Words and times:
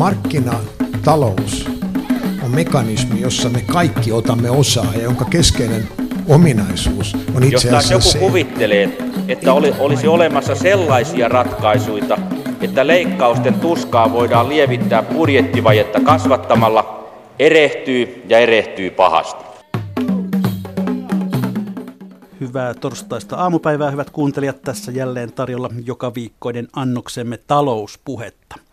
Markkinatalous 0.00 1.68
on 2.42 2.50
mekanismi, 2.50 3.20
jossa 3.20 3.48
me 3.48 3.64
kaikki 3.72 4.12
otamme 4.12 4.50
osaa 4.50 4.86
ja 4.94 5.02
jonka 5.02 5.24
keskeinen 5.24 5.88
ominaisuus 6.28 7.16
on 7.34 7.42
itse 7.42 7.54
Jos 7.54 7.64
taas 7.64 7.84
asiassa 7.84 7.92
joku 7.94 8.10
se, 8.12 8.18
kuvittelee, 8.18 8.98
että 9.28 9.52
oli, 9.52 9.74
olisi 9.78 10.08
olemassa 10.08 10.54
sellaisia 10.54 11.28
ratkaisuja, 11.28 12.18
että 12.60 12.86
leikkausten 12.86 13.54
tuskaa 13.54 14.12
voidaan 14.12 14.48
lievittää 14.48 15.02
budjettivajetta 15.02 16.00
kasvattamalla, 16.00 17.10
erehtyy 17.38 18.22
ja 18.28 18.38
erehtyy 18.38 18.90
pahasti. 18.90 19.44
Hyvää 22.40 22.74
torstaista 22.74 23.36
aamupäivää, 23.36 23.90
hyvät 23.90 24.10
kuuntelijat. 24.10 24.62
Tässä 24.62 24.92
jälleen 24.92 25.32
tarjolla 25.32 25.70
joka 25.84 26.14
viikkoinen 26.14 26.68
annoksemme 26.72 27.36
talouspuhetta. 27.36 28.69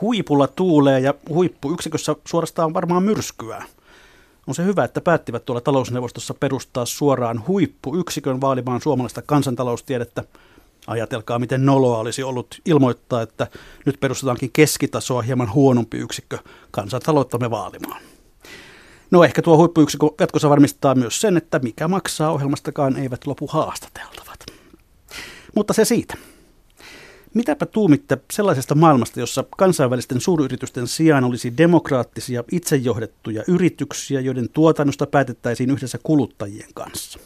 Huipulla 0.00 0.46
tuulee 0.46 1.00
ja 1.00 1.14
huippuyksikössä 1.28 2.16
suorastaan 2.28 2.74
varmaan 2.74 3.02
myrskyää. 3.02 3.64
On 4.46 4.54
se 4.54 4.64
hyvä, 4.64 4.84
että 4.84 5.00
päättivät 5.00 5.44
tuolla 5.44 5.60
talousneuvostossa 5.60 6.34
perustaa 6.34 6.86
suoraan 6.86 7.46
huippuyksikön 7.46 8.40
vaalimaan 8.40 8.80
suomalaista 8.80 9.22
kansantaloustiedettä. 9.22 10.24
Ajatelkaa, 10.86 11.38
miten 11.38 11.66
noloa 11.66 11.98
olisi 11.98 12.22
ollut 12.22 12.60
ilmoittaa, 12.64 13.22
että 13.22 13.46
nyt 13.86 14.00
perustetaankin 14.00 14.50
keskitasoa 14.52 15.22
hieman 15.22 15.52
huonompi 15.52 15.98
yksikkö 15.98 16.38
kansantalouttamme 16.70 17.50
vaalimaan. 17.50 18.02
No 19.10 19.24
ehkä 19.24 19.42
tuo 19.42 19.56
huippuyksikkö 19.56 20.06
jatkossa 20.20 20.50
varmistaa 20.50 20.94
myös 20.94 21.20
sen, 21.20 21.36
että 21.36 21.58
mikä 21.58 21.88
maksaa 21.88 22.32
ohjelmastakaan 22.32 22.96
eivät 22.96 23.26
lopu 23.26 23.46
haastateltavat. 23.46 24.46
Mutta 25.54 25.72
se 25.72 25.84
siitä. 25.84 26.14
Mitäpä 27.34 27.66
tuumitte 27.66 28.18
sellaisesta 28.32 28.74
maailmasta, 28.74 29.20
jossa 29.20 29.44
kansainvälisten 29.56 30.20
suuryritysten 30.20 30.86
sijaan 30.86 31.24
olisi 31.24 31.56
demokraattisia, 31.56 32.44
itsejohdettuja 32.52 33.44
yrityksiä, 33.48 34.20
joiden 34.20 34.48
tuotannosta 34.48 35.06
päätettäisiin 35.06 35.70
yhdessä 35.70 35.98
kuluttajien 36.02 36.68
kanssa? 36.74 37.18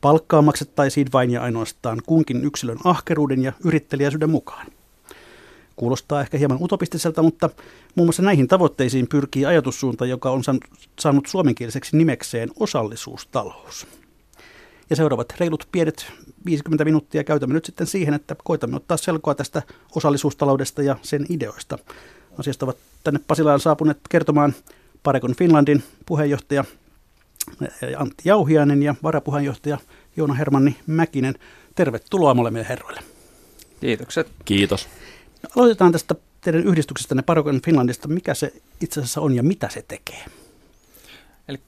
Palkkaa 0.00 0.42
maksettaisiin 0.42 1.06
vain 1.12 1.30
ja 1.30 1.42
ainoastaan 1.42 2.02
kunkin 2.06 2.44
yksilön 2.44 2.78
ahkeruuden 2.84 3.42
ja 3.42 3.52
yrittelijäisyyden 3.64 4.30
mukaan. 4.30 4.66
Kuulostaa 5.76 6.20
ehkä 6.20 6.38
hieman 6.38 6.58
utopistiselta, 6.62 7.22
mutta 7.22 7.50
muun 7.94 8.06
muassa 8.06 8.22
näihin 8.22 8.48
tavoitteisiin 8.48 9.08
pyrkii 9.08 9.46
ajatussuunta, 9.46 10.06
joka 10.06 10.30
on 10.30 10.42
saanut 11.00 11.26
suomenkieliseksi 11.26 11.96
nimekseen 11.96 12.50
osallisuustalous. 12.60 13.86
Ja 14.90 14.96
seuraavat 14.96 15.34
reilut 15.40 15.68
pienet 15.72 16.12
50 16.46 16.84
minuuttia 16.84 17.24
käytämme 17.24 17.54
nyt 17.54 17.64
sitten 17.64 17.86
siihen, 17.86 18.14
että 18.14 18.36
koitamme 18.44 18.76
ottaa 18.76 18.96
selkoa 18.96 19.34
tästä 19.34 19.62
osallisuustaloudesta 19.94 20.82
ja 20.82 20.96
sen 21.02 21.26
ideoista. 21.28 21.78
Asiasta 22.38 22.66
ovat 22.66 22.76
tänne 23.04 23.20
Pasilaan 23.26 23.60
saapuneet 23.60 23.98
kertomaan 24.10 24.54
Parekon 25.02 25.34
Finlandin 25.34 25.82
puheenjohtaja 26.06 26.64
Antti 27.96 28.22
Jauhiainen 28.24 28.82
ja 28.82 28.94
varapuheenjohtaja 29.02 29.78
Joona 30.16 30.34
Hermanni 30.34 30.76
Mäkinen. 30.86 31.34
Tervetuloa 31.74 32.34
molemmille 32.34 32.68
herroille. 32.68 33.00
Kiitokset. 33.80 34.28
Kiitos. 34.44 34.88
No, 35.42 35.48
aloitetaan 35.56 35.92
tästä 35.92 36.14
teidän 36.40 36.64
yhdistyksestänne 36.64 37.22
Parekon 37.22 37.60
Finlandista. 37.64 38.08
Mikä 38.08 38.34
se 38.34 38.52
itse 38.80 39.00
asiassa 39.00 39.20
on 39.20 39.36
ja 39.36 39.42
mitä 39.42 39.68
se 39.68 39.84
tekee? 39.88 40.24
Eli 41.48 41.60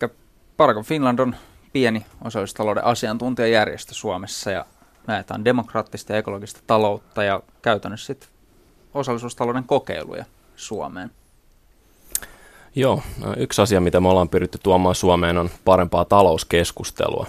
Parakon 0.56 0.84
Finland 0.84 1.18
on 1.18 1.36
pieni 1.72 2.06
osallisuustalouden 2.24 2.84
asiantuntijajärjestö 2.84 3.94
Suomessa 3.94 4.50
ja 4.50 4.64
näetään 5.06 5.44
demokraattista 5.44 6.12
ja 6.12 6.18
ekologista 6.18 6.60
taloutta 6.66 7.24
ja 7.24 7.40
käytännössä 7.62 8.06
sitten 8.06 8.28
osallisuustalouden 8.94 9.64
kokeiluja 9.64 10.24
Suomeen. 10.56 11.10
Joo, 12.74 13.02
no, 13.18 13.34
yksi 13.36 13.62
asia, 13.62 13.80
mitä 13.80 14.00
me 14.00 14.08
ollaan 14.08 14.28
pyritty 14.28 14.58
tuomaan 14.62 14.94
Suomeen 14.94 15.38
on 15.38 15.50
parempaa 15.64 16.04
talouskeskustelua. 16.04 17.26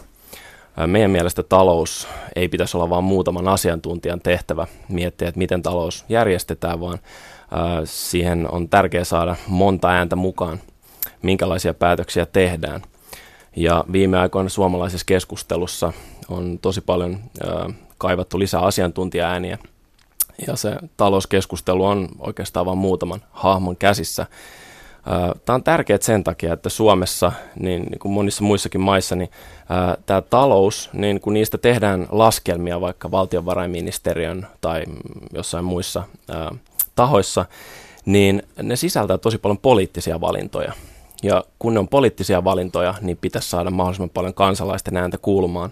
Meidän 0.88 1.12
mielestä 1.12 1.44
talous 1.44 2.08
ei 2.36 2.50
pitäisi 2.50 2.78
olla 2.78 2.90
vain 2.90 3.04
muutaman 3.04 3.48
asiantuntijan 3.48 4.22
tehtävä 4.22 4.68
miettiä, 4.90 5.28
että 5.28 5.38
miten 5.38 5.62
talous 5.62 6.06
järjestetään, 6.10 6.80
vaan 6.80 7.00
siihen 7.86 8.52
on 8.52 8.70
tärkeää 8.70 9.04
saada 9.04 9.36
monta 9.48 9.90
ääntä 9.90 10.16
mukaan, 10.16 10.60
minkälaisia 11.22 11.74
päätöksiä 11.74 12.26
tehdään. 12.26 12.82
Ja 13.56 13.84
viime 13.92 14.20
aikoina 14.20 14.50
suomalaisessa 14.50 15.06
keskustelussa 15.06 15.94
on 16.30 16.60
tosi 16.62 16.82
paljon 16.82 17.20
kaivattu 17.98 18.40
lisää 18.40 18.62
asiantuntijaääniä, 18.62 19.58
ja 20.48 20.56
se 20.56 20.76
talouskeskustelu 20.98 21.86
on 21.86 22.08
oikeastaan 22.20 22.66
vain 22.66 22.78
muutaman 22.78 23.22
hahmon 23.32 23.78
käsissä. 23.78 24.26
Tämä 25.46 25.56
on 25.56 25.64
tärkeää 25.64 26.00
sen 26.02 26.24
takia, 26.24 26.54
että 26.54 26.70
Suomessa, 26.70 27.32
niin, 27.60 27.84
niin 27.84 28.00
kuin 28.00 28.12
monissa 28.12 28.44
muissakin 28.44 28.82
maissa, 28.82 29.16
niin 29.16 29.30
tämä 30.06 30.22
talous, 30.22 30.90
niin 30.94 31.22
kun 31.22 31.34
niistä 31.34 31.58
tehdään 31.58 32.08
laskelmia 32.12 32.82
vaikka 32.82 33.12
valtiovarainministeriön 33.12 34.48
tai 34.62 34.84
jossain 35.34 35.66
muissa 35.66 36.04
tahoissa, 36.96 37.46
niin 38.06 38.44
ne 38.64 38.76
sisältää 38.76 39.18
tosi 39.18 39.38
paljon 39.38 39.58
poliittisia 39.58 40.22
valintoja. 40.22 40.74
Ja 41.24 41.44
kun 41.60 41.74
ne 41.74 41.80
on 41.80 41.88
poliittisia 41.88 42.44
valintoja, 42.44 42.94
niin 43.02 43.18
pitäisi 43.18 43.50
saada 43.50 43.72
mahdollisimman 43.72 44.10
paljon 44.10 44.34
kansalaisten 44.34 44.98
ääntä 44.98 45.18
kuulumaan. 45.18 45.72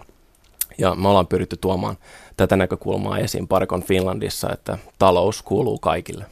Ja 0.78 0.94
me 0.94 1.08
ollaan 1.08 1.26
pyritty 1.26 1.56
tuomaan 1.56 1.96
tätä 2.36 2.56
näkökulmaa 2.56 3.18
esiin 3.18 3.48
Parikon 3.48 3.82
Finlandissa, 3.82 4.52
että 4.52 4.78
talous 4.98 5.42
kuuluu 5.42 5.78
kaikille. 5.78 6.26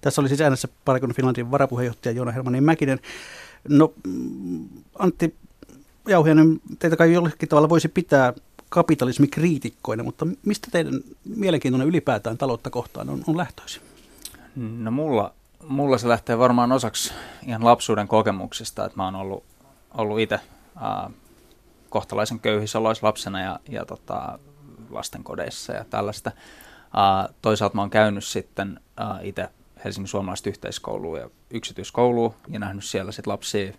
Tässä 0.00 0.20
oli 0.20 0.28
siis 0.28 0.40
äänessä 0.40 0.68
Parikon 0.84 1.14
Finlandin 1.14 1.50
varapuheenjohtaja 1.50 2.12
Joona 2.12 2.32
Hermanin 2.32 2.64
Mäkinen. 2.64 3.00
No 3.68 3.92
Antti 4.98 5.34
Jauhianen, 6.08 6.60
teitä 6.78 6.96
kai 6.96 7.12
jollakin 7.12 7.48
tavalla 7.48 7.68
voisi 7.68 7.88
pitää 7.88 8.32
kapitalismikriitikkoina, 8.68 10.02
mutta 10.02 10.26
mistä 10.46 10.68
teidän 10.72 11.00
mielenkiintoinen 11.36 11.88
ylipäätään 11.88 12.38
taloutta 12.38 12.70
kohtaan 12.70 13.10
on, 13.10 13.24
on 13.26 13.36
lähtöisin? 13.36 13.82
No 14.56 14.90
mulla, 14.90 15.34
mulla 15.66 15.98
se 15.98 16.08
lähtee 16.08 16.38
varmaan 16.38 16.72
osaksi 16.72 17.14
ihan 17.46 17.64
lapsuuden 17.64 18.08
kokemuksista, 18.08 18.84
että 18.84 18.96
mä 18.96 19.04
oon 19.04 19.14
ollut, 19.14 19.44
ollut 19.94 20.20
itse 20.20 20.40
kohtalaisen 21.88 22.40
köyhissä 22.40 22.78
oloissa 22.78 23.06
lapsena 23.06 23.40
ja, 23.40 23.60
ja 23.68 23.84
tota, 23.84 24.38
lastenkodeissa 24.90 25.72
ja 25.72 25.84
tällaista. 25.84 26.32
Uh, 26.86 27.34
toisaalta 27.42 27.74
mä 27.74 27.82
oon 27.82 27.90
käynyt 27.90 28.24
sitten 28.24 28.80
itse 29.22 29.48
Helsingin 29.84 30.08
suomalaista 30.08 30.48
yhteiskoulua 30.48 31.18
ja 31.18 31.30
yksityiskoulua 31.50 32.34
ja 32.48 32.58
nähnyt 32.58 32.84
siellä 32.84 33.12
sit 33.12 33.26
lapsia 33.26 33.72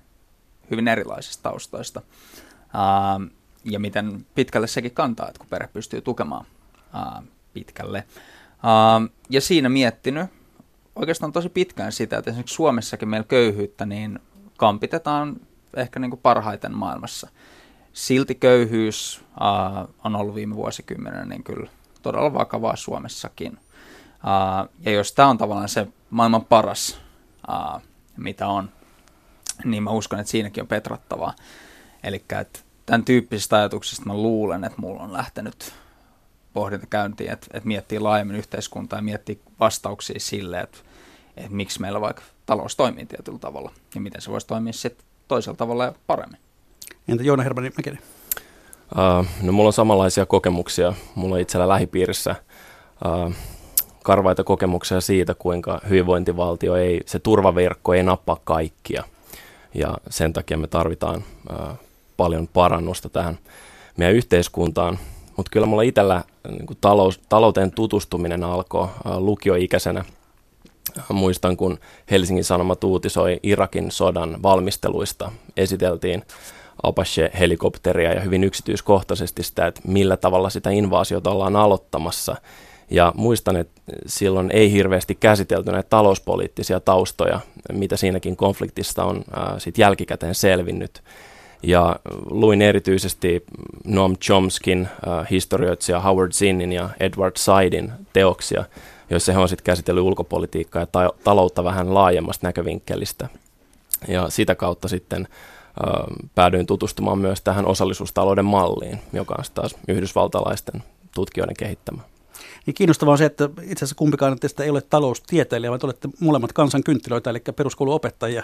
hyvin 0.71 0.87
erilaisista 0.87 1.43
taustoista. 1.43 2.01
Uh, 2.63 3.31
ja 3.63 3.79
miten 3.79 4.25
pitkälle 4.35 4.67
sekin 4.67 4.91
kantaa, 4.91 5.27
että 5.27 5.39
kun 5.39 5.47
perhe 5.49 5.69
pystyy 5.73 6.01
tukemaan 6.01 6.45
uh, 6.93 7.23
pitkälle. 7.53 8.03
Uh, 8.53 9.09
ja 9.29 9.41
siinä 9.41 9.69
miettinyt 9.69 10.38
oikeastaan 10.95 11.31
tosi 11.31 11.49
pitkään 11.49 11.91
sitä, 11.91 12.17
että 12.17 12.31
esimerkiksi 12.31 12.55
Suomessakin 12.55 13.09
meillä 13.09 13.27
köyhyyttä 13.27 13.85
niin 13.85 14.19
kampitetaan 14.57 15.35
ehkä 15.75 15.99
niin 15.99 16.11
kuin 16.11 16.19
parhaiten 16.23 16.75
maailmassa. 16.75 17.29
Silti 17.93 18.35
köyhyys 18.35 19.21
uh, 19.21 19.95
on 20.03 20.15
ollut 20.15 20.35
viime 20.35 20.55
vuosikymmenen 20.55 21.29
niin 21.29 21.43
kyllä 21.43 21.69
todella 22.01 22.33
vakavaa 22.33 22.75
Suomessakin. 22.75 23.51
Uh, 23.53 24.69
ja 24.79 24.91
jos 24.91 25.11
tämä 25.11 25.27
on 25.27 25.37
tavallaan 25.37 25.69
se 25.69 25.87
maailman 26.09 26.45
paras, 26.45 27.01
uh, 27.49 27.81
mitä 28.17 28.47
on, 28.47 28.69
niin 29.65 29.83
mä 29.83 29.89
uskon, 29.91 30.19
että 30.19 30.31
siinäkin 30.31 30.63
on 30.63 30.67
petrattavaa. 30.67 31.33
Eli 32.03 32.25
tämän 32.85 33.05
tyyppisistä 33.05 33.57
ajatuksista 33.57 34.05
mä 34.05 34.13
luulen, 34.13 34.63
että 34.63 34.81
mulla 34.81 35.03
on 35.03 35.13
lähtenyt 35.13 35.73
pohdinta 36.53 36.87
käyntiin, 36.87 37.31
että, 37.31 37.47
että 37.53 37.67
miettii 37.67 37.99
laajemmin 37.99 38.35
yhteiskuntaa 38.35 38.99
ja 38.99 39.03
miettii 39.03 39.41
vastauksia 39.59 40.19
sille, 40.19 40.59
että, 40.59 40.77
että 41.39 41.55
miksi 41.55 41.81
meillä 41.81 42.01
vaikka 42.01 42.21
talous 42.45 42.75
toimii 42.75 43.05
tietyllä 43.05 43.39
tavalla 43.39 43.71
ja 43.95 44.01
miten 44.01 44.21
se 44.21 44.31
voisi 44.31 44.47
toimia 44.47 44.73
sitten 44.73 45.05
toisella 45.27 45.57
tavalla 45.57 45.83
ja 45.83 45.93
paremmin. 46.07 46.39
Entä 47.07 47.23
Joona 47.23 47.43
Hermanin 47.43 47.73
Mäkinen? 47.77 47.99
Uh, 48.91 49.25
no 49.41 49.51
mulla 49.51 49.67
on 49.67 49.73
samanlaisia 49.73 50.25
kokemuksia. 50.25 50.93
Mulla 51.15 51.35
on 51.35 51.41
itsellä 51.41 51.67
lähipiirissä 51.67 52.35
uh, 53.05 53.33
karvaita 54.03 54.43
kokemuksia 54.43 55.01
siitä, 55.01 55.33
kuinka 55.33 55.81
hyvinvointivaltio 55.89 56.75
ei, 56.75 57.01
se 57.05 57.19
turvaverkko 57.19 57.93
ei 57.93 58.03
nappaa 58.03 58.37
kaikkia. 58.43 59.03
Ja 59.73 59.97
sen 60.09 60.33
takia 60.33 60.57
me 60.57 60.67
tarvitaan 60.67 61.23
uh, 61.51 61.75
paljon 62.17 62.47
parannusta 62.47 63.09
tähän 63.09 63.37
meidän 63.97 64.15
yhteiskuntaan. 64.15 64.99
Mutta 65.37 65.49
kyllä 65.51 65.67
mulla 65.67 65.81
itsellä 65.81 66.23
niin 66.49 66.77
talous, 66.81 67.19
talouteen 67.29 67.71
tutustuminen 67.71 68.43
alkoi 68.43 68.83
uh, 68.83 68.89
lukioikäisenä. 69.17 70.05
Muistan, 71.09 71.57
kun 71.57 71.79
Helsingin 72.11 72.43
Sanomat 72.43 72.83
uutisoi 72.83 73.39
Irakin 73.43 73.91
sodan 73.91 74.43
valmisteluista, 74.43 75.31
esiteltiin 75.57 76.23
Apache-helikopteria 76.83 78.13
ja 78.13 78.21
hyvin 78.21 78.43
yksityiskohtaisesti 78.43 79.43
sitä, 79.43 79.67
että 79.67 79.81
millä 79.87 80.17
tavalla 80.17 80.49
sitä 80.49 80.69
invaasiota 80.69 81.31
ollaan 81.31 81.55
aloittamassa. 81.55 82.35
Ja 82.91 83.13
muistan, 83.15 83.55
että 83.55 83.81
silloin 84.05 84.51
ei 84.51 84.71
hirveästi 84.71 85.15
käsitelty 85.15 85.71
näitä 85.71 85.89
talouspoliittisia 85.89 86.79
taustoja, 86.79 87.39
mitä 87.73 87.97
siinäkin 87.97 88.35
konfliktista 88.35 89.03
on 89.03 89.23
ää, 89.35 89.59
sit 89.59 89.77
jälkikäteen 89.77 90.35
selvinnyt. 90.35 91.03
Ja 91.63 91.99
luin 92.29 92.61
erityisesti 92.61 93.43
Noam 93.85 94.17
Chomskin 94.17 94.87
äh, 95.07 95.27
historioitsija 95.31 95.99
Howard 95.99 96.31
Zinnin 96.31 96.71
ja 96.71 96.89
Edward 96.99 97.37
Saidin 97.37 97.91
teoksia, 98.13 98.65
joissa 99.09 99.33
he 99.33 99.39
on 99.39 99.49
sitten 99.49 99.63
käsitellyt 99.63 100.03
ulkopolitiikkaa 100.03 100.81
ja 100.81 100.85
ta- 100.85 101.13
taloutta 101.23 101.63
vähän 101.63 101.93
laajemmasta 101.93 102.47
näkövinkkelistä. 102.47 103.29
Ja 104.07 104.29
sitä 104.29 104.55
kautta 104.55 104.87
sitten 104.87 105.27
äh, 105.27 106.29
päädyin 106.35 106.65
tutustumaan 106.65 107.19
myös 107.19 107.41
tähän 107.41 107.65
osallisuustalouden 107.65 108.45
malliin, 108.45 108.99
joka 109.13 109.35
on 109.37 109.43
taas 109.53 109.75
yhdysvaltalaisten 109.87 110.83
tutkijoiden 111.15 111.55
kehittämä. 111.59 112.01
Niin 112.65 112.73
kiinnostavaa 112.73 113.11
on 113.11 113.17
se, 113.17 113.25
että 113.25 113.49
itse 113.61 113.85
asiassa 113.85 113.95
kumpikaan 113.95 114.39
teistä 114.39 114.63
ei 114.63 114.69
ole 114.69 114.81
taloustieteilijä, 114.81 115.69
vaan 115.69 115.79
olette 115.83 116.09
molemmat 116.19 116.53
kansankynttilöitä, 116.53 117.29
eli 117.29 117.39
peruskouluopettajia. 117.55 118.43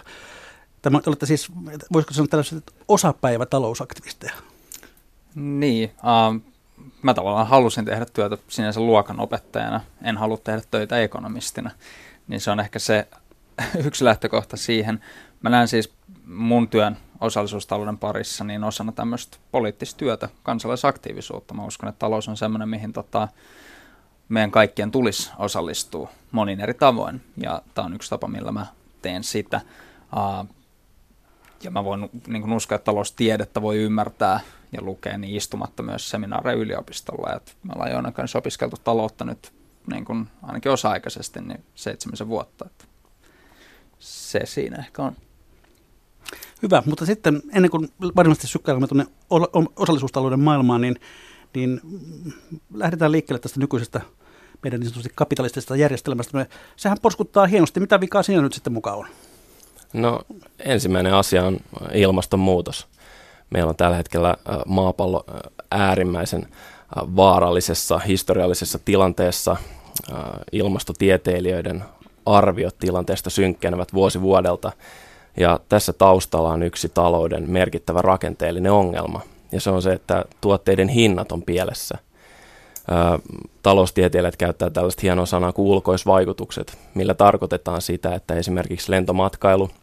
Tämä, 0.82 1.00
olette 1.08 1.26
siis, 1.26 1.48
voisiko 1.94 2.14
sanoa 2.14 2.28
tällaiset 2.28 2.74
osapäivätalousaktivisteja? 2.88 4.34
Niin, 5.36 5.92
mä 7.06 7.14
tavallaan 7.14 7.48
halusin 7.48 7.86
tehdä 7.86 8.06
työtä 8.14 8.38
sinänsä 8.48 8.80
luokanopettajana, 8.80 9.82
en 10.04 10.18
halua 10.18 10.38
tehdä 10.38 10.62
töitä 10.72 11.02
ekonomistina, 11.02 11.72
niin 12.28 12.42
se 12.42 12.52
on 12.52 12.60
ehkä 12.60 12.80
se 12.80 13.08
yksi 13.86 14.06
lähtökohta 14.06 14.58
siihen. 14.58 15.02
Mä 15.42 15.50
näen 15.50 15.68
siis 15.68 15.94
mun 16.26 16.68
työn 16.68 16.98
osallisuustalouden 17.22 17.98
parissa 17.98 18.44
niin 18.44 18.64
osana 18.64 18.92
tämmöistä 18.92 19.38
poliittista 19.52 19.98
työtä, 19.98 20.30
kansalaisaktiivisuutta. 20.44 21.54
Mä 21.54 21.66
uskon, 21.66 21.90
että 21.90 22.00
talous 22.00 22.28
on 22.28 22.38
semmoinen, 22.38 22.70
mihin 22.70 22.94
tota, 22.94 23.28
meidän 24.30 24.52
kaikkien 24.52 24.92
tulisi 24.92 25.32
osallistua 25.38 26.10
monin 26.32 26.60
eri 26.60 26.74
tavoin, 26.74 27.22
ja 27.38 27.62
tämä 27.74 27.86
on 27.86 27.94
yksi 27.94 28.10
tapa, 28.10 28.28
millä 28.28 28.52
mä 28.52 28.66
teen 29.02 29.24
sitä. 29.24 29.62
Uh, 30.14 30.56
ja 31.64 31.72
mä 31.72 31.84
voin 31.84 32.10
niin 32.28 32.54
uskoa, 32.54 32.76
että 32.76 32.86
taloustiedettä 32.86 33.62
voi 33.62 33.78
ymmärtää 33.78 34.40
ja 34.76 34.82
lukea 34.82 35.18
niin 35.18 35.36
istumatta 35.36 35.84
myös 35.84 36.10
seminaareja 36.10 36.58
yliopistolla. 36.58 37.36
Et 37.36 37.58
me 37.64 37.74
ollaan 37.76 37.92
Joonan 37.92 38.14
kanssa 38.14 38.38
opiskeltu 38.38 38.76
taloutta 38.84 39.26
nyt 39.26 39.54
niin 39.92 40.06
kuin 40.06 40.28
ainakin 40.44 40.72
osa-aikaisesti 40.72 41.42
niin 41.42 41.64
seitsemisen 41.76 42.28
vuotta. 42.28 42.66
Et 42.66 42.88
se 44.00 44.42
siinä 44.46 44.78
ehkä 44.78 45.02
on. 45.02 45.16
Hyvä, 46.64 46.84
mutta 46.86 47.06
sitten 47.06 47.42
ennen 47.54 47.72
kuin 47.72 47.90
varmasti 48.16 48.48
sykkäilemme 48.48 48.88
tuonne 48.88 49.06
osallisuustalouden 49.76 50.40
maailmaan, 50.40 50.82
niin, 50.82 50.96
niin 51.56 51.82
lähdetään 52.74 53.12
liikkeelle 53.12 53.40
tästä 53.40 53.60
nykyisestä 53.60 54.02
meidän 54.64 54.80
niin 54.80 54.90
sanotusti 54.90 55.12
kapitalistisesta 55.16 55.76
järjestelmästä. 55.76 56.46
Sehän 56.76 56.98
porskuttaa 57.02 57.46
hienosti. 57.46 57.80
Mitä 57.80 58.00
vikaa 58.00 58.24
siinä 58.24 58.42
nyt 58.42 58.54
sitten 58.54 58.74
mukaan 58.74 58.98
on? 58.98 59.08
No 59.94 60.22
ensimmäinen 60.60 61.14
asia 61.14 61.46
on 61.46 61.60
ilmastonmuutos. 61.94 62.88
Meillä 63.50 63.70
on 63.70 63.76
tällä 63.76 63.96
hetkellä 63.96 64.36
maapallo 64.66 65.26
äärimmäisen 65.72 66.48
vaarallisessa 66.96 68.00
historiallisessa 68.00 68.80
tilanteessa. 68.86 69.56
Ilmastotieteilijöiden 70.52 71.84
arviot 72.26 72.78
tilanteesta 72.80 73.30
synkkenevät 73.30 73.94
vuosi 73.94 74.22
vuodelta. 74.22 74.72
Ja 75.38 75.60
tässä 75.70 75.94
taustalla 75.94 76.50
on 76.50 76.64
yksi 76.64 76.90
talouden 76.90 77.50
merkittävä 77.50 78.02
rakenteellinen 78.02 78.72
ongelma. 78.72 79.22
Ja 79.52 79.62
se 79.62 79.70
on 79.70 79.82
se, 79.82 79.94
että 79.94 80.26
tuotteiden 80.42 80.88
hinnat 80.88 81.32
on 81.32 81.42
pielessä. 81.42 81.98
taloustieteilijät 83.64 84.38
käyttää 84.38 84.70
tällaista 84.70 85.02
hienoa 85.02 85.26
sanaa 85.26 85.52
kuin 85.52 85.68
ulkoisvaikutukset, 85.68 86.78
millä 86.94 87.14
tarkoitetaan 87.14 87.82
sitä, 87.82 88.16
että 88.16 88.34
esimerkiksi 88.34 88.92
lentomatkailu– 88.92 89.70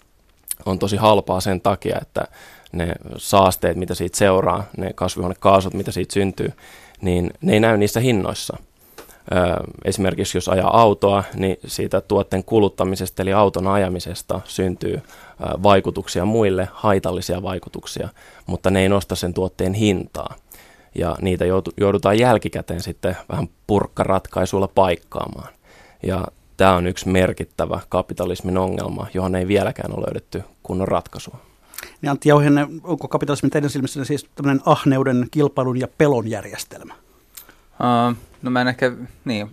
on 0.66 0.78
tosi 0.78 0.96
halpaa 0.96 1.40
sen 1.40 1.60
takia, 1.60 1.98
että 2.02 2.24
ne 2.72 2.94
saasteet, 3.16 3.76
mitä 3.76 3.94
siitä 3.94 4.18
seuraa, 4.18 4.64
ne 4.76 4.92
kasvihuonekaasut, 4.94 5.74
mitä 5.74 5.92
siitä 5.92 6.14
syntyy, 6.14 6.52
niin 7.00 7.30
ne 7.40 7.52
ei 7.52 7.60
näy 7.60 7.76
niissä 7.76 8.00
hinnoissa. 8.00 8.56
Esimerkiksi 9.84 10.38
jos 10.38 10.48
ajaa 10.48 10.80
autoa, 10.80 11.24
niin 11.34 11.56
siitä 11.66 12.00
tuotteen 12.00 12.44
kuluttamisesta 12.44 13.22
eli 13.22 13.32
auton 13.32 13.66
ajamisesta 13.66 14.40
syntyy 14.44 15.02
vaikutuksia 15.62 16.24
muille, 16.24 16.68
haitallisia 16.72 17.42
vaikutuksia, 17.42 18.08
mutta 18.46 18.70
ne 18.70 18.80
ei 18.80 18.88
nosta 18.88 19.14
sen 19.14 19.34
tuotteen 19.34 19.74
hintaa. 19.74 20.34
Ja 20.94 21.16
niitä 21.20 21.44
joudutaan 21.76 22.18
jälkikäteen 22.18 22.80
sitten 22.82 23.16
vähän 23.28 23.48
purkkaratkaisuilla 23.66 24.68
paikkaamaan. 24.68 25.48
Ja 26.02 26.24
Tämä 26.56 26.74
on 26.74 26.86
yksi 26.86 27.08
merkittävä 27.08 27.80
kapitalismin 27.88 28.58
ongelma, 28.58 29.06
johon 29.14 29.34
ei 29.34 29.48
vieläkään 29.48 29.92
ole 29.92 30.06
löydetty 30.06 30.42
kunnon 30.62 30.88
ratkaisua. 30.88 31.36
Niin 32.02 32.10
Antti 32.10 32.28
Jauhenne, 32.28 32.68
onko 32.82 33.08
kapitalismi 33.08 33.50
teidän 33.50 33.70
silmissä 33.70 34.04
siis 34.04 34.26
tämmöinen 34.34 34.62
ahneuden, 34.66 35.26
kilpailun 35.30 35.80
ja 35.80 35.88
pelon 35.98 36.28
järjestelmä? 36.28 36.94
Uh, 36.94 38.16
no 38.42 38.50
mä 38.50 38.60
en 38.60 38.68
ehkä, 38.68 38.92
niin, 39.24 39.50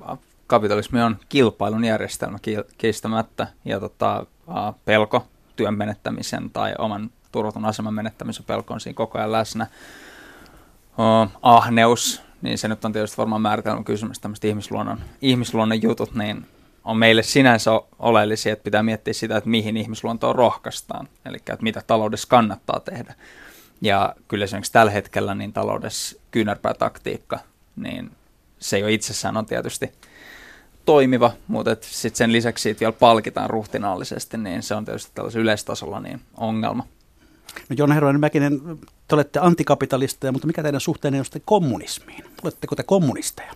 kapitalismi 0.47 1.01
on 1.01 1.17
kilpailun 1.29 1.85
järjestelmä 1.85 2.37
kiistämättä 2.77 3.47
ja 3.65 3.79
tota, 3.79 4.25
uh, 4.47 4.75
pelko 4.85 5.27
työn 5.55 5.77
menettämisen 5.77 6.49
tai 6.49 6.73
oman 6.77 7.09
turvatun 7.31 7.65
aseman 7.65 7.93
menettämisen 7.93 8.45
pelko 8.45 8.73
on 8.73 8.79
siinä 8.79 8.95
koko 8.95 9.17
ajan 9.17 9.31
läsnä. 9.31 9.67
Uh, 10.97 11.31
ahneus, 11.41 12.21
niin 12.41 12.57
se 12.57 12.67
nyt 12.67 12.85
on 12.85 12.93
tietysti 12.93 13.17
varmaan 13.17 13.41
määritelmä 13.41 13.83
kysymys, 13.83 14.19
tämmöistä 14.19 14.47
ihmisluonnon, 14.47 14.99
ihmisluonnon 15.21 15.81
jutut, 15.81 16.15
niin 16.15 16.45
on 16.85 16.97
meille 16.97 17.23
sinänsä 17.23 17.71
oleellisia, 17.99 18.53
että 18.53 18.63
pitää 18.63 18.83
miettiä 18.83 19.13
sitä, 19.13 19.37
että 19.37 19.49
mihin 19.49 19.77
ihmisluontoon 19.77 20.35
rohkaistaan, 20.35 21.07
eli 21.25 21.37
että 21.37 21.57
mitä 21.59 21.81
taloudessa 21.87 22.27
kannattaa 22.27 22.79
tehdä. 22.79 23.13
Ja 23.81 24.15
kyllä 24.27 24.43
esimerkiksi 24.43 24.71
tällä 24.71 24.91
hetkellä 24.91 25.35
niin 25.35 25.53
taloudessa 25.53 26.19
kyynärpäätaktiikka, 26.31 27.39
niin 27.75 28.11
se 28.59 28.79
jo 28.79 28.87
itsessään 28.87 29.37
on 29.37 29.45
tietysti 29.45 29.91
toimiva, 30.85 31.31
mutta 31.47 31.75
sitten 31.81 32.17
sen 32.17 32.31
lisäksi 32.31 32.61
siitä 32.61 32.79
vielä 32.79 32.91
palkitaan 32.91 33.49
ruhtinaallisesti, 33.49 34.37
niin 34.37 34.63
se 34.63 34.75
on 34.75 34.85
tietysti 34.85 35.11
tällaisella 35.15 35.41
yleistasolla 35.43 35.99
niin 35.99 36.21
ongelma. 36.37 36.87
No 37.69 37.75
Joona 37.77 37.93
Herranen 37.93 38.19
Mäkinen, 38.19 38.61
te 39.07 39.15
olette 39.15 39.39
antikapitalisteja, 39.39 40.31
mutta 40.31 40.47
mikä 40.47 40.63
teidän 40.63 40.81
suhteenne 40.81 41.19
on 41.19 41.25
sitten 41.25 41.41
kommunismiin? 41.45 42.25
Oletteko 42.43 42.75
te 42.75 42.83
kommunisteja? 42.83 43.53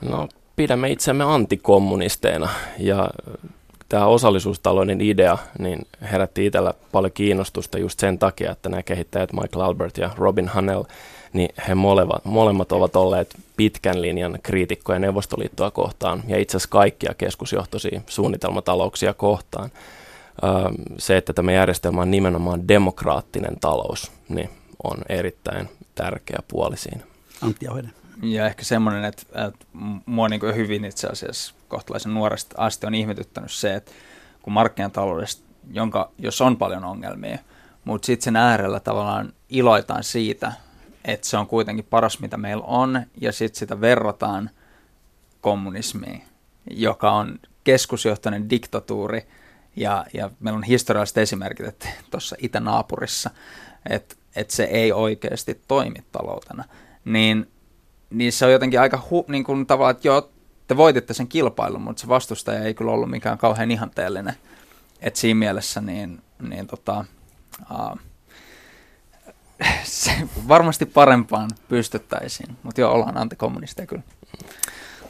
No 0.00 0.28
pidämme 0.56 0.90
itsemme 0.90 1.24
antikommunisteina 1.24 2.48
ja 2.78 3.10
tämä 3.88 4.06
osallisuustalouden 4.06 5.00
idea 5.00 5.38
niin 5.58 5.86
herätti 6.12 6.46
itsellä 6.46 6.74
paljon 6.92 7.12
kiinnostusta 7.12 7.78
just 7.78 8.00
sen 8.00 8.18
takia, 8.18 8.52
että 8.52 8.68
nämä 8.68 8.82
kehittäjät 8.82 9.32
Michael 9.32 9.64
Albert 9.64 9.98
ja 9.98 10.10
Robin 10.16 10.48
Hanel, 10.48 10.84
niin 11.32 11.48
he 11.68 11.74
molemmat, 11.74 12.24
molemmat 12.24 12.72
ovat 12.72 12.96
olleet 12.96 13.36
pitkän 13.56 14.02
linjan 14.02 14.38
kriitikkoja 14.42 14.98
Neuvostoliittoa 14.98 15.70
kohtaan 15.70 16.22
ja 16.28 16.38
itse 16.38 16.56
asiassa 16.56 16.70
kaikkia 16.70 17.14
keskusjohtoisia 17.14 18.00
suunnitelmatalouksia 18.06 19.14
kohtaan. 19.14 19.70
Se, 20.98 21.16
että 21.16 21.32
tämä 21.32 21.52
järjestelmä 21.52 22.02
on 22.02 22.10
nimenomaan 22.10 22.68
demokraattinen 22.68 23.56
talous, 23.60 24.12
niin 24.28 24.50
on 24.84 24.98
erittäin 25.08 25.68
tärkeä 25.94 26.38
puoli 26.48 26.76
siinä. 26.76 27.00
Antti 27.42 27.68
Ahoinen. 27.68 28.05
Ja 28.22 28.46
ehkä 28.46 28.64
semmoinen, 28.64 29.04
että, 29.04 29.22
että 29.46 29.66
mua 30.06 30.28
niin 30.28 30.40
hyvin 30.54 30.84
itse 30.84 31.06
asiassa 31.06 31.54
kohtalaisen 31.68 32.14
nuoresta 32.14 32.54
asti 32.58 32.86
on 32.86 32.94
ihmetyttänyt 32.94 33.52
se, 33.52 33.74
että 33.74 33.92
kun 34.42 34.52
markkinataloudesta, 34.52 35.42
jonka, 35.72 36.10
jos 36.18 36.40
on 36.40 36.56
paljon 36.56 36.84
ongelmia, 36.84 37.38
mutta 37.84 38.06
sitten 38.06 38.24
sen 38.24 38.36
äärellä 38.36 38.80
tavallaan 38.80 39.32
iloitaan 39.48 40.04
siitä, 40.04 40.52
että 41.04 41.26
se 41.26 41.36
on 41.36 41.46
kuitenkin 41.46 41.86
paras, 41.90 42.20
mitä 42.20 42.36
meillä 42.36 42.64
on, 42.64 43.02
ja 43.20 43.32
sitten 43.32 43.58
sitä 43.58 43.80
verrataan 43.80 44.50
kommunismiin, 45.40 46.22
joka 46.70 47.10
on 47.10 47.38
keskusjohtoinen 47.64 48.50
diktatuuri, 48.50 49.26
ja, 49.76 50.04
ja 50.14 50.30
meillä 50.40 50.56
on 50.56 50.62
historialliset 50.62 51.18
esimerkit, 51.18 51.66
että 51.66 51.88
tuossa 52.10 52.36
itänaapurissa, 52.38 53.30
että, 53.90 54.14
että 54.36 54.54
se 54.54 54.64
ei 54.64 54.92
oikeasti 54.92 55.60
toimi 55.68 56.04
taloutena, 56.12 56.64
niin 57.04 57.50
niin 58.10 58.32
se 58.32 58.46
on 58.46 58.52
jotenkin 58.52 58.80
aika 58.80 59.02
hu, 59.10 59.24
niin 59.28 59.44
kuin 59.44 59.66
tavallaan, 59.66 59.96
että 59.96 60.08
joo, 60.08 60.30
te 60.66 60.76
voititte 60.76 61.14
sen 61.14 61.28
kilpailun, 61.28 61.82
mutta 61.82 62.00
se 62.00 62.08
vastustaja 62.08 62.60
ei 62.64 62.74
kyllä 62.74 62.90
ollut 62.90 63.10
mikään 63.10 63.38
kauhean 63.38 63.70
ihanteellinen. 63.70 64.34
että 65.00 65.20
siinä 65.20 65.38
mielessä 65.38 65.80
niin, 65.80 66.22
niin 66.48 66.66
tota, 66.66 67.04
uh, 67.70 67.98
se 69.84 70.10
varmasti 70.48 70.86
parempaan 70.86 71.50
pystyttäisiin, 71.68 72.56
mutta 72.62 72.80
joo, 72.80 72.92
ollaan 72.92 73.16
antikommunisteja 73.16 73.86
kyllä. 73.86 74.02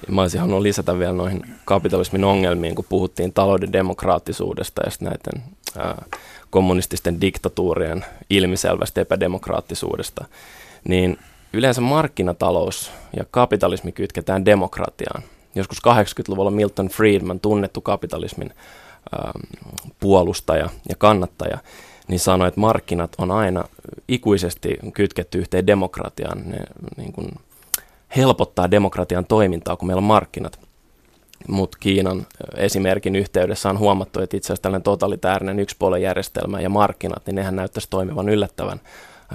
Mä 0.08 0.20
olisin 0.20 0.40
halunnut 0.40 0.62
lisätä 0.62 0.98
vielä 0.98 1.12
noihin 1.12 1.42
kapitalismin 1.64 2.24
ongelmiin, 2.24 2.74
kun 2.74 2.84
puhuttiin 2.88 3.32
talouden 3.32 3.72
demokraattisuudesta 3.72 4.82
ja 4.84 4.90
näiden 5.00 5.42
ää, 5.78 6.04
kommunististen 6.50 7.20
diktatuurien 7.20 8.04
ilmiselvästä 8.30 9.00
epädemokraattisuudesta, 9.00 10.24
niin 10.88 11.18
yleensä 11.52 11.80
markkinatalous 11.80 12.90
ja 13.16 13.24
kapitalismi 13.30 13.92
kytketään 13.92 14.44
demokratiaan. 14.44 15.22
Joskus 15.54 15.78
80-luvulla 15.78 16.50
Milton 16.50 16.88
Friedman, 16.88 17.40
tunnettu 17.40 17.80
kapitalismin 17.80 18.50
puolustaja 20.00 20.68
ja 20.88 20.94
kannattaja, 20.98 21.58
niin 22.08 22.20
sanoi, 22.20 22.48
että 22.48 22.60
markkinat 22.60 23.12
on 23.18 23.30
aina 23.30 23.64
ikuisesti 24.08 24.78
kytketty 24.94 25.38
yhteen 25.38 25.66
demokratiaan. 25.66 26.42
Ne 26.44 26.58
niin 26.96 27.12
kuin 27.12 27.28
helpottaa 28.16 28.70
demokratian 28.70 29.26
toimintaa, 29.26 29.76
kun 29.76 29.86
meillä 29.86 30.00
on 30.00 30.04
markkinat. 30.04 30.60
Mutta 31.48 31.78
Kiinan 31.80 32.26
esimerkin 32.56 33.16
yhteydessä 33.16 33.70
on 33.70 33.78
huomattu, 33.78 34.20
että 34.20 34.36
itse 34.36 34.46
asiassa 34.46 34.62
tällainen 34.62 34.82
totalitäärinen 34.82 35.60
yksipuolen 35.60 36.02
ja 36.62 36.68
markkinat, 36.68 37.26
niin 37.26 37.34
nehän 37.34 37.56
näyttäisi 37.56 37.90
toimivan 37.90 38.28
yllättävän 38.28 38.80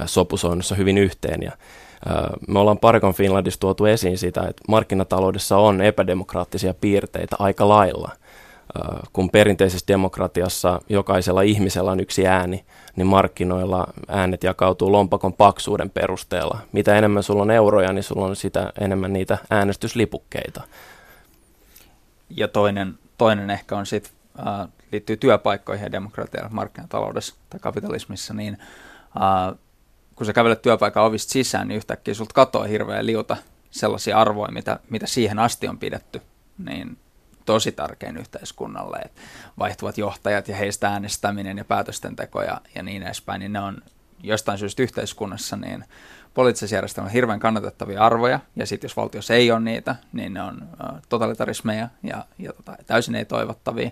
sopusoinnussa 0.06 0.76
hyvin 0.76 0.98
yhteen. 0.98 1.44
Ja 1.44 1.52
me 2.48 2.60
ollaan 2.60 2.78
Parikon 2.78 3.14
Finlandissa 3.14 3.60
tuotu 3.60 3.86
esiin 3.86 4.18
sitä, 4.18 4.42
että 4.42 4.64
markkinataloudessa 4.68 5.58
on 5.58 5.82
epädemokraattisia 5.82 6.74
piirteitä 6.74 7.36
aika 7.40 7.70
lailla. 7.70 8.12
Kun 9.14 9.30
perinteisessä 9.30 9.88
demokratiassa 9.88 10.82
jokaisella 10.90 11.42
ihmisellä 11.42 11.92
on 11.92 12.00
yksi 12.00 12.28
ääni, 12.28 12.66
niin 12.96 13.08
markkinoilla 13.08 13.88
äänet 14.08 14.44
jakautuu 14.44 14.92
lompakon 14.92 15.34
paksuuden 15.34 15.90
perusteella. 15.90 16.60
Mitä 16.72 16.96
enemmän 16.96 17.24
sulla 17.24 17.42
on 17.42 17.52
euroja, 17.52 17.94
niin 17.94 18.04
sulla 18.04 18.26
on 18.26 18.36
sitä 18.36 18.74
enemmän 18.82 19.14
niitä 19.14 19.38
äänestyslipukkeita. 19.50 20.62
Ja 22.30 22.48
toinen, 22.48 23.00
toinen 23.18 23.50
ehkä 23.50 23.78
on 23.78 23.86
sitten, 23.86 24.12
äh, 24.40 24.68
liittyy 24.92 25.18
työpaikkoihin 25.18 25.84
ja 25.84 25.92
demokratiaan 25.92 26.56
markkinataloudessa 26.56 27.36
tai 27.50 27.60
kapitalismissa, 27.60 28.34
niin 28.34 28.58
äh, 29.22 29.58
kun 30.22 30.26
sä 30.26 30.34
kävelet 30.34 30.62
työpaikan 30.62 31.04
ovista 31.04 31.32
sisään, 31.32 31.68
niin 31.68 31.78
yhtäkkiä 31.78 32.14
sulta 32.14 32.34
katoaa 32.34 32.68
hirveä 32.68 33.06
liuta 33.06 33.38
sellaisia 33.72 34.18
arvoja, 34.18 34.52
mitä, 34.52 34.80
mitä 34.90 35.08
siihen 35.08 35.40
asti 35.40 35.68
on 35.68 35.78
pidetty, 35.78 36.22
niin 36.58 36.98
tosi 37.46 37.72
tärkein 37.72 38.18
yhteiskunnalle. 38.18 38.98
Et 38.98 39.12
vaihtuvat 39.60 39.98
johtajat 39.98 40.48
ja 40.48 40.56
heistä 40.56 40.90
äänestäminen 40.90 41.58
ja 41.58 41.66
päätösten 41.66 42.16
teko 42.16 42.42
ja, 42.42 42.62
ja 42.76 42.84
niin 42.84 43.04
edespäin, 43.04 43.40
niin 43.40 43.54
ne 43.54 43.60
on 43.60 43.82
jostain 44.24 44.58
syystä 44.58 44.84
yhteiskunnassa 44.84 45.56
niin 45.56 45.86
poliittisessa 46.34 46.76
järjestelmässä 46.76 47.14
hirveän 47.14 47.40
kannatettavia 47.40 48.06
arvoja, 48.06 48.40
ja 48.56 48.66
sitten 48.66 48.88
jos 48.88 48.98
valtiossa 48.98 49.34
ei 49.34 49.52
ole 49.52 49.60
niitä, 49.60 49.96
niin 50.14 50.34
ne 50.34 50.42
on 50.42 50.68
totalitarismeja 51.10 51.88
ja, 52.04 52.26
ja 52.38 52.54
tota, 52.54 52.76
täysin 52.88 53.16
ei 53.16 53.26
toivottavia. 53.26 53.92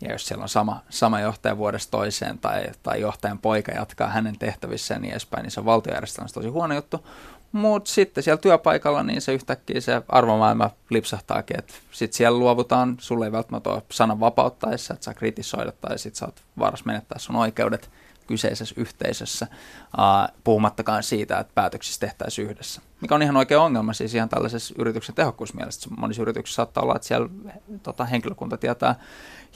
Ja 0.00 0.12
jos 0.12 0.26
siellä 0.26 0.42
on 0.42 0.48
sama, 0.48 0.82
sama 0.90 1.20
johtaja 1.20 1.56
vuodesta 1.56 1.90
toiseen 1.90 2.38
tai, 2.38 2.66
tai 2.82 3.00
johtajan 3.00 3.38
poika 3.38 3.72
jatkaa 3.72 4.08
hänen 4.08 4.38
tehtävissä 4.38 4.94
ja 4.94 5.00
niin 5.00 5.10
edespäin, 5.10 5.42
niin 5.42 5.50
se 5.50 5.60
on 5.60 5.66
valtiojärjestelmässä 5.66 6.34
tosi 6.34 6.48
huono 6.48 6.74
juttu. 6.74 7.06
Mutta 7.52 7.90
sitten 7.90 8.24
siellä 8.24 8.40
työpaikalla, 8.40 9.02
niin 9.02 9.20
se 9.20 9.34
yhtäkkiä 9.34 9.80
se 9.80 10.02
arvomaailma 10.08 10.70
lipsahtaakin, 10.90 11.58
että 11.58 11.74
sitten 11.92 12.16
siellä 12.16 12.38
luovutaan, 12.38 12.96
sulle 13.00 13.24
ei 13.24 13.32
välttämättä 13.32 13.70
ole 13.70 13.82
sanan 13.90 14.20
vapauttaessa, 14.20 14.94
että 14.94 15.04
saa 15.04 15.14
kritisoida 15.14 15.72
tai 15.72 15.98
sitten 15.98 16.18
sä 16.18 16.26
oot 16.26 16.42
vaarassa 16.58 16.86
menettää 16.86 17.18
sun 17.18 17.36
oikeudet 17.36 17.90
kyseisessä 18.28 18.74
yhteisössä, 18.78 19.46
uh, 19.98 20.34
puhumattakaan 20.44 21.02
siitä, 21.02 21.38
että 21.38 21.52
päätöksissä 21.54 22.00
tehtäisiin 22.00 22.50
yhdessä. 22.50 22.80
Mikä 23.00 23.14
on 23.14 23.22
ihan 23.22 23.36
oikea 23.36 23.62
ongelma 23.62 23.92
siis 23.92 24.14
ihan 24.14 24.28
tällaisessa 24.28 24.74
yrityksen 24.78 25.14
tehokkuusmielessä. 25.14 25.90
Monissa 25.98 26.22
yrityksissä 26.22 26.56
saattaa 26.56 26.82
olla, 26.82 26.96
että 26.96 27.08
siellä 27.08 27.28
tota, 27.82 28.04
henkilökunta 28.04 28.56
tietää 28.56 28.94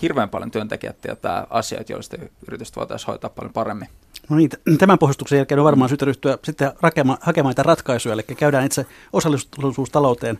hirveän 0.02 0.29
paljon 0.29 0.50
työntekijät 0.50 1.00
tietää 1.00 1.47
asioita, 1.50 1.93
joista 1.93 2.17
yritystä 2.49 2.81
voitaisiin 2.81 3.07
hoitaa 3.07 3.31
paljon 3.31 3.52
paremmin. 3.52 3.88
No 4.29 4.37
niin, 4.37 4.50
tämän 4.79 4.99
pohjustuksen 4.99 5.37
jälkeen 5.37 5.59
on 5.59 5.64
varmaan 5.64 5.88
syytä 5.88 6.05
ryhtyä 6.05 6.38
sitten 6.45 6.73
hakemaan, 6.83 7.19
hakemaan 7.21 7.50
niitä 7.50 7.62
ratkaisuja, 7.62 8.12
eli 8.12 8.23
käydään 8.23 8.67
itse 8.67 8.87
osallisuustalouteen. 9.12 10.38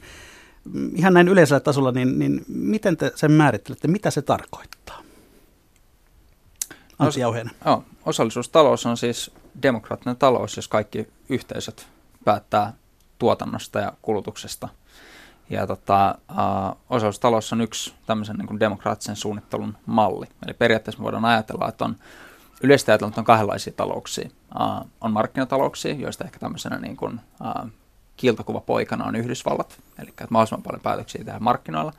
Ihan 0.95 1.15
näin 1.15 1.29
yleisellä 1.29 1.61
tasolla, 1.61 1.93
niin, 1.93 2.19
niin 2.19 2.45
miten 2.49 2.97
te 2.97 3.13
sen 3.15 3.33
määrittelette, 3.33 3.89
mitä 3.89 4.11
se 4.11 4.23
tarkoittaa? 4.23 5.03
Antti 6.99 7.21
Jauheinen. 7.21 7.55
Os, 7.65 7.83
osallisuustalous 8.07 8.87
on 8.87 8.97
siis 8.97 9.31
demokraattinen 9.63 10.17
talous, 10.17 10.57
jos 10.57 10.69
kaikki 10.69 11.09
yhteisöt 11.29 11.89
päättää 12.25 12.73
tuotannosta 13.19 13.81
ja 13.81 13.93
kulutuksesta. 14.03 14.69
Ja 15.51 15.67
tota, 15.67 16.19
uh, 16.31 16.79
osallisuustalous 16.91 17.53
on 17.53 17.61
yksi 17.61 17.95
tämmöisen 18.07 18.37
niin 18.37 18.47
kuin 18.47 18.61
demokraattisen 18.61 19.17
suunnittelun 19.17 19.77
malli. 19.87 20.27
Eli 20.47 20.55
periaatteessa 20.55 21.01
me 21.01 21.05
voidaan 21.05 21.25
ajatella, 21.25 21.69
että 21.69 21.85
on 21.85 21.97
yleisesti 22.63 22.91
ajatella, 22.91 23.09
että 23.09 23.21
on 23.21 23.25
kahdenlaisia 23.25 23.73
talouksia. 23.77 24.29
Uh, 24.61 24.91
on 25.01 25.13
markkinatalouksia, 25.13 25.95
joista 25.95 26.25
ehkä 26.25 26.39
tämmöisenä 26.39 26.79
niin 26.79 26.97
kuin, 26.97 27.21
uh, 27.41 27.71
kiiltokuva 28.17 28.61
poikana 28.61 29.05
on 29.05 29.17
Yhdysvallat, 29.17 29.79
eli 29.99 30.09
että 30.09 30.27
mahdollisimman 30.31 30.63
paljon 30.63 30.81
päätöksiä 30.81 31.19
tehdään 31.19 31.43
markkinoilla. 31.43 31.93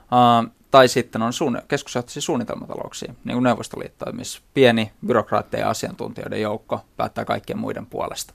Uh, 0.00 0.50
tai 0.76 0.88
sitten 0.88 1.22
on 1.22 1.32
suun, 1.32 1.62
keskusjohtaisia 1.68 2.22
suunnitelmatalouksia, 2.22 3.14
niin 3.24 3.34
kuin 3.34 3.42
Neuvostoliitto, 3.42 4.12
missä 4.12 4.40
pieni 4.54 4.92
byrokraatteja 5.06 5.64
ja 5.64 5.70
asiantuntijoiden 5.70 6.40
joukko 6.40 6.80
päättää 6.96 7.24
kaikkien 7.24 7.58
muiden 7.58 7.86
puolesta. 7.86 8.34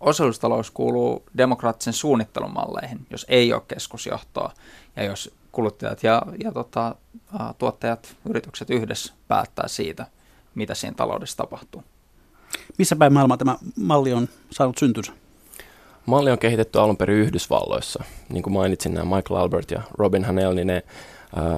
Osallisuustalous 0.00 0.70
kuuluu 0.70 1.22
demokraattisen 1.36 1.92
suunnittelun 1.92 2.52
malleihin, 2.52 3.06
jos 3.10 3.26
ei 3.28 3.52
ole 3.52 3.62
keskusjohtoa 3.68 4.52
ja 4.96 5.04
jos 5.04 5.34
kuluttajat 5.52 6.02
ja, 6.02 6.22
ja 6.44 6.52
tota, 6.52 6.94
tuottajat, 7.58 8.16
yritykset 8.28 8.70
yhdessä 8.70 9.14
päättää 9.28 9.68
siitä, 9.68 10.06
mitä 10.54 10.74
siinä 10.74 10.94
taloudessa 10.96 11.36
tapahtuu. 11.36 11.84
Missä 12.78 12.96
päin 12.96 13.12
maailmaa 13.12 13.36
tämä 13.36 13.56
malli 13.76 14.12
on 14.12 14.28
saanut 14.50 14.78
syntynsä? 14.78 15.12
Malli 16.10 16.30
on 16.30 16.38
kehitetty 16.38 16.78
alun 16.78 16.96
perin 16.96 17.16
Yhdysvalloissa. 17.16 18.04
Niin 18.28 18.42
kuin 18.42 18.52
mainitsin, 18.52 18.94
nämä 18.94 19.16
Michael 19.16 19.40
Albert 19.40 19.70
ja 19.70 19.82
Robin 19.98 20.24
Hanel, 20.24 20.54
niin 20.54 20.66
ne 20.66 20.82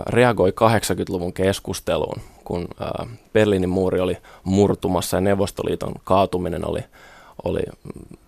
reagoi 0.09 0.50
80-luvun 0.50 1.32
keskusteluun, 1.32 2.21
kun 2.44 2.68
Berliinin 3.32 3.68
muuri 3.68 4.00
oli 4.00 4.16
murtumassa 4.44 5.16
ja 5.16 5.21
Neuvostoliiton 5.21 5.94
kaatuminen 6.04 6.68
oli, 6.68 6.80
oli 7.44 7.62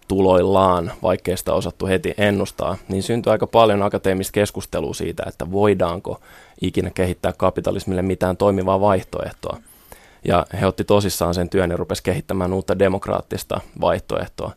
tuloillaan, 0.09 0.93
vaikkei 1.03 1.37
sitä 1.37 1.53
osattu 1.53 1.87
heti 1.87 2.15
ennustaa, 2.19 2.77
niin 2.89 3.03
syntyi 3.03 3.31
aika 3.31 3.47
paljon 3.47 3.83
akateemista 3.83 4.33
keskustelua 4.33 4.95
siitä, 4.95 5.23
että 5.27 5.53
voidaanko 5.53 6.21
ikinä 6.61 6.91
kehittää 6.91 7.33
kapitalismille 7.33 8.03
mitään 8.03 8.37
toimivaa 8.37 8.81
vaihtoehtoa. 8.81 9.59
Ja 10.25 10.47
he 10.61 10.67
otti 10.67 10.85
tosissaan 10.85 11.35
sen 11.35 11.49
työn 11.49 11.71
ja 11.71 11.77
rupesi 11.77 12.03
kehittämään 12.03 12.53
uutta 12.53 12.79
demokraattista 12.79 13.61
vaihtoehtoa. 13.81 14.53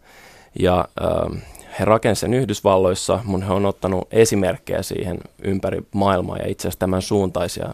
Ja 0.59 0.87
äh, 1.01 1.41
he 1.79 1.85
rakensivat 1.85 2.31
sen 2.31 2.33
Yhdysvalloissa, 2.33 3.19
mun 3.23 3.43
he 3.43 3.53
on 3.53 3.65
ottanut 3.65 4.07
esimerkkejä 4.11 4.83
siihen 4.83 5.19
ympäri 5.43 5.81
maailmaa 5.91 6.37
ja 6.37 6.47
itse 6.47 6.67
asiassa 6.67 6.79
tämän 6.79 7.01
suuntaisia 7.01 7.73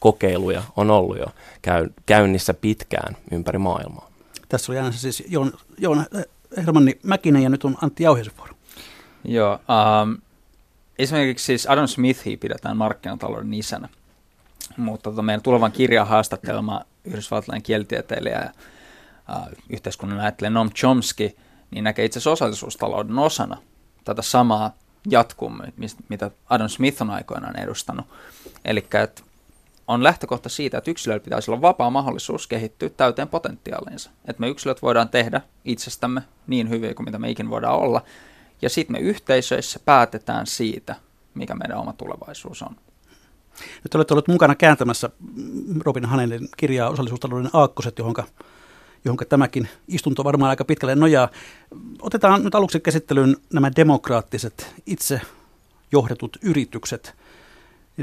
kokeiluja 0.00 0.62
on 0.76 0.90
ollut 0.90 1.18
jo 1.18 1.26
käy, 1.62 1.88
käynnissä 2.06 2.54
pitkään 2.54 3.16
ympäri 3.32 3.58
maailmaa. 3.58 4.10
Tässä 4.48 4.72
oli 4.72 4.78
aina 4.78 4.92
siis 4.92 5.22
Joon, 5.28 5.52
Joon 5.78 6.06
Hermanni 6.56 6.98
Mäkinen 7.02 7.42
ja 7.42 7.48
nyt 7.48 7.64
on 7.64 7.76
Antti 7.82 8.02
Jauhisen 8.02 8.32
vuoro. 8.38 8.54
Joo, 9.24 9.52
um, 10.02 10.18
esimerkiksi 10.98 11.44
siis 11.44 11.66
Adam 11.66 11.86
Smithia 11.86 12.36
pidetään 12.38 12.76
markkinatalouden 12.76 13.54
isänä, 13.54 13.88
mutta 14.76 15.10
tota 15.10 15.22
meidän 15.22 15.42
tulevan 15.42 15.72
kirjan 15.72 16.06
haastattelema 16.06 16.80
yhdysvaltalainen 17.04 17.62
kielitieteilijä 17.62 18.38
ja 18.38 18.50
uh, 19.36 19.58
yhteiskunnan 19.70 20.20
ajattelija 20.20 20.50
Noam 20.50 20.70
Chomsky 20.70 21.36
niin 21.70 21.84
näkee 21.84 22.04
itse 22.04 22.18
asiassa 22.18 22.30
osallisuustalouden 22.30 23.18
osana 23.18 23.56
tätä 24.04 24.22
samaa 24.22 24.72
jatkumaa, 25.10 25.66
mitä 26.08 26.30
Adam 26.48 26.68
Smith 26.68 27.02
on 27.02 27.10
aikoinaan 27.10 27.58
edustanut. 27.58 28.06
Eli 28.64 28.86
on 29.88 30.02
lähtökohta 30.02 30.48
siitä, 30.48 30.78
että 30.78 30.90
yksilöllä 30.90 31.20
pitäisi 31.20 31.50
olla 31.50 31.62
vapaa 31.62 31.90
mahdollisuus 31.90 32.46
kehittyä 32.46 32.88
täyteen 32.88 33.28
potentiaaliinsa. 33.28 34.10
Että 34.24 34.40
me 34.40 34.48
yksilöt 34.48 34.82
voidaan 34.82 35.08
tehdä 35.08 35.40
itsestämme 35.64 36.22
niin 36.46 36.70
hyviä 36.70 36.94
kuin 36.94 37.04
mitä 37.04 37.18
me 37.18 37.30
ikin 37.30 37.50
voidaan 37.50 37.78
olla. 37.78 38.02
Ja 38.62 38.70
sitten 38.70 38.96
me 38.96 38.98
yhteisöissä 38.98 39.80
päätetään 39.84 40.46
siitä, 40.46 40.96
mikä 41.34 41.54
meidän 41.54 41.78
oma 41.78 41.92
tulevaisuus 41.92 42.62
on. 42.62 42.76
Nyt 43.84 43.94
olette 43.94 44.14
olleet 44.14 44.28
mukana 44.28 44.54
kääntämässä 44.54 45.10
Robin 45.80 46.04
Hanenin 46.04 46.48
kirjaa 46.56 46.90
osallisuustalouden 46.90 47.50
aakkoset, 47.52 47.98
johon, 47.98 48.14
johon 49.04 49.18
tämäkin 49.28 49.68
istunto 49.88 50.24
varmaan 50.24 50.50
aika 50.50 50.64
pitkälle 50.64 50.94
nojaa. 50.94 51.28
Otetaan 52.02 52.44
nyt 52.44 52.54
aluksi 52.54 52.80
käsittelyyn 52.80 53.36
nämä 53.52 53.70
demokraattiset 53.76 54.74
itse 54.86 55.20
johdetut 55.92 56.36
yritykset– 56.42 57.14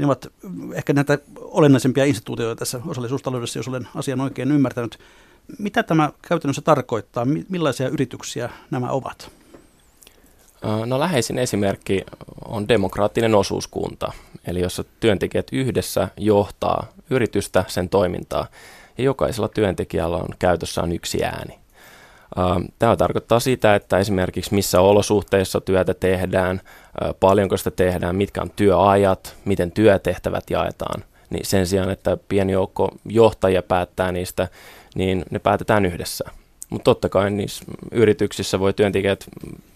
ne 0.00 0.06
ovat 0.06 0.26
ehkä 0.74 0.92
näitä 0.92 1.18
olennaisempia 1.36 2.04
instituutioita 2.04 2.58
tässä 2.58 2.80
osallisuustaloudessa, 2.86 3.58
jos 3.58 3.68
olen 3.68 3.88
asian 3.94 4.20
oikein 4.20 4.52
ymmärtänyt. 4.52 4.98
Mitä 5.58 5.82
tämä 5.82 6.12
käytännössä 6.28 6.62
tarkoittaa? 6.62 7.26
Millaisia 7.48 7.88
yrityksiä 7.88 8.50
nämä 8.70 8.90
ovat? 8.90 9.30
No 10.86 11.00
läheisin 11.00 11.38
esimerkki 11.38 12.04
on 12.44 12.68
demokraattinen 12.68 13.34
osuuskunta, 13.34 14.12
eli 14.46 14.60
jossa 14.60 14.84
työntekijät 15.00 15.46
yhdessä 15.52 16.08
johtaa 16.16 16.86
yritystä, 17.10 17.64
sen 17.68 17.88
toimintaa, 17.88 18.46
ja 18.98 19.04
jokaisella 19.04 19.48
työntekijällä 19.48 20.16
on 20.16 20.28
käytössään 20.38 20.92
yksi 20.92 21.24
ääni. 21.24 21.58
Tämä 22.78 22.96
tarkoittaa 22.96 23.40
sitä, 23.40 23.74
että 23.74 23.98
esimerkiksi 23.98 24.54
missä 24.54 24.80
olosuhteissa 24.80 25.60
työtä 25.60 25.94
tehdään, 25.94 26.60
paljonko 27.20 27.56
sitä 27.56 27.70
tehdään, 27.70 28.16
mitkä 28.16 28.42
on 28.42 28.50
työajat, 28.56 29.36
miten 29.44 29.70
työtehtävät 29.72 30.50
jaetaan. 30.50 31.04
Niin 31.30 31.46
sen 31.46 31.66
sijaan, 31.66 31.90
että 31.90 32.16
pieni 32.28 32.52
joukko 32.52 32.90
johtajia 33.04 33.62
päättää 33.62 34.12
niistä, 34.12 34.48
niin 34.94 35.24
ne 35.30 35.38
päätetään 35.38 35.86
yhdessä. 35.86 36.24
Mutta 36.70 36.84
totta 36.84 37.08
kai 37.08 37.30
niissä 37.30 37.64
yrityksissä 37.92 38.60
voi 38.60 38.72
työntekijät 38.72 39.24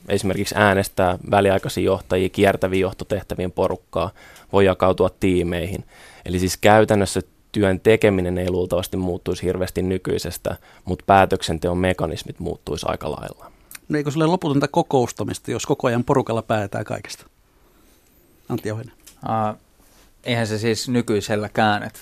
esimerkiksi 0.09 0.55
äänestää 0.59 1.19
väliaikaisia 1.31 1.85
johtajia, 1.85 2.29
kiertäviä 2.29 2.81
johtotehtävien 2.81 3.53
porukkaa, 3.53 4.11
voi 4.53 4.65
jakautua 4.65 5.11
tiimeihin. 5.21 5.85
Eli 6.25 6.39
siis 6.39 6.57
käytännössä 6.57 7.21
työn 7.53 7.81
tekeminen 7.81 8.39
ei 8.39 8.51
luultavasti 8.51 8.97
muuttuisi 8.97 9.43
hirveästi 9.43 9.83
nykyisestä, 9.83 10.57
mutta 10.85 11.05
päätöksenteon 11.07 11.79
mekanismit 11.79 12.41
muuttuisi 12.41 12.87
aika 12.89 13.11
lailla. 13.11 13.53
No 13.89 13.97
eikö 13.99 14.11
se 14.11 14.19
ole 14.19 14.27
loputonta 14.27 14.69
kokoustamista, 14.69 15.51
jos 15.51 15.67
koko 15.67 15.87
ajan 15.87 16.05
porukalla 16.05 16.43
päätetään 16.43 16.85
kaikesta? 16.85 17.27
Antti 18.49 18.73
Ohinen. 18.73 18.95
Uh, 19.25 19.59
eihän 20.25 20.47
se 20.47 20.59
siis 20.59 20.89
nykyiselläkään, 20.89 21.83
että 21.83 22.01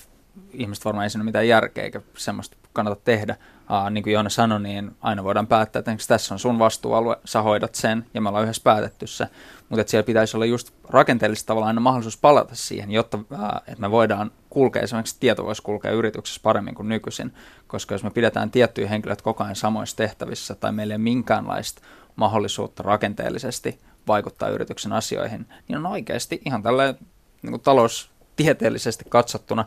ihmiset 0.53 0.85
varmaan 0.85 1.03
ei 1.03 1.09
siinä 1.09 1.23
mitään 1.23 1.47
järkeä 1.47 1.83
eikä 1.83 2.01
semmoista 2.17 2.57
kannata 2.73 3.01
tehdä. 3.03 3.35
Uh, 3.61 3.89
niin 3.89 4.03
kuin 4.03 4.13
Joona 4.13 4.29
sanoi, 4.29 4.61
niin 4.61 4.91
aina 5.01 5.23
voidaan 5.23 5.47
päättää, 5.47 5.79
että 5.79 5.95
tässä 6.07 6.35
on 6.35 6.39
sun 6.39 6.59
vastuualue, 6.59 7.17
sä 7.25 7.41
hoidat 7.41 7.75
sen 7.75 8.05
ja 8.13 8.21
me 8.21 8.29
ollaan 8.29 8.43
yhdessä 8.43 8.61
päätetty 8.63 9.07
se. 9.07 9.27
Mutta 9.69 9.91
siellä 9.91 10.05
pitäisi 10.05 10.37
olla 10.37 10.45
just 10.45 10.73
rakenteellisesti 10.89 11.47
tavallaan 11.47 11.67
aina 11.67 11.81
mahdollisuus 11.81 12.17
palata 12.17 12.55
siihen, 12.55 12.91
jotta 12.91 13.17
uh, 13.17 13.39
että 13.67 13.81
me 13.81 13.91
voidaan 13.91 14.31
kulkea, 14.49 14.81
esimerkiksi 14.81 15.17
tieto 15.19 15.45
voisi 15.45 15.61
kulkea 15.61 15.91
yrityksessä 15.91 16.41
paremmin 16.43 16.75
kuin 16.75 16.89
nykyisin, 16.89 17.33
koska 17.67 17.95
jos 17.95 18.03
me 18.03 18.09
pidetään 18.09 18.51
tiettyjä 18.51 18.87
henkilöitä 18.87 19.23
koko 19.23 19.43
ajan 19.43 19.55
samoissa 19.55 19.97
tehtävissä 19.97 20.55
tai 20.55 20.71
meillä 20.71 20.93
ei 20.93 20.95
ole 20.95 21.03
minkäänlaista 21.03 21.81
mahdollisuutta 22.15 22.83
rakenteellisesti 22.83 23.79
vaikuttaa 24.07 24.49
yrityksen 24.49 24.93
asioihin, 24.93 25.45
niin 25.67 25.77
on 25.77 25.85
oikeasti 25.85 26.41
ihan 26.45 26.63
tällä 26.63 26.93
niin 27.41 27.61
taloustieteellisesti 27.61 29.05
katsottuna, 29.09 29.65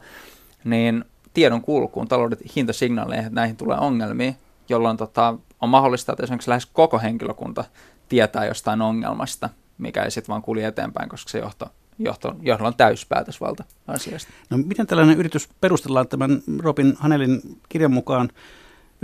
niin 0.64 1.04
tiedon 1.34 1.62
kulkuun, 1.62 2.08
talouden 2.08 2.38
hintasignaaleihin, 2.56 3.26
että 3.26 3.40
näihin 3.40 3.56
tulee 3.56 3.78
ongelmia, 3.78 4.32
jolloin 4.68 4.96
tota, 4.96 5.34
on 5.60 5.68
mahdollista, 5.68 6.12
että 6.12 6.22
esimerkiksi 6.22 6.50
lähes 6.50 6.66
koko 6.66 6.98
henkilökunta 6.98 7.64
tietää 8.08 8.44
jostain 8.44 8.82
ongelmasta, 8.82 9.48
mikä 9.78 10.02
ei 10.02 10.10
sitten 10.10 10.32
vaan 10.32 10.42
kulje 10.42 10.66
eteenpäin, 10.66 11.08
koska 11.08 11.30
se 11.30 11.38
johto, 11.38 11.66
johto, 11.98 12.36
johdolla 12.42 12.68
on 12.68 12.76
täyspäätösvalta 12.76 13.64
asiasta. 13.86 14.32
No 14.50 14.58
miten 14.58 14.86
tällainen 14.86 15.18
yritys 15.18 15.48
perustellaan 15.60 16.08
tämän 16.08 16.42
Robin 16.58 16.94
Hanelin 16.98 17.40
kirjan 17.68 17.92
mukaan? 17.92 18.30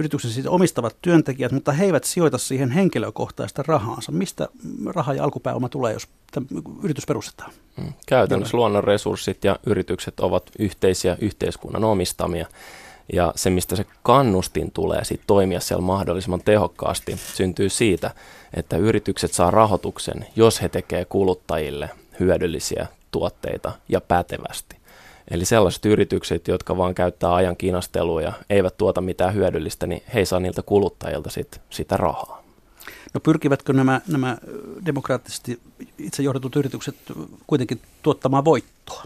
Yrityksen 0.01 0.31
siis 0.31 0.47
omistavat 0.47 0.97
työntekijät, 1.03 1.53
mutta 1.53 1.73
he 1.73 1.85
eivät 1.85 2.05
sijoita 2.05 2.39
siihen 2.39 2.71
henkilökohtaista 2.71 3.63
rahaansa. 3.67 4.13
Mistä 4.13 4.49
raha 4.87 5.15
ja 5.15 5.25
alkupääoma 5.25 5.69
tulee, 5.69 5.93
jos 5.93 6.09
yritys 6.83 7.07
perustetaan? 7.07 7.53
Mm. 7.77 7.93
Käytännössä 8.07 8.57
luonnonresurssit 8.57 9.45
ja 9.45 9.59
yritykset 9.67 10.21
ovat 10.21 10.51
yhteisiä 10.59 11.17
yhteiskunnan 11.21 11.85
omistamia. 11.85 12.47
Ja 13.13 13.33
se, 13.37 13.51
mistä 13.51 13.77
se 13.77 13.87
kannustin 14.03 14.71
tulee 14.71 15.05
sit 15.05 15.21
toimia 15.27 15.61
siellä 15.61 15.83
mahdollisimman 15.83 16.43
tehokkaasti, 16.45 17.17
syntyy 17.17 17.69
siitä, 17.69 18.11
että 18.55 18.77
yritykset 18.77 19.33
saa 19.33 19.51
rahoituksen, 19.51 20.27
jos 20.37 20.63
he 20.63 20.69
tekevät 20.69 21.09
kuluttajille 21.09 21.91
hyödyllisiä 22.21 22.87
tuotteita 23.11 23.73
ja 23.89 24.01
pätevästi. 24.01 24.80
Eli 25.31 25.45
sellaiset 25.45 25.87
yritykset, 25.87 26.49
jotka 26.49 26.77
vaan 26.77 26.95
käyttää 26.95 27.35
ajan 27.35 27.57
kinastelua 27.57 28.23
ja 28.23 28.33
eivät 28.51 28.77
tuota 28.77 29.01
mitään 29.01 29.35
hyödyllistä, 29.35 29.87
niin 29.87 30.03
he 30.15 30.19
ei 30.19 30.27
saa 30.27 30.41
niiltä 30.41 30.63
kuluttajilta 30.63 31.31
sit, 31.31 31.61
sitä 31.71 31.97
rahaa. 31.97 32.43
No 33.15 33.21
pyrkivätkö 33.21 33.73
nämä, 33.73 34.01
nämä 34.07 34.39
demokraattisesti 34.87 35.61
itse 35.99 36.23
johdetut 36.23 36.57
yritykset 36.57 36.97
kuitenkin 37.47 37.81
tuottamaan 38.03 38.45
voittoa? 38.45 39.05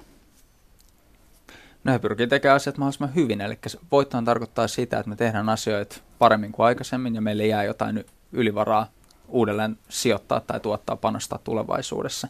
No 1.85 1.93
he 1.93 1.99
pyrkii 1.99 2.26
tekemään 2.26 2.57
asiat 2.57 2.78
mahdollisimman 2.78 3.14
hyvin, 3.14 3.40
eli 3.40 3.59
voittoon 3.92 4.25
tarkoittaa 4.25 4.68
sitä, 4.68 4.99
että 4.99 5.11
me 5.11 5.16
tehdään 5.16 5.49
asioita 5.49 5.96
paremmin 6.18 6.53
kuin 6.53 6.66
aikaisemmin 6.66 7.14
ja 7.14 7.20
meille 7.20 7.46
jää 7.46 7.64
jotain 7.64 8.05
ylivaraa 8.33 8.87
uudelleen 9.29 9.79
sijoittaa 9.88 10.40
tai 10.40 10.61
tuottaa, 10.61 10.96
panostaa 10.96 11.38
tulevaisuudessa. 11.44 12.29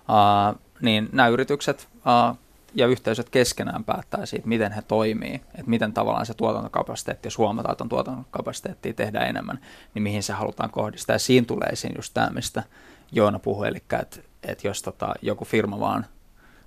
Uh, 0.00 0.60
niin 0.80 1.08
nämä 1.12 1.28
yritykset 1.28 1.88
uh, 1.94 2.38
ja 2.74 2.86
yhteisöt 2.86 3.30
keskenään 3.30 3.84
päättää 3.84 4.26
siitä, 4.26 4.48
miten 4.48 4.72
he 4.72 4.82
toimii, 4.82 5.34
että 5.34 5.66
miten 5.66 5.92
tavallaan 5.92 6.26
se 6.26 6.34
tuotantokapasiteetti, 6.34 7.26
jos 7.26 7.38
huomataan, 7.38 7.72
että 7.72 7.84
on 7.84 7.88
tuotantokapasiteettia 7.88 8.92
tehdä 8.92 9.20
enemmän, 9.20 9.60
niin 9.94 10.02
mihin 10.02 10.22
se 10.22 10.32
halutaan 10.32 10.70
kohdistaa. 10.70 11.14
Ja 11.14 11.18
siinä 11.18 11.46
tulee 11.46 11.68
esiin 11.68 11.92
just 11.96 12.14
tämä, 12.14 12.30
mistä 12.30 12.62
Joona 13.12 13.38
puhui, 13.38 13.68
eli 13.68 13.76
että, 13.76 14.20
että 14.42 14.68
jos 14.68 14.82
tota, 14.82 15.14
joku 15.22 15.44
firma 15.44 15.80
vaan 15.80 16.06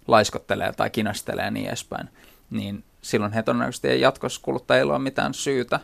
laiskottelee 0.08 0.74
tai 0.74 0.90
kinastelee 0.90 1.46
ja 1.46 1.52
niin 1.52 1.68
edespäin, 1.68 2.10
niin 2.50 2.84
silloin 3.02 3.34
he 3.34 3.44
todennäköisesti 3.44 3.88
ei 3.88 4.02
jatkossa 4.02 4.42
kuluttajilla 4.44 4.94
ole 4.94 5.04
mitään 5.04 5.34
syytä, 5.34 5.80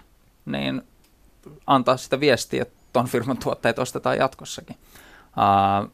niin 0.45 0.81
antaa 1.67 1.97
sitä 1.97 2.19
viestiä, 2.19 2.61
että 2.61 2.73
tuon 2.93 3.07
firman 3.07 3.37
tuotteet 3.37 3.79
ostetaan 3.79 4.17
jatkossakin. 4.17 4.75
Uh, 5.37 5.91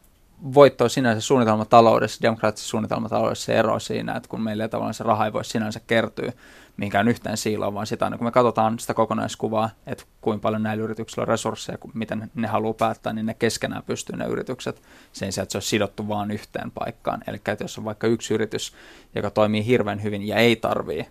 voitto 0.53 0.83
on 0.83 0.89
sinänsä 0.89 1.21
suunnitelmataloudessa, 1.21 2.21
demokraattisessa 2.21 2.69
suunnitelmataloudessa 2.69 3.45
se 3.45 3.53
ero 3.53 3.79
siinä, 3.79 4.15
että 4.15 4.29
kun 4.29 4.41
meillä 4.41 4.67
tavallaan 4.67 4.93
se 4.93 5.03
raha 5.03 5.25
ei 5.25 5.33
voi 5.33 5.45
sinänsä 5.45 5.79
kertyä 5.87 6.31
mihinkään 6.77 7.07
yhteen 7.07 7.37
siiloon, 7.37 7.73
vaan 7.73 7.87
sitä, 7.87 8.11
kun 8.17 8.27
me 8.27 8.31
katsotaan 8.31 8.79
sitä 8.79 8.93
kokonaiskuvaa, 8.93 9.69
että 9.87 10.03
kuinka 10.21 10.41
paljon 10.41 10.63
näillä 10.63 10.83
yrityksillä 10.83 11.21
on 11.21 11.27
resursseja, 11.27 11.77
miten 11.93 12.31
ne 12.35 12.47
haluaa 12.47 12.73
päättää, 12.73 13.13
niin 13.13 13.25
ne 13.25 13.33
keskenään 13.33 13.83
pystyy 13.83 14.17
ne 14.17 14.25
yritykset 14.25 14.81
sen 15.13 15.31
sijaan, 15.31 15.43
että 15.43 15.51
se 15.51 15.57
on 15.57 15.61
sidottu 15.61 16.07
vain 16.07 16.31
yhteen 16.31 16.71
paikkaan. 16.71 17.21
Eli 17.27 17.35
että 17.35 17.63
jos 17.63 17.77
on 17.77 17.85
vaikka 17.85 18.07
yksi 18.07 18.33
yritys, 18.33 18.73
joka 19.15 19.29
toimii 19.29 19.65
hirveän 19.65 20.03
hyvin 20.03 20.27
ja 20.27 20.35
ei 20.35 20.55
tarvii 20.55 21.07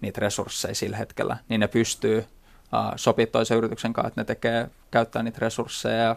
niitä 0.00 0.20
resursseja 0.20 0.74
sillä 0.74 0.96
hetkellä, 0.96 1.36
niin 1.48 1.60
ne 1.60 1.68
pystyy 1.68 2.24
sopimaan 2.96 3.32
toisen 3.32 3.58
yrityksen 3.58 3.92
kanssa, 3.92 4.08
että 4.08 4.20
ne 4.20 4.24
tekee, 4.24 4.70
käyttää 4.90 5.22
niitä 5.22 5.38
resursseja 5.40 5.96
ja 5.96 6.16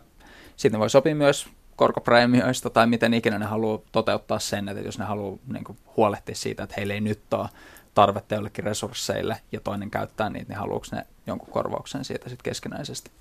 sitten 0.56 0.80
voi 0.80 0.90
sopia 0.90 1.16
myös 1.16 1.48
korkopreemioista 1.82 2.70
tai 2.70 2.88
miten 2.88 3.14
ikinä 3.14 3.40
ne 3.40 3.46
haluaa 3.46 3.80
toteuttaa 3.92 4.40
sen, 4.40 4.70
että 4.70 4.82
jos 4.82 5.00
ne 5.00 5.06
haluaa 5.06 5.38
niin 5.54 5.64
kuin, 5.64 5.78
huolehtia 5.98 6.36
siitä, 6.36 6.64
että 6.64 6.76
heillä 6.78 6.94
ei 6.94 7.02
nyt 7.02 7.34
ole 7.34 7.50
tarvetta 7.94 8.36
jollekin 8.36 8.64
resursseille 8.64 9.38
ja 9.52 9.60
toinen 9.60 9.92
käyttää 9.92 10.30
niitä, 10.30 10.50
niin 10.50 10.58
haluatko 10.58 10.96
ne 10.96 11.08
jonkun 11.28 11.54
korvauksen 11.54 12.06
siitä 12.06 12.30
sitten 12.30 12.44
keskinäisesti. 12.44 13.12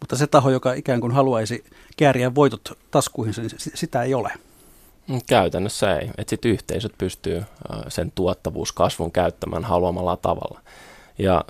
Mutta 0.00 0.16
se 0.16 0.26
taho, 0.26 0.50
joka 0.50 0.72
ikään 0.72 1.00
kuin 1.00 1.12
haluaisi 1.12 1.64
kääriä 1.96 2.34
voitot 2.34 2.78
taskuihin, 2.90 3.34
niin 3.36 3.50
sitä 3.56 4.02
ei 4.02 4.14
ole. 4.14 4.32
Mm, 5.08 5.20
käytännössä 5.26 5.96
ei. 5.96 6.10
Että 6.18 6.30
sitten 6.30 6.50
yhteisöt 6.50 6.92
pystyy 6.98 7.44
sen 7.88 8.12
tuottavuuskasvun 8.14 9.12
käyttämään 9.12 9.64
haluamalla 9.64 10.16
tavalla. 10.16 10.60
Ja 11.18 11.44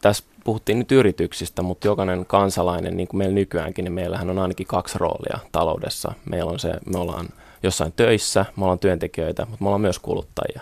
tässä 0.00 0.24
puhuttiin 0.44 0.78
nyt 0.78 0.92
yrityksistä, 0.92 1.62
mutta 1.62 1.86
jokainen 1.86 2.26
kansalainen, 2.26 2.96
niin 2.96 3.08
kuin 3.08 3.18
meillä 3.18 3.34
nykyäänkin, 3.34 3.84
niin 3.84 3.92
meillähän 3.92 4.30
on 4.30 4.38
ainakin 4.38 4.66
kaksi 4.66 4.98
roolia 4.98 5.38
taloudessa. 5.52 6.12
Meillä 6.30 6.50
on 6.50 6.58
se, 6.58 6.72
me 6.86 6.98
ollaan 6.98 7.28
jossain 7.62 7.92
töissä, 7.92 8.46
me 8.56 8.64
ollaan 8.64 8.78
työntekijöitä, 8.78 9.46
mutta 9.46 9.64
me 9.64 9.68
ollaan 9.68 9.80
myös 9.80 9.98
kuluttajia. 9.98 10.60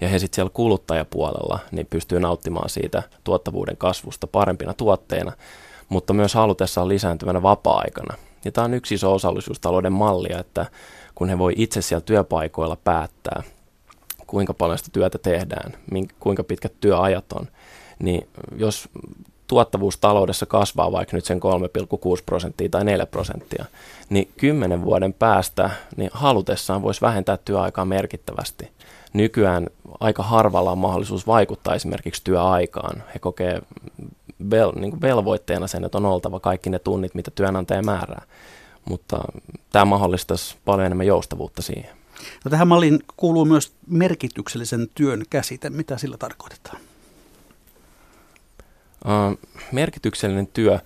Ja 0.00 0.08
he 0.08 0.18
sitten 0.18 0.34
siellä 0.34 0.50
kuluttajapuolella 0.54 1.58
niin 1.72 1.86
pystyy 1.90 2.20
nauttimaan 2.20 2.70
siitä 2.70 3.02
tuottavuuden 3.24 3.76
kasvusta 3.76 4.26
parempina 4.26 4.74
tuotteina, 4.74 5.32
mutta 5.88 6.12
myös 6.12 6.34
halutessaan 6.34 6.88
lisääntyvänä 6.88 7.42
vapaa-aikana. 7.42 8.14
Ja 8.44 8.52
tämä 8.52 8.64
on 8.64 8.74
yksi 8.74 8.94
iso 8.94 9.14
osallisuustalouden 9.14 9.92
mallia, 9.92 10.38
että 10.38 10.66
kun 11.14 11.28
he 11.28 11.38
voi 11.38 11.52
itse 11.56 11.82
siellä 11.82 12.04
työpaikoilla 12.04 12.76
päättää, 12.76 13.42
kuinka 14.26 14.54
paljon 14.54 14.78
sitä 14.78 14.90
työtä 14.92 15.18
tehdään, 15.18 15.72
kuinka 16.20 16.44
pitkät 16.44 16.72
työajat 16.80 17.32
on, 17.32 17.48
niin 18.00 18.28
jos 18.56 18.88
tuottavuus 19.46 19.98
taloudessa 19.98 20.46
kasvaa 20.46 20.92
vaikka 20.92 21.16
nyt 21.16 21.24
sen 21.24 21.40
3,6 21.40 22.22
prosenttia 22.26 22.68
tai 22.68 22.84
4 22.84 23.06
prosenttia, 23.06 23.64
niin 24.10 24.28
kymmenen 24.36 24.84
vuoden 24.84 25.12
päästä 25.12 25.70
niin 25.96 26.10
halutessaan 26.12 26.82
voisi 26.82 27.00
vähentää 27.00 27.36
työaikaa 27.36 27.84
merkittävästi. 27.84 28.68
Nykyään 29.12 29.66
aika 30.00 30.22
harvalla 30.22 30.72
on 30.72 30.78
mahdollisuus 30.78 31.26
vaikuttaa 31.26 31.74
esimerkiksi 31.74 32.24
työaikaan. 32.24 33.02
He 33.14 33.18
kokee 33.18 33.62
vel, 34.50 34.72
niin 34.76 34.90
kuin 34.90 35.00
velvoitteena 35.00 35.66
sen, 35.66 35.84
että 35.84 35.98
on 35.98 36.06
oltava 36.06 36.40
kaikki 36.40 36.70
ne 36.70 36.78
tunnit, 36.78 37.14
mitä 37.14 37.30
työnantaja 37.34 37.82
määrää. 37.82 38.22
Mutta 38.84 39.18
tämä 39.72 39.84
mahdollistaisi 39.84 40.56
paljon 40.64 40.86
enemmän 40.86 41.06
joustavuutta 41.06 41.62
siihen. 41.62 41.90
No 42.44 42.50
tähän 42.50 42.68
malliin 42.68 42.98
kuuluu 43.16 43.44
myös 43.44 43.72
merkityksellisen 43.86 44.88
työn 44.94 45.22
käsite. 45.30 45.70
Mitä 45.70 45.98
sillä 45.98 46.16
tarkoitetaan? 46.16 46.80
Merkityksellinen 49.72 50.46
työ, 50.46 50.78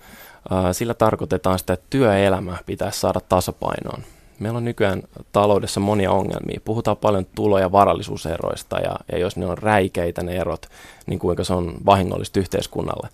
sillä 0.71 0.93
tarkoitetaan 0.93 1.59
sitä, 1.59 1.73
että 1.73 1.85
työelämä 1.89 2.57
pitäisi 2.65 2.99
saada 2.99 3.19
tasapainoon. 3.19 4.03
Meillä 4.39 4.57
on 4.57 4.65
nykyään 4.65 5.03
taloudessa 5.31 5.79
monia 5.79 6.11
ongelmia. 6.11 6.59
Puhutaan 6.65 6.97
paljon 6.97 7.25
tulo- 7.35 7.59
ja 7.59 7.71
varallisuuseroista 7.71 8.79
ja, 8.79 8.95
ja 9.11 9.17
jos 9.17 9.37
ne 9.37 9.45
on 9.45 9.57
räikeitä 9.57 10.23
ne 10.23 10.35
erot, 10.35 10.69
niin 11.05 11.19
kuinka 11.19 11.43
se 11.43 11.53
on 11.53 11.73
vahingollista 11.85 12.39
yhteiskunnalle. 12.39 13.09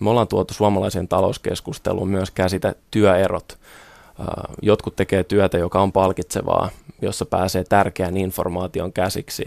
Me 0.00 0.10
ollaan 0.10 0.28
tuotu 0.28 0.54
suomalaiseen 0.54 1.08
talouskeskusteluun 1.08 2.08
myös 2.08 2.30
käsite 2.30 2.74
työerot. 2.90 3.58
Jotkut 4.62 4.96
tekee 4.96 5.24
työtä, 5.24 5.58
joka 5.58 5.80
on 5.80 5.92
palkitsevaa, 5.92 6.70
jossa 7.02 7.26
pääsee 7.26 7.64
tärkeän 7.64 8.16
informaation 8.16 8.92
käsiksi 8.92 9.44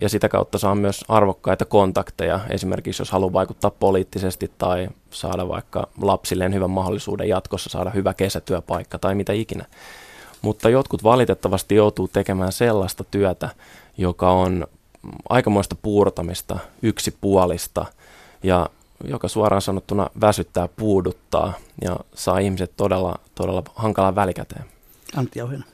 ja 0.00 0.08
sitä 0.08 0.28
kautta 0.28 0.58
saa 0.58 0.74
myös 0.74 1.04
arvokkaita 1.08 1.64
kontakteja, 1.64 2.40
esimerkiksi 2.50 3.00
jos 3.00 3.10
haluaa 3.10 3.32
vaikuttaa 3.32 3.70
poliittisesti 3.70 4.50
tai 4.58 4.88
saada 5.10 5.48
vaikka 5.48 5.88
lapsilleen 6.02 6.54
hyvän 6.54 6.70
mahdollisuuden 6.70 7.28
jatkossa 7.28 7.70
saada 7.70 7.90
hyvä 7.90 8.14
kesätyöpaikka 8.14 8.98
tai 8.98 9.14
mitä 9.14 9.32
ikinä. 9.32 9.64
Mutta 10.42 10.68
jotkut 10.68 11.04
valitettavasti 11.04 11.74
joutuu 11.74 12.08
tekemään 12.08 12.52
sellaista 12.52 13.04
työtä, 13.04 13.48
joka 13.98 14.30
on 14.30 14.66
aikamoista 15.28 15.76
puurtamista, 15.82 16.58
yksipuolista 16.82 17.86
ja 18.42 18.70
joka 19.04 19.28
suoraan 19.28 19.62
sanottuna 19.62 20.10
väsyttää, 20.20 20.68
puuduttaa 20.68 21.52
ja 21.82 21.96
saa 22.14 22.38
ihmiset 22.38 22.72
todella, 22.76 23.18
todella 23.34 23.62
hankalaan 23.74 24.14
välikäteen. 24.14 24.64
Antti 25.16 25.38
Jauhina. 25.38 25.64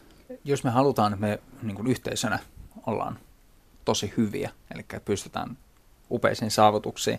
Jos 0.44 0.64
me 0.64 0.70
halutaan, 0.70 1.12
että 1.12 1.26
me 1.26 1.38
niin 1.62 1.76
kuin 1.76 1.88
yhteisönä 1.88 2.38
ollaan 2.86 3.18
tosi 3.84 4.14
hyviä, 4.16 4.50
eli 4.74 4.84
pystytään 5.04 5.56
upeisiin 6.10 6.50
saavutuksiin, 6.50 7.18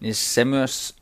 niin 0.00 0.14
se 0.14 0.44
myös 0.44 0.96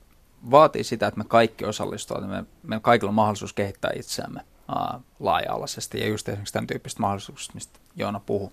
vaatii 0.51 0.85
sitä, 0.85 1.07
että 1.07 1.18
me 1.18 1.25
kaikki 1.29 1.64
osallistuvat, 1.64 2.29
me, 2.29 2.44
me 2.62 2.81
kaikilla 2.81 3.09
on 3.09 3.14
mahdollisuus 3.14 3.53
kehittää 3.53 3.90
itseämme 3.96 4.40
uh, 4.68 5.01
laaja-alaisesti, 5.20 6.01
ja 6.01 6.09
just 6.09 6.29
esimerkiksi 6.29 6.53
tämän 6.53 6.66
tyyppistä 6.66 7.01
mahdollisuuksista, 7.01 7.55
mistä 7.55 7.79
Joona 7.96 8.20
puhuu, 8.20 8.53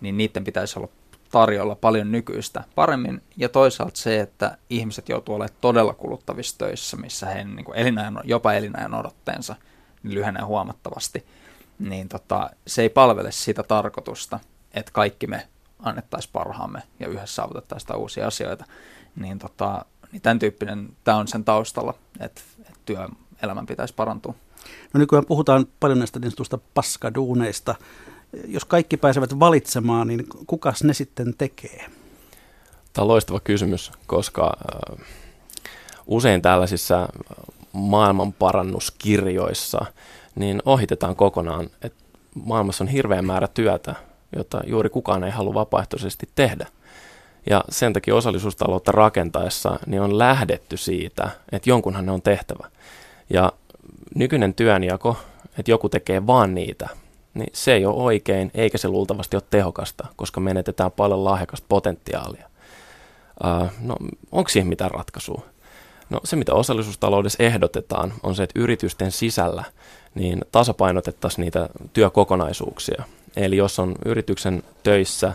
niin 0.00 0.16
niiden 0.16 0.44
pitäisi 0.44 0.78
olla 0.78 0.88
tarjolla 1.30 1.74
paljon 1.74 2.12
nykyistä 2.12 2.64
paremmin, 2.74 3.22
ja 3.36 3.48
toisaalta 3.48 3.96
se, 3.96 4.20
että 4.20 4.58
ihmiset 4.70 5.08
joutuu 5.08 5.34
olemaan 5.34 5.58
todella 5.60 5.94
kuluttavissa 5.94 6.58
töissä, 6.58 6.96
missä 6.96 7.26
heidän 7.26 7.56
niin 7.56 7.74
elinajan, 7.74 8.20
jopa 8.24 8.52
elinajan 8.52 8.94
odotteensa 8.94 9.56
niin 10.02 10.14
lyhenee 10.14 10.42
huomattavasti, 10.42 11.26
niin 11.78 12.08
tota, 12.08 12.50
se 12.66 12.82
ei 12.82 12.88
palvele 12.88 13.32
sitä 13.32 13.62
tarkoitusta, 13.62 14.40
että 14.74 14.92
kaikki 14.92 15.26
me 15.26 15.48
annettaisiin 15.84 16.32
parhaamme 16.32 16.82
ja 17.00 17.08
yhdessä 17.08 17.34
saavutettaisiin 17.34 17.86
sitä 17.86 17.96
uusia 17.96 18.26
asioita, 18.26 18.64
niin, 19.16 19.38
tota, 19.38 19.84
niin 20.12 20.22
tämän 20.22 20.38
tyyppinen, 20.38 20.88
tämä 21.04 21.16
on 21.16 21.28
sen 21.28 21.44
taustalla, 21.44 21.94
että, 22.20 22.40
että 22.60 22.80
työelämän 22.86 23.66
pitäisi 23.66 23.94
parantua. 23.94 24.34
No 24.92 24.98
nykyään 24.98 25.26
puhutaan 25.26 25.66
paljon 25.80 25.98
näistä 25.98 26.18
niin 26.18 26.32
paskaduuneista. 26.74 27.74
Jos 28.46 28.64
kaikki 28.64 28.96
pääsevät 28.96 29.40
valitsemaan, 29.40 30.08
niin 30.08 30.26
kukas 30.46 30.84
ne 30.84 30.94
sitten 30.94 31.34
tekee? 31.38 31.86
Tämä 32.92 33.02
on 33.02 33.08
loistava 33.08 33.40
kysymys, 33.40 33.92
koska 34.06 34.46
äh, 34.46 34.52
usein 36.06 36.42
tällaisissa 36.42 37.08
maailmanparannuskirjoissa 37.72 39.86
niin 40.34 40.62
ohitetaan 40.64 41.16
kokonaan, 41.16 41.70
että 41.82 42.04
maailmassa 42.34 42.84
on 42.84 42.88
hirveä 42.88 43.22
määrä 43.22 43.48
työtä, 43.48 43.94
jota 44.36 44.60
juuri 44.66 44.90
kukaan 44.90 45.24
ei 45.24 45.30
halua 45.30 45.54
vapaaehtoisesti 45.54 46.28
tehdä. 46.34 46.66
Ja 47.50 47.64
sen 47.68 47.92
takia 47.92 48.14
osallisuustaloutta 48.14 48.92
rakentaessa 48.92 49.78
niin 49.86 50.02
on 50.02 50.18
lähdetty 50.18 50.76
siitä, 50.76 51.30
että 51.52 51.70
jonkunhan 51.70 52.06
ne 52.06 52.12
on 52.12 52.22
tehtävä. 52.22 52.68
Ja 53.30 53.52
nykyinen 54.14 54.54
työnjako, 54.54 55.16
että 55.58 55.70
joku 55.70 55.88
tekee 55.88 56.26
vaan 56.26 56.54
niitä, 56.54 56.88
niin 57.34 57.50
se 57.52 57.72
ei 57.72 57.86
ole 57.86 58.02
oikein, 58.02 58.50
eikä 58.54 58.78
se 58.78 58.88
luultavasti 58.88 59.36
ole 59.36 59.42
tehokasta, 59.50 60.06
koska 60.16 60.40
menetetään 60.40 60.92
paljon 60.92 61.24
lahjakasta 61.24 61.66
potentiaalia. 61.68 62.46
Uh, 63.44 63.68
no, 63.80 63.96
onko 64.32 64.48
siihen 64.48 64.68
mitään 64.68 64.90
ratkaisua? 64.90 65.42
No 66.10 66.20
se, 66.24 66.36
mitä 66.36 66.54
osallisuustaloudessa 66.54 67.42
ehdotetaan, 67.42 68.14
on 68.22 68.34
se, 68.34 68.42
että 68.42 68.60
yritysten 68.60 69.12
sisällä 69.12 69.64
niin 70.14 70.40
tasapainotettaisiin 70.52 71.44
niitä 71.44 71.68
työkokonaisuuksia. 71.92 73.04
Eli 73.36 73.56
jos 73.56 73.78
on 73.78 73.94
yrityksen 74.04 74.62
töissä 74.82 75.34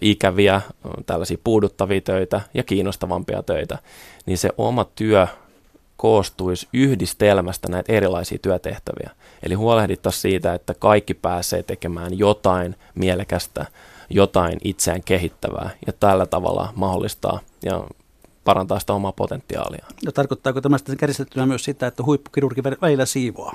ikäviä, 0.00 0.60
tällaisia 1.06 1.38
puuduttavia 1.44 2.00
töitä 2.00 2.40
ja 2.54 2.62
kiinnostavampia 2.62 3.42
töitä, 3.42 3.78
niin 4.26 4.38
se 4.38 4.50
oma 4.58 4.86
työ 4.94 5.26
koostuisi 5.96 6.68
yhdistelmästä 6.72 7.68
näitä 7.68 7.92
erilaisia 7.92 8.38
työtehtäviä. 8.42 9.10
Eli 9.42 9.54
huolehdittaisiin 9.54 10.20
siitä, 10.20 10.54
että 10.54 10.74
kaikki 10.74 11.14
pääsee 11.14 11.62
tekemään 11.62 12.18
jotain 12.18 12.76
mielekästä, 12.94 13.66
jotain 14.10 14.58
itseään 14.64 15.02
kehittävää 15.04 15.70
ja 15.86 15.92
tällä 15.92 16.26
tavalla 16.26 16.72
mahdollistaa 16.76 17.40
ja 17.64 17.84
parantaa 18.44 18.80
sitä 18.80 18.92
omaa 18.92 19.12
potentiaalia. 19.12 19.86
No 20.04 20.12
tarkoittaako 20.12 20.60
tämä 20.60 20.78
sitten 20.78 20.96
käristettynä 20.96 21.46
myös 21.46 21.64
sitä, 21.64 21.86
että 21.86 22.02
huippukirurgi 22.02 22.62
välillä 22.64 23.06
siivoaa? 23.06 23.54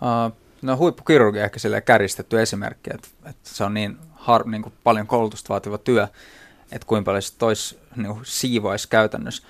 Uh, 0.00 0.43
No 0.64 0.76
huippukirurgi 0.76 1.38
ehkä 1.38 1.58
sille 1.58 1.80
käristetty 1.80 2.42
esimerkki, 2.42 2.90
että, 2.94 3.08
että 3.24 3.50
se 3.50 3.64
on 3.64 3.74
niin, 3.74 3.98
har, 4.12 4.48
niin 4.48 4.62
kuin 4.62 4.72
paljon 4.84 5.06
koulutusta 5.06 5.48
vaativa 5.48 5.78
työ, 5.78 6.08
että 6.72 6.86
kuinka 6.86 7.04
paljon 7.08 7.22
se 7.22 7.38
tois 7.38 7.78
niin 7.96 8.20
siivoisi 8.22 8.88
käytännössä. 8.88 9.42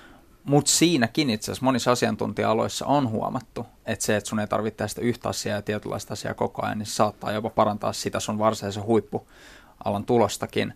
Mutta 0.43 0.71
siinäkin 0.71 1.29
itse 1.29 1.45
asiassa 1.45 1.65
monissa 1.65 1.91
asiantuntija-aloissa 1.91 2.85
on 2.85 3.09
huomattu, 3.09 3.65
että 3.85 4.05
se, 4.05 4.15
että 4.15 4.29
sun 4.29 4.39
ei 4.39 4.47
tarvitse 4.47 4.77
tästä 4.77 5.01
yhtä 5.01 5.29
asiaa 5.29 5.55
ja 5.55 5.61
tietynlaista 5.61 6.13
asiaa 6.13 6.33
koko 6.33 6.65
ajan, 6.65 6.77
niin 6.77 6.85
se 6.85 6.93
saattaa 6.93 7.31
jopa 7.31 7.49
parantaa 7.49 7.93
sitä 7.93 8.19
sun 8.19 8.39
varsinaisen 8.39 8.83
huippualan 8.83 10.05
tulostakin. 10.05 10.73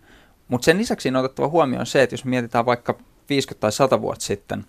Mutta 0.48 0.64
sen 0.64 0.78
lisäksi 0.78 1.08
on 1.08 1.16
otettava 1.16 1.48
huomioon 1.48 1.86
se, 1.86 2.02
että 2.02 2.14
jos 2.14 2.24
mietitään 2.24 2.66
vaikka 2.66 2.98
50 3.28 3.60
tai 3.60 3.72
100 3.72 4.00
vuotta 4.00 4.24
sitten 4.24 4.64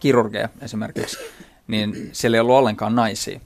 kirurgeja 0.00 0.48
esimerkiksi, 0.60 1.18
niin 1.66 2.10
siellä 2.12 2.36
ei 2.36 2.40
ollut 2.40 2.56
ollenkaan 2.56 2.94
naisia. 2.94 3.40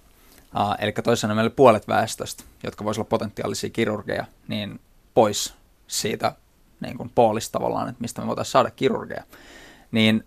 Uh, 0.57 0.75
eli 0.79 0.93
toisaalta 0.93 1.35
meillä 1.35 1.51
puolet 1.51 1.89
väestöstä, 1.89 2.45
jotka 2.63 2.85
voisivat 2.85 3.05
olla 3.05 3.09
potentiaalisia 3.09 3.71
kirurgeja, 3.71 4.25
niin 4.49 4.81
pois 5.15 5.55
siitä 5.87 6.35
niin 6.81 6.97
kuin 6.97 7.11
poolista 7.15 7.59
tavallaan, 7.59 7.89
että 7.89 8.01
mistä 8.01 8.21
me 8.21 8.27
voitaisiin 8.27 8.53
saada 8.53 8.71
kirurgeja. 8.71 9.25
Niin 9.93 10.25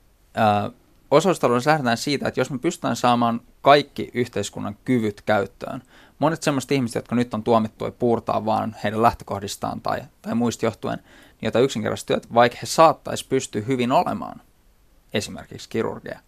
uh, 0.67 0.73
osaustaloudessa 1.11 1.69
lähdetään 1.71 1.97
siitä, 1.97 2.27
että 2.27 2.39
jos 2.39 2.49
me 2.49 2.59
pystytään 2.59 2.95
saamaan 2.95 3.41
kaikki 3.61 4.11
yhteiskunnan 4.13 4.77
kyvyt 4.85 5.21
käyttöön, 5.21 5.81
monet 6.19 6.43
sellaiset 6.43 6.71
ihmiset, 6.71 6.95
jotka 6.95 7.15
nyt 7.15 7.33
on 7.33 7.43
tuomittu 7.43 7.91
puurtaa 7.99 8.45
vaan 8.45 8.75
heidän 8.83 9.01
lähtökohdistaan 9.01 9.81
tai, 9.81 10.01
tai 10.21 10.35
muista 10.35 10.65
johtuen, 10.65 10.97
niin 10.97 11.47
jota 11.47 11.59
yksinkertaisesti 11.59 12.13
työt, 12.13 12.33
vaikka 12.33 12.57
he 12.61 12.65
saattaisi 12.65 13.27
pystyä 13.27 13.61
hyvin 13.61 13.91
olemaan 13.91 14.41
esimerkiksi 15.13 15.69
kirurgeja, 15.69 16.19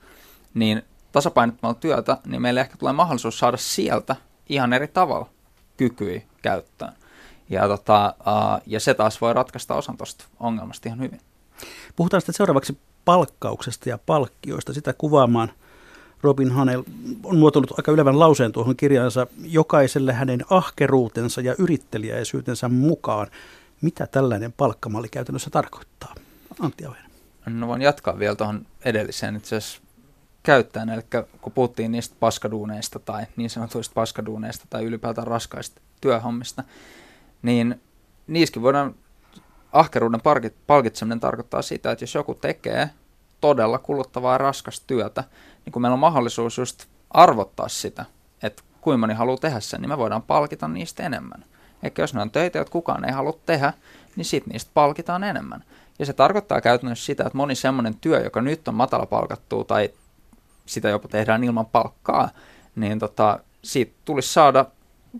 niin 0.53 0.83
tasapainottamalla 1.11 1.79
työtä, 1.79 2.17
niin 2.25 2.41
meille 2.41 2.61
ehkä 2.61 2.77
tulee 2.77 2.93
mahdollisuus 2.93 3.39
saada 3.39 3.57
sieltä 3.57 4.15
ihan 4.49 4.73
eri 4.73 4.87
tavalla 4.87 5.29
kykyi 5.77 6.23
käyttöön. 6.41 6.93
Ja, 7.49 7.67
tota, 7.67 8.13
ja 8.65 8.79
se 8.79 8.93
taas 8.93 9.21
voi 9.21 9.33
ratkaista 9.33 9.75
osan 9.75 9.97
tuosta 9.97 10.25
ongelmasta 10.39 10.89
ihan 10.89 11.01
hyvin. 11.01 11.21
Puhutaan 11.95 12.21
sitten 12.21 12.35
seuraavaksi 12.35 12.77
palkkauksesta 13.05 13.89
ja 13.89 13.97
palkkioista. 13.97 14.73
Sitä 14.73 14.93
kuvaamaan 14.93 15.51
Robin 16.21 16.51
Hanel 16.51 16.83
on 17.23 17.37
muotoillut 17.37 17.79
aika 17.79 17.91
ylevän 17.91 18.19
lauseen 18.19 18.51
tuohon 18.51 18.75
kirjaansa 18.75 19.27
jokaiselle 19.43 20.13
hänen 20.13 20.45
ahkeruutensa 20.49 21.41
ja 21.41 21.55
yrittelijäisyytensä 21.57 22.69
mukaan. 22.69 23.27
Mitä 23.81 24.07
tällainen 24.07 24.53
palkkamalli 24.53 25.09
käytännössä 25.09 25.49
tarkoittaa? 25.49 26.15
Antti 26.59 26.85
Auhen. 26.85 27.03
No 27.45 27.67
voin 27.67 27.81
jatkaa 27.81 28.19
vielä 28.19 28.35
tuohon 28.35 28.65
edelliseen. 28.85 29.35
Itse 29.35 29.55
asiassa 29.55 29.81
käyttäen, 30.47 30.89
eli 30.89 31.01
kun 31.41 31.53
puhuttiin 31.53 31.91
niistä 31.91 32.15
paskaduuneista 32.19 32.99
tai 32.99 33.25
niin 33.35 33.49
sanotuista 33.49 33.93
paskaduuneista 33.93 34.65
tai 34.69 34.83
ylipäätään 34.83 35.27
raskaista 35.27 35.81
työhommista, 36.01 36.63
niin 37.41 37.81
niissäkin 38.27 38.61
voidaan, 38.61 38.95
ahkeruuden 39.71 40.21
palkitseminen 40.67 41.19
tarkoittaa 41.19 41.61
sitä, 41.61 41.91
että 41.91 42.03
jos 42.03 42.15
joku 42.15 42.33
tekee 42.33 42.89
todella 43.41 43.79
kuluttavaa 43.79 44.37
raskasta 44.37 44.83
työtä, 44.87 45.23
niin 45.65 45.73
kun 45.73 45.81
meillä 45.81 45.93
on 45.93 45.99
mahdollisuus 45.99 46.57
just 46.57 46.85
arvottaa 47.09 47.67
sitä, 47.67 48.05
että 48.43 48.63
kuinka 48.81 48.97
moni 48.97 49.13
haluaa 49.13 49.37
tehdä 49.37 49.59
sen, 49.59 49.81
niin 49.81 49.89
me 49.89 49.97
voidaan 49.97 50.23
palkita 50.23 50.67
niistä 50.67 51.03
enemmän. 51.03 51.45
Eikä 51.83 52.01
jos 52.01 52.13
ne 52.13 52.21
on 52.21 52.31
töitä, 52.31 52.57
joita 52.57 52.71
kukaan 52.71 53.05
ei 53.05 53.11
halua 53.11 53.39
tehdä, 53.45 53.73
niin 54.15 54.25
sitten 54.25 54.51
niistä 54.51 54.71
palkitaan 54.73 55.23
enemmän. 55.23 55.63
Ja 55.99 56.05
se 56.05 56.13
tarkoittaa 56.13 56.61
käytännössä 56.61 57.05
sitä, 57.05 57.23
että 57.23 57.37
moni 57.37 57.55
semmoinen 57.55 57.95
työ, 57.95 58.23
joka 58.23 58.41
nyt 58.41 58.67
on 58.67 58.75
matala 58.75 59.05
palkattua 59.05 59.63
tai 59.63 59.89
sitä 60.67 60.89
jopa 60.89 61.07
tehdään 61.07 61.43
ilman 61.43 61.65
palkkaa, 61.65 62.29
niin 62.75 62.99
tota, 62.99 63.39
siitä 63.63 63.93
tulisi 64.05 64.33
saada 64.33 64.65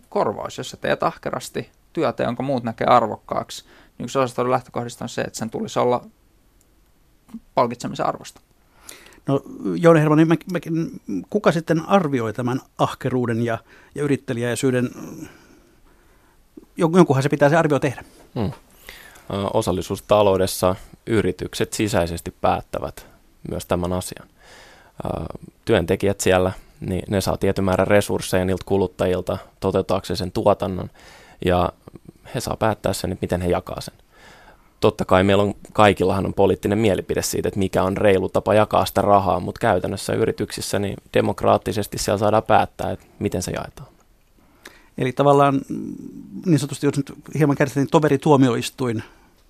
korvaus, 0.10 0.58
jos 0.58 0.70
sä 0.70 0.78
teet 0.78 1.04
ahkerasti 1.04 1.70
työtä, 1.94 2.24
jonka 2.24 2.44
muut 2.44 2.64
näkee 2.64 2.88
arvokkaaksi. 2.88 3.66
Niin 3.98 4.04
yksi 4.04 4.20
osastoiden 4.20 4.52
lähtökohdista 4.52 5.06
on 5.06 5.10
se, 5.10 5.22
että 5.22 5.40
sen 5.40 5.50
tulisi 5.50 5.80
olla 5.80 6.06
palkitsemisen 7.56 8.06
arvosta. 8.06 8.42
No 9.28 9.42
Jouni 9.76 10.00
Herman, 10.00 10.18
niin 10.18 11.02
kuka 11.30 11.52
sitten 11.52 11.86
arvioi 11.90 12.34
tämän 12.34 12.62
ahkeruuden 12.78 13.42
ja, 13.42 13.58
ja 13.96 14.04
yrittelijäisyyden? 14.04 14.90
Jonkunhan 16.78 17.24
se 17.24 17.30
pitää 17.30 17.50
se 17.50 17.56
arvio 17.56 17.80
tehdä. 17.80 18.04
Hmm. 18.36 18.52
Osallisuustaloudessa 19.54 20.76
yritykset 21.08 21.74
sisäisesti 21.74 22.32
päättävät 22.42 23.06
myös 23.50 23.66
tämän 23.66 23.94
asian. 23.94 24.28
Työntekijät 25.66 26.20
siellä, 26.20 26.52
niin 26.80 27.04
ne 27.10 27.22
saa 27.22 27.38
tietyn 27.38 27.66
määrän 27.66 27.88
resursseja 27.88 28.46
niiltä 28.46 28.64
kuluttajilta 28.66 29.38
toteuttaakseen 29.60 30.18
sen 30.18 30.32
tuotannon, 30.32 30.90
ja 31.46 31.72
he 32.36 32.40
saa 32.40 32.58
päättää 32.58 32.94
sen, 32.94 33.12
että 33.12 33.24
miten 33.24 33.42
he 33.42 33.50
jakaa 33.50 33.82
sen. 33.82 33.94
Totta 34.80 35.06
kai 35.06 35.24
meillä 35.24 35.44
on 35.44 35.54
kaikillahan 35.74 36.26
on 36.26 36.34
poliittinen 36.34 36.78
mielipide 36.78 37.22
siitä, 37.22 37.48
että 37.48 37.60
mikä 37.60 37.84
on 37.84 37.98
reilu 37.98 38.30
tapa 38.30 38.54
jakaa 38.54 38.86
sitä 38.86 39.02
rahaa, 39.02 39.40
mutta 39.40 39.60
käytännössä 39.60 40.14
yrityksissä 40.14 40.80
niin 40.80 40.98
demokraattisesti 41.14 41.98
siellä 41.98 42.18
saadaan 42.18 42.44
päättää, 42.44 42.92
että 42.92 43.06
miten 43.20 43.42
se 43.42 43.52
jaetaan. 43.52 43.88
Eli 44.98 45.14
tavallaan 45.14 45.62
mm, 45.70 45.96
niin 46.46 46.60
sanotusti, 46.60 46.88
jos 46.88 46.98
nyt 46.98 47.14
hieman 47.38 47.56
kärsitään, 47.56 47.84
niin 47.84 47.92
toverituomioistuin 47.92 49.04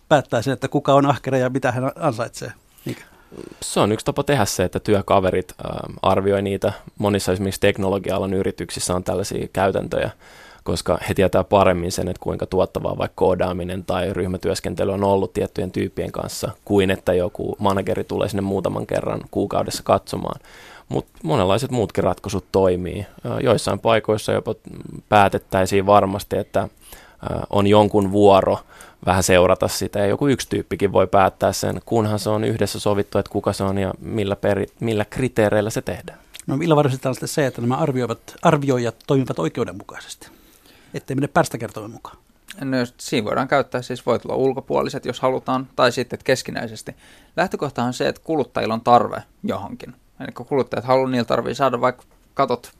päättää 0.09 0.41
sen, 0.41 0.53
että 0.53 0.67
kuka 0.67 0.93
on 0.93 1.05
ahkera 1.05 1.37
ja 1.37 1.49
mitä 1.49 1.71
hän 1.71 1.91
ansaitsee. 1.95 2.51
Mikä? 2.85 3.03
Se 3.61 3.79
on 3.79 3.91
yksi 3.91 4.05
tapa 4.05 4.23
tehdä 4.23 4.45
se, 4.45 4.63
että 4.63 4.79
työkaverit 4.79 5.53
äh, 5.65 5.71
arvioi 6.01 6.41
niitä. 6.41 6.73
Monissa 6.97 7.31
esimerkiksi 7.31 7.61
teknologia-alan 7.61 8.33
yrityksissä 8.33 8.95
on 8.95 9.03
tällaisia 9.03 9.47
käytäntöjä, 9.53 10.11
koska 10.63 10.97
he 11.09 11.13
tietää 11.13 11.43
paremmin 11.43 11.91
sen, 11.91 12.07
että 12.07 12.23
kuinka 12.23 12.45
tuottavaa 12.45 12.97
vaikka 12.97 13.15
koodaaminen 13.15 13.85
tai 13.85 14.13
ryhmätyöskentely 14.13 14.91
on 14.91 15.03
ollut 15.03 15.33
tiettyjen 15.33 15.71
tyyppien 15.71 16.11
kanssa, 16.11 16.51
kuin 16.65 16.91
että 16.91 17.13
joku 17.13 17.55
manageri 17.59 18.03
tulee 18.03 18.29
sinne 18.29 18.41
muutaman 18.41 18.87
kerran 18.87 19.21
kuukaudessa 19.31 19.83
katsomaan. 19.83 20.39
Mutta 20.89 21.11
monenlaiset 21.23 21.71
muutkin 21.71 22.03
ratkaisut 22.03 22.45
toimii. 22.51 23.05
Joissain 23.43 23.79
paikoissa 23.79 24.31
jopa 24.31 24.55
päätettäisiin 25.09 25.85
varmasti, 25.85 26.37
että 26.37 26.69
on 27.49 27.67
jonkun 27.67 28.11
vuoro 28.11 28.59
vähän 29.05 29.23
seurata 29.23 29.67
sitä, 29.67 29.99
ja 29.99 30.05
joku 30.05 30.27
yksi 30.27 30.49
tyyppikin 30.49 30.91
voi 30.91 31.07
päättää 31.07 31.53
sen, 31.53 31.81
kunhan 31.85 32.19
se 32.19 32.29
on 32.29 32.43
yhdessä 32.43 32.79
sovittu, 32.79 33.17
että 33.17 33.31
kuka 33.31 33.53
se 33.53 33.63
on 33.63 33.77
ja 33.77 33.93
millä, 33.99 34.35
peri, 34.35 34.65
millä 34.79 35.05
kriteereillä 35.05 35.69
se 35.69 35.81
tehdään. 35.81 36.19
No 36.47 36.57
millä 36.57 36.75
varmistetaan 36.75 37.15
sitten 37.15 37.27
se, 37.27 37.45
että 37.45 37.61
nämä 37.61 37.75
arvioivat, 37.75 38.19
arvioijat 38.41 38.95
toimivat 39.07 39.39
oikeudenmukaisesti, 39.39 40.27
ettei 40.93 41.15
mene 41.15 41.27
pärstäkertoimen 41.27 41.91
mukaan? 41.91 42.17
No, 42.61 42.77
siinä 42.97 43.25
voidaan 43.25 43.47
käyttää, 43.47 43.81
siis 43.81 44.05
voi 44.05 44.19
tulla 44.19 44.35
ulkopuoliset, 44.35 45.05
jos 45.05 45.19
halutaan, 45.19 45.67
tai 45.75 45.91
sitten 45.91 46.19
keskinäisesti. 46.23 46.95
Lähtökohta 47.37 47.83
on 47.83 47.93
se, 47.93 48.07
että 48.07 48.21
kuluttajilla 48.23 48.73
on 48.73 48.81
tarve 48.81 49.23
johonkin. 49.43 49.95
Eli 50.19 50.31
kun 50.31 50.45
kuluttajat 50.45 50.85
haluaa, 50.85 51.09
niillä 51.09 51.25
tarvii 51.25 51.55
saada 51.55 51.81
vaikka 51.81 52.03
katot 52.33 52.71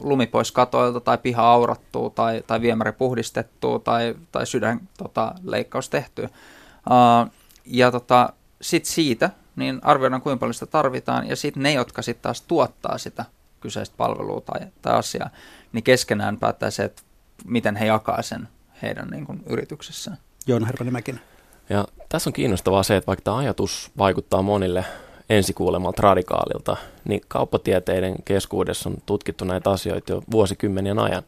lumi 0.00 0.26
pois 0.26 0.52
katoilta 0.52 1.00
tai 1.00 1.18
piha 1.18 1.42
aurattua 1.42 2.10
tai, 2.10 2.42
tai 2.46 2.60
viemäri 2.60 2.92
puhdistettua 2.92 3.78
tai, 3.78 4.14
tai 4.32 4.46
sydän 4.46 4.80
tota, 4.98 5.34
leikkaus 5.42 5.88
tehtyä. 5.88 6.24
Äh, 6.24 7.30
ja 7.64 7.90
tota, 7.90 8.32
sitten 8.60 8.92
siitä 8.92 9.30
niin 9.56 9.80
arvioidaan 9.82 10.22
kuinka 10.22 10.40
paljon 10.40 10.54
sitä 10.54 10.66
tarvitaan 10.66 11.28
ja 11.28 11.36
sitten 11.36 11.62
ne, 11.62 11.72
jotka 11.72 12.02
sitten 12.02 12.22
taas 12.22 12.42
tuottaa 12.42 12.98
sitä 12.98 13.24
kyseistä 13.60 13.94
palvelua 13.96 14.40
tai, 14.40 14.60
tai 14.82 14.94
asiaa, 14.94 15.30
niin 15.72 15.84
keskenään 15.84 16.36
päättää 16.36 16.70
se, 16.70 16.84
että 16.84 17.02
miten 17.44 17.76
he 17.76 17.86
jakaa 17.86 18.22
sen 18.22 18.48
heidän 18.82 19.08
niin 19.08 19.26
kuin, 19.26 19.42
yrityksessään. 19.46 20.18
Joona 20.46 20.66
Herpanen 20.66 20.92
Mäkinen. 20.92 21.20
Ja 21.68 21.84
tässä 22.08 22.30
on 22.30 22.34
kiinnostavaa 22.34 22.82
se, 22.82 22.96
että 22.96 23.06
vaikka 23.06 23.22
tämä 23.22 23.36
ajatus 23.36 23.90
vaikuttaa 23.98 24.42
monille 24.42 24.84
ensikuulemalta 25.30 26.02
radikaalilta, 26.02 26.76
niin 27.04 27.20
kauppatieteiden 27.28 28.14
keskuudessa 28.24 28.88
on 28.88 28.96
tutkittu 29.06 29.44
näitä 29.44 29.70
asioita 29.70 30.12
jo 30.12 30.22
vuosikymmenien 30.30 30.98
ajan. 30.98 31.22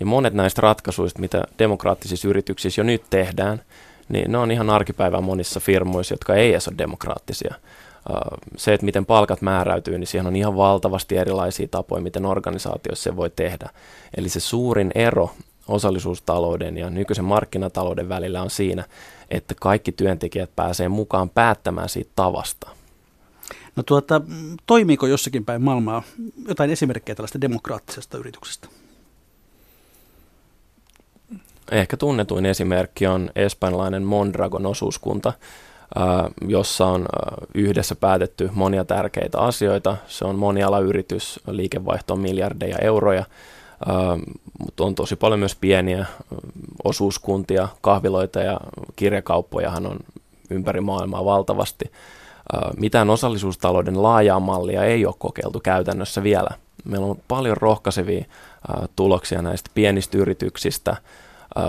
Ja 0.00 0.06
monet 0.06 0.34
näistä 0.34 0.60
ratkaisuista, 0.60 1.20
mitä 1.20 1.44
demokraattisissa 1.58 2.28
yrityksissä 2.28 2.80
jo 2.80 2.84
nyt 2.84 3.02
tehdään, 3.10 3.60
niin 4.08 4.32
ne 4.32 4.38
on 4.38 4.50
ihan 4.50 4.70
arkipäivää 4.70 5.20
monissa 5.20 5.60
firmoissa, 5.60 6.14
jotka 6.14 6.34
ei 6.34 6.50
edes 6.50 6.68
ole 6.68 6.78
demokraattisia. 6.78 7.54
Se, 8.56 8.74
että 8.74 8.84
miten 8.84 9.06
palkat 9.06 9.42
määräytyy, 9.42 9.98
niin 9.98 10.06
siihen 10.06 10.26
on 10.26 10.36
ihan 10.36 10.56
valtavasti 10.56 11.16
erilaisia 11.16 11.68
tapoja, 11.68 12.02
miten 12.02 12.26
organisaatioissa 12.26 13.02
se 13.02 13.16
voi 13.16 13.30
tehdä. 13.30 13.70
Eli 14.16 14.28
se 14.28 14.40
suurin 14.40 14.90
ero 14.94 15.30
osallisuustalouden 15.68 16.78
ja 16.78 16.90
nykyisen 16.90 17.24
markkinatalouden 17.24 18.08
välillä 18.08 18.42
on 18.42 18.50
siinä, 18.50 18.84
että 19.30 19.54
kaikki 19.60 19.92
työntekijät 19.92 20.50
pääsee 20.56 20.88
mukaan 20.88 21.30
päättämään 21.30 21.88
siitä 21.88 22.10
tavasta– 22.16 22.70
No 23.76 23.82
tuota, 23.82 24.20
toimiiko 24.66 25.06
jossakin 25.06 25.44
päin 25.44 25.62
maailmaa 25.62 26.02
jotain 26.48 26.70
esimerkkejä 26.70 27.16
tällaista 27.16 27.40
demokraattisesta 27.40 28.18
yrityksestä? 28.18 28.68
Ehkä 31.70 31.96
tunnetuin 31.96 32.46
esimerkki 32.46 33.06
on 33.06 33.30
espanjalainen 33.36 34.02
Mondragon 34.02 34.66
osuuskunta, 34.66 35.32
jossa 36.48 36.86
on 36.86 37.06
yhdessä 37.54 37.94
päätetty 37.94 38.50
monia 38.52 38.84
tärkeitä 38.84 39.38
asioita. 39.38 39.96
Se 40.06 40.24
on 40.24 40.36
monialayritys, 40.36 41.40
liikevaihto 41.46 42.14
on 42.14 42.20
miljardeja 42.20 42.78
euroja, 42.78 43.24
mutta 44.58 44.84
on 44.84 44.94
tosi 44.94 45.16
paljon 45.16 45.38
myös 45.38 45.54
pieniä 45.54 46.06
osuuskuntia, 46.84 47.68
kahviloita 47.80 48.40
ja 48.40 48.60
kirjakauppojahan 48.96 49.86
on 49.86 49.96
ympäri 50.50 50.80
maailmaa 50.80 51.24
valtavasti 51.24 51.92
mitään 52.76 53.10
osallisuustalouden 53.10 54.02
laajaa 54.02 54.40
mallia 54.40 54.84
ei 54.84 55.06
ole 55.06 55.14
kokeiltu 55.18 55.60
käytännössä 55.60 56.22
vielä. 56.22 56.50
Meillä 56.84 57.06
on 57.06 57.18
paljon 57.28 57.56
rohkaisevia 57.56 58.24
tuloksia 58.96 59.42
näistä 59.42 59.70
pienistä 59.74 60.18
yrityksistä. 60.18 60.96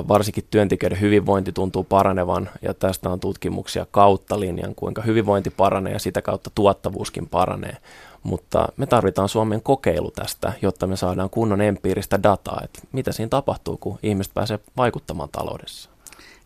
Varsinkin 0.08 0.48
työntekijöiden 0.52 1.02
hyvinvointi 1.02 1.52
tuntuu 1.52 1.84
paranevan 1.84 2.50
ja 2.62 2.74
tästä 2.74 3.10
on 3.10 3.20
tutkimuksia 3.20 3.86
kautta 3.92 4.40
linjan, 4.40 4.76
kuinka 4.76 5.02
hyvinvointi 5.02 5.50
paranee 5.50 5.94
ja 5.94 6.00
sitä 6.00 6.22
kautta 6.22 6.50
tuottavuuskin 6.56 7.30
paranee. 7.30 7.78
Mutta 8.24 8.68
me 8.78 8.86
tarvitaan 8.86 9.30
Suomen 9.30 9.62
kokeilu 9.62 10.12
tästä, 10.12 10.54
jotta 10.62 10.88
me 10.88 10.96
saadaan 10.96 11.30
kunnon 11.30 11.62
empiiristä 11.62 12.24
dataa, 12.24 12.62
että 12.64 12.80
mitä 12.92 13.12
siinä 13.12 13.30
tapahtuu, 13.30 13.78
kun 13.78 14.00
ihmiset 14.04 14.34
pääsee 14.34 14.60
vaikuttamaan 14.78 15.30
taloudessa. 15.32 15.90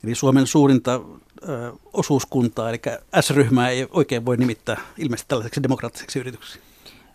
Eli 0.03 0.15
Suomen 0.15 0.47
suurinta 0.47 1.01
osuuskuntaa, 1.93 2.69
eli 2.69 2.81
S-ryhmää 3.21 3.69
ei 3.69 3.87
oikein 3.91 4.25
voi 4.25 4.37
nimittää 4.37 4.77
ilmeisesti 4.97 5.29
tällaiseksi 5.29 5.63
demokraattiseksi 5.63 6.19
yritykseksi. 6.19 6.59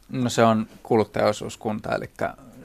No 0.08 0.28
se 0.28 0.44
on 0.44 0.66
kuluttajaosuuskunta, 0.82 1.94
eli 1.94 2.10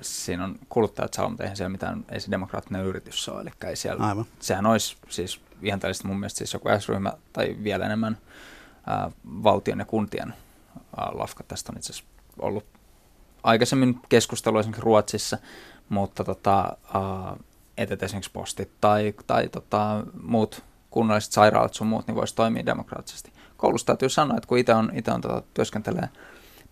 siinä 0.01 0.43
on 0.43 0.55
kuluttajat 0.69 1.13
saa, 1.13 1.29
mutta 1.29 1.43
eihän 1.43 1.57
siellä 1.57 1.69
mitään, 1.69 2.05
ei 2.11 2.19
se 2.19 2.31
demokraattinen 2.31 2.85
yritys 2.85 3.29
ole, 3.29 3.41
eli 3.41 3.49
ei 3.65 3.75
siellä, 3.75 4.07
Aivan. 4.07 4.25
sehän 4.39 4.65
olisi 4.65 4.97
siis 5.09 5.41
ihan 5.61 5.79
tällaista 5.79 6.07
mun 6.07 6.19
mielestä 6.19 6.37
siis 6.37 6.53
joku 6.53 6.69
S-ryhmä 6.79 7.13
tai 7.33 7.55
vielä 7.63 7.85
enemmän 7.85 8.17
ää, 8.87 9.11
valtion 9.25 9.79
ja 9.79 9.85
kuntien 9.85 10.33
ää, 10.97 11.09
lafka. 11.13 11.43
Tästä 11.43 11.71
on 11.71 11.77
itse 11.77 11.93
asiassa 11.93 12.11
ollut 12.39 12.65
aikaisemmin 13.43 13.99
keskustelua 14.09 14.59
esimerkiksi 14.59 14.85
Ruotsissa, 14.85 15.37
mutta 15.89 16.23
tota, 16.23 16.77
ää, 16.93 17.37
että 17.77 18.05
esimerkiksi 18.05 18.31
postit 18.31 18.71
tai, 18.81 19.13
tai 19.27 19.49
tota, 19.49 20.03
muut 20.21 20.63
kunnalliset 20.89 21.31
sairaalat 21.31 21.73
sun 21.73 21.87
muut, 21.87 22.07
niin 22.07 22.15
voisi 22.15 22.35
toimia 22.35 22.65
demokraattisesti. 22.65 23.31
Koulussa 23.57 23.85
täytyy 23.87 24.09
sanoa, 24.09 24.37
että 24.37 24.47
kun 24.47 24.57
itse 24.57 24.73
on, 24.73 24.91
ite 24.93 25.11
on 25.11 25.21
tota, 25.21 25.43
työskentelee 25.53 26.09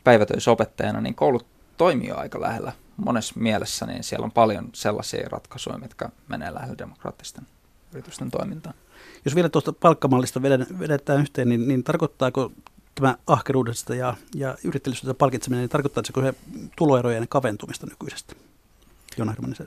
päivätöissä 0.03 0.51
opettajana, 0.51 1.01
niin 1.01 1.15
koulut 1.15 1.45
toimii 1.77 2.11
aika 2.11 2.41
lähellä. 2.41 2.71
Monessa 2.97 3.33
mielessä 3.37 3.85
niin 3.85 4.03
siellä 4.03 4.25
on 4.25 4.31
paljon 4.31 4.69
sellaisia 4.73 5.29
ratkaisuja, 5.29 5.77
mitkä 5.77 6.09
menee 6.27 6.53
lähellä 6.53 6.77
demokraattisten 6.77 7.47
yritysten 7.93 8.31
toimintaan. 8.31 8.75
Jos 9.25 9.35
vielä 9.35 9.49
tuosta 9.49 9.73
palkkamallista 9.73 10.41
vedetään 10.79 11.21
yhteen, 11.21 11.49
niin, 11.49 11.67
niin 11.67 11.83
tarkoittaako 11.83 12.51
tämä 12.95 13.17
ahkeruudesta 13.27 13.95
ja, 13.95 14.15
ja 14.35 14.57
yrittäjyydestä 14.63 15.13
palkitseminen, 15.13 15.61
niin 15.61 15.69
tarkoittaako 15.69 16.21
se 16.21 16.33
tuloerojen 16.77 17.27
kaventumista 17.29 17.87
nykyisestä? 17.87 18.35
Jona 19.17 19.31
Hermanen, 19.31 19.57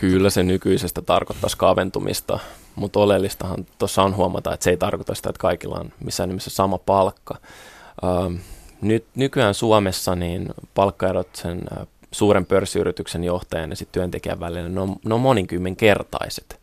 Kyllä 0.00 0.30
se 0.30 0.42
nykyisestä 0.42 1.02
tarkoittaisi 1.02 1.56
kaventumista, 1.56 2.38
mutta 2.74 3.00
oleellistahan 3.00 3.66
tuossa 3.78 4.02
on 4.02 4.16
huomata, 4.16 4.54
että 4.54 4.64
se 4.64 4.70
ei 4.70 4.76
tarkoita 4.76 5.14
sitä, 5.14 5.30
että 5.30 5.40
kaikilla 5.40 5.78
on 5.80 5.92
missään 6.04 6.28
nimessä 6.28 6.50
sama 6.50 6.78
palkka. 6.78 7.36
Nyt, 8.80 9.04
nykyään 9.14 9.54
Suomessa 9.54 10.14
niin 10.14 10.48
palkkaerot 10.74 11.28
sen 11.32 11.60
suuren 12.12 12.46
pörssiyrityksen 12.46 13.24
johtajan 13.24 13.70
ja 13.70 13.76
sit 13.76 13.92
työntekijän 13.92 14.40
välillä, 14.40 14.68
ne 14.68 14.80
on, 14.80 14.96
ne 15.04 15.14
on 15.14 15.20
monikymmenkertaiset. 15.20 16.60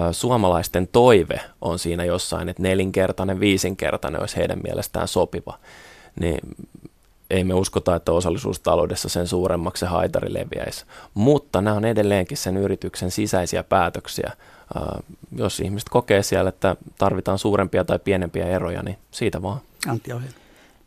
Äh, 0.00 0.08
suomalaisten 0.12 0.88
toive 0.88 1.40
on 1.60 1.78
siinä 1.78 2.04
jossain, 2.04 2.48
että 2.48 2.62
nelinkertainen, 2.62 3.40
viisinkertainen 3.40 4.20
olisi 4.20 4.36
heidän 4.36 4.60
mielestään 4.64 5.08
sopiva. 5.08 5.58
Niin 6.20 6.38
ei 7.34 7.44
me 7.44 7.54
uskota, 7.54 7.96
että 7.96 8.12
osallisuustaloudessa 8.12 9.08
sen 9.08 9.26
suuremmaksi 9.26 9.80
se 9.80 9.86
haitari 9.86 10.34
leviäisi. 10.34 10.84
Mutta 11.14 11.60
nämä 11.60 11.76
on 11.76 11.84
edelleenkin 11.84 12.36
sen 12.36 12.56
yrityksen 12.56 13.10
sisäisiä 13.10 13.62
päätöksiä. 13.62 14.32
jos 15.36 15.60
ihmiset 15.60 15.88
kokee 15.88 16.22
siellä, 16.22 16.48
että 16.48 16.76
tarvitaan 16.98 17.38
suurempia 17.38 17.84
tai 17.84 17.98
pienempiä 17.98 18.46
eroja, 18.46 18.82
niin 18.82 18.98
siitä 19.10 19.42
vaan. 19.42 19.60
Antti 19.88 20.10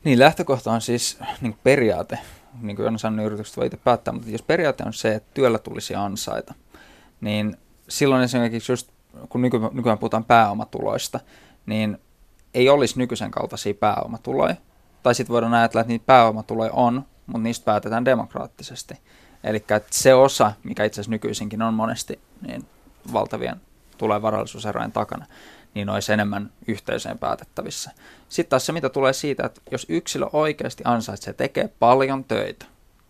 Niin, 0.03 0.19
lähtökohta 0.19 0.71
on 0.71 0.81
siis 0.81 1.19
niin 1.41 1.57
periaate, 1.63 2.19
niin 2.61 2.75
kuin 2.75 2.83
Jonna 2.83 2.97
sanoi, 2.97 3.25
yritykset 3.25 3.57
voi 3.57 3.65
itse 3.65 3.77
päättää, 3.77 4.13
mutta 4.13 4.29
jos 4.29 4.41
periaate 4.41 4.83
on 4.85 4.93
se, 4.93 5.15
että 5.15 5.29
työllä 5.33 5.59
tulisi 5.59 5.95
ansaita, 5.95 6.53
niin 7.21 7.57
silloin 7.89 8.23
esimerkiksi 8.23 8.71
just 8.71 8.87
kun 9.29 9.41
nyky- 9.41 9.69
nykyään 9.71 9.97
puhutaan 9.97 10.25
pääomatuloista, 10.25 11.19
niin 11.65 11.97
ei 12.53 12.69
olisi 12.69 12.97
nykyisen 12.97 13.31
kaltaisia 13.31 13.73
pääomatuloja, 13.73 14.55
tai 15.07 15.15
sitten 15.15 15.33
voidaan 15.33 15.53
ajatella, 15.53 15.81
että 15.81 15.93
niitä 15.93 16.05
pääomatuloja 16.05 16.71
on, 16.73 17.05
mutta 17.27 17.43
niistä 17.43 17.65
päätetään 17.65 18.05
demokraattisesti. 18.05 18.93
Eli 19.43 19.65
se 19.91 20.13
osa, 20.13 20.51
mikä 20.63 20.83
itse 20.83 20.95
asiassa 20.95 21.11
nykyisinkin 21.11 21.61
on 21.61 21.73
monesti 21.73 22.19
niin 22.47 22.65
valtavien 23.13 23.61
tulee 23.97 24.21
varallisuuserojen 24.21 24.91
takana, 24.91 25.25
niin 25.73 25.89
olisi 25.89 26.13
enemmän 26.13 26.51
yhteisöjen 26.67 27.17
päätettävissä. 27.17 27.91
Sitten 28.29 28.49
taas 28.49 28.65
se, 28.65 28.71
mitä 28.71 28.89
tulee 28.89 29.13
siitä, 29.13 29.45
että 29.45 29.61
jos 29.71 29.85
yksilö 29.89 30.25
oikeasti 30.33 30.83
ansaitsee, 30.85 31.33
tekee 31.33 31.69
paljon 31.79 32.23
töitä 32.23 32.65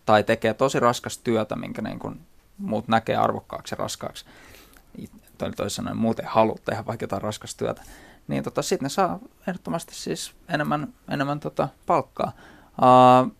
tai 0.06 0.24
tekee 0.24 0.54
tosi 0.54 0.80
raskas 0.80 1.18
työtä, 1.18 1.56
minkä 1.56 1.82
niin 1.82 2.00
kuin 2.00 2.20
muut 2.58 2.88
näkee 2.88 3.16
arvokkaaksi 3.16 3.74
ja 3.74 3.78
raskaaksi, 3.78 4.26
toisin 5.38 5.76
sanoen 5.76 5.98
muuten 5.98 6.26
halua 6.26 6.58
tehdä 6.66 6.86
vaikka 6.86 7.04
jotain 7.04 7.22
raskasta 7.22 7.66
työtä, 7.66 7.82
niin 8.28 8.44
tota, 8.44 8.62
sitten 8.62 8.86
ne 8.86 8.90
saa 8.90 9.20
ehdottomasti 9.48 9.96
siis 9.96 10.34
enemmän, 10.50 10.94
enemmän 11.10 11.40
tota, 11.40 11.70
palkkaa. 11.86 12.32
Uh, 12.78 13.32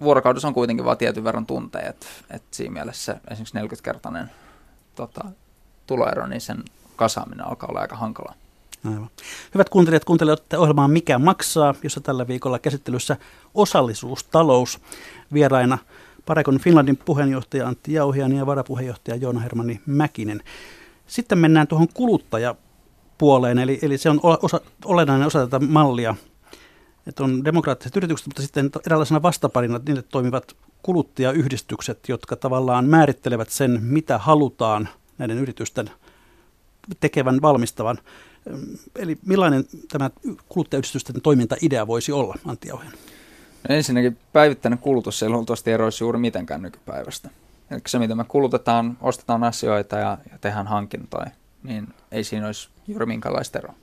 vuorokaudessa 0.00 0.48
on 0.48 0.54
kuitenkin 0.54 0.84
vain 0.84 0.98
tietyn 0.98 1.24
verran 1.24 1.46
tunteja, 1.46 1.88
että 1.88 2.06
et 2.30 2.42
siinä 2.50 2.72
mielessä 2.72 3.20
esimerkiksi 3.30 3.58
40-kertainen 3.58 4.30
tota, 4.94 5.24
tuloero, 5.86 6.26
niin 6.26 6.40
sen 6.40 6.64
kasaaminen 6.96 7.46
alkaa 7.46 7.68
olla 7.68 7.80
aika 7.80 7.96
hankalaa. 7.96 8.34
Aivan. 8.84 9.10
Hyvät 9.54 9.68
kuuntelijat, 9.68 10.04
kuuntelette 10.04 10.58
ohjelmaa 10.58 10.88
Mikä 10.88 11.18
maksaa, 11.18 11.74
jossa 11.82 12.00
tällä 12.00 12.28
viikolla 12.28 12.58
käsittelyssä 12.58 13.16
osallisuustalous 13.54 14.80
vieraina 15.32 15.78
Parekon 16.26 16.58
Finlandin 16.58 16.96
puheenjohtaja 16.96 17.68
Antti 17.68 17.92
Jauhiani 17.92 18.36
ja 18.36 18.46
varapuheenjohtaja 18.46 19.16
Joona 19.16 19.40
Hermanni 19.40 19.80
Mäkinen. 19.86 20.42
Sitten 21.06 21.38
mennään 21.38 21.66
tuohon 21.66 21.88
kuluttajapuoleen, 23.24 23.58
eli, 23.58 23.78
eli 23.82 23.98
se 23.98 24.10
on 24.10 24.20
osa, 24.22 24.60
olennainen 24.84 25.26
osa 25.26 25.46
tätä 25.46 25.58
mallia, 25.58 26.14
että 27.06 27.24
on 27.24 27.44
demokraattiset 27.44 27.96
yritykset, 27.96 28.26
mutta 28.26 28.42
sitten 28.42 28.70
eräänlaisena 28.86 29.22
vastaparina 29.22 29.80
niille 29.86 30.02
toimivat 30.02 30.56
kuluttajayhdistykset, 30.82 32.08
jotka 32.08 32.36
tavallaan 32.36 32.84
määrittelevät 32.84 33.50
sen, 33.50 33.78
mitä 33.82 34.18
halutaan 34.18 34.88
näiden 35.18 35.38
yritysten 35.38 35.90
tekevän, 37.00 37.42
valmistavan. 37.42 37.98
Eli 38.96 39.18
millainen 39.26 39.64
tämä 39.88 40.10
kuluttajayhdistysten 40.48 41.22
toimintaidea 41.22 41.86
voisi 41.86 42.12
olla, 42.12 42.34
Antti 42.46 42.68
Jauhen? 42.68 42.92
No 43.68 43.74
ensinnäkin 43.74 44.18
päivittäinen 44.32 44.78
kulutus 44.78 45.22
ei 45.22 45.28
luultavasti 45.28 45.70
eroisi 45.70 46.04
juuri 46.04 46.18
mitenkään 46.18 46.62
nykypäivästä. 46.62 47.30
Eli 47.70 47.80
se, 47.86 47.98
mitä 47.98 48.14
me 48.14 48.24
kulutetaan, 48.24 48.98
ostetaan 49.00 49.44
asioita 49.44 49.96
ja, 49.96 50.18
ja 50.32 50.38
tehdään 50.40 50.66
hankintoja, 50.66 51.30
niin 51.64 51.88
ei 52.12 52.24
siinä 52.24 52.46
olisi 52.46 52.68
juuri 52.88 53.06
minkäänlaista 53.06 53.58
eroa. 53.58 53.74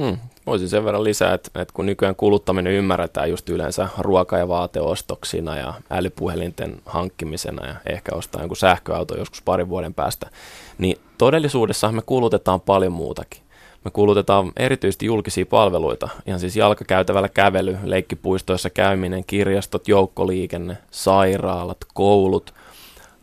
Hmm, 0.00 0.18
voisin 0.46 0.68
sen 0.68 0.84
verran 0.84 1.04
lisää, 1.04 1.34
että, 1.34 1.62
että 1.62 1.74
kun 1.74 1.86
nykyään 1.86 2.16
kuluttaminen 2.16 2.72
ymmärretään 2.72 3.30
just 3.30 3.48
yleensä 3.48 3.88
ruoka- 3.98 4.38
ja 4.38 4.48
vaateostoksina 4.48 5.56
ja 5.56 5.74
älypuhelinten 5.90 6.82
hankkimisena 6.86 7.66
ja 7.66 7.74
ehkä 7.86 8.14
ostaa 8.14 8.42
jonkun 8.42 8.56
sähköauto 8.56 9.18
joskus 9.18 9.42
parin 9.42 9.68
vuoden 9.68 9.94
päästä, 9.94 10.30
niin 10.78 10.96
todellisuudessa 11.18 11.92
me 11.92 12.02
kulutetaan 12.02 12.60
paljon 12.60 12.92
muutakin. 12.92 13.42
Me 13.84 13.90
kulutetaan 13.90 14.52
erityisesti 14.56 15.06
julkisia 15.06 15.46
palveluita, 15.46 16.08
ihan 16.26 16.40
siis 16.40 16.56
jalkakäytävällä 16.56 17.28
kävely, 17.28 17.78
leikkipuistoissa 17.84 18.70
käyminen, 18.70 19.24
kirjastot, 19.24 19.88
joukkoliikenne, 19.88 20.78
sairaalat, 20.90 21.78
koulut, 21.94 22.54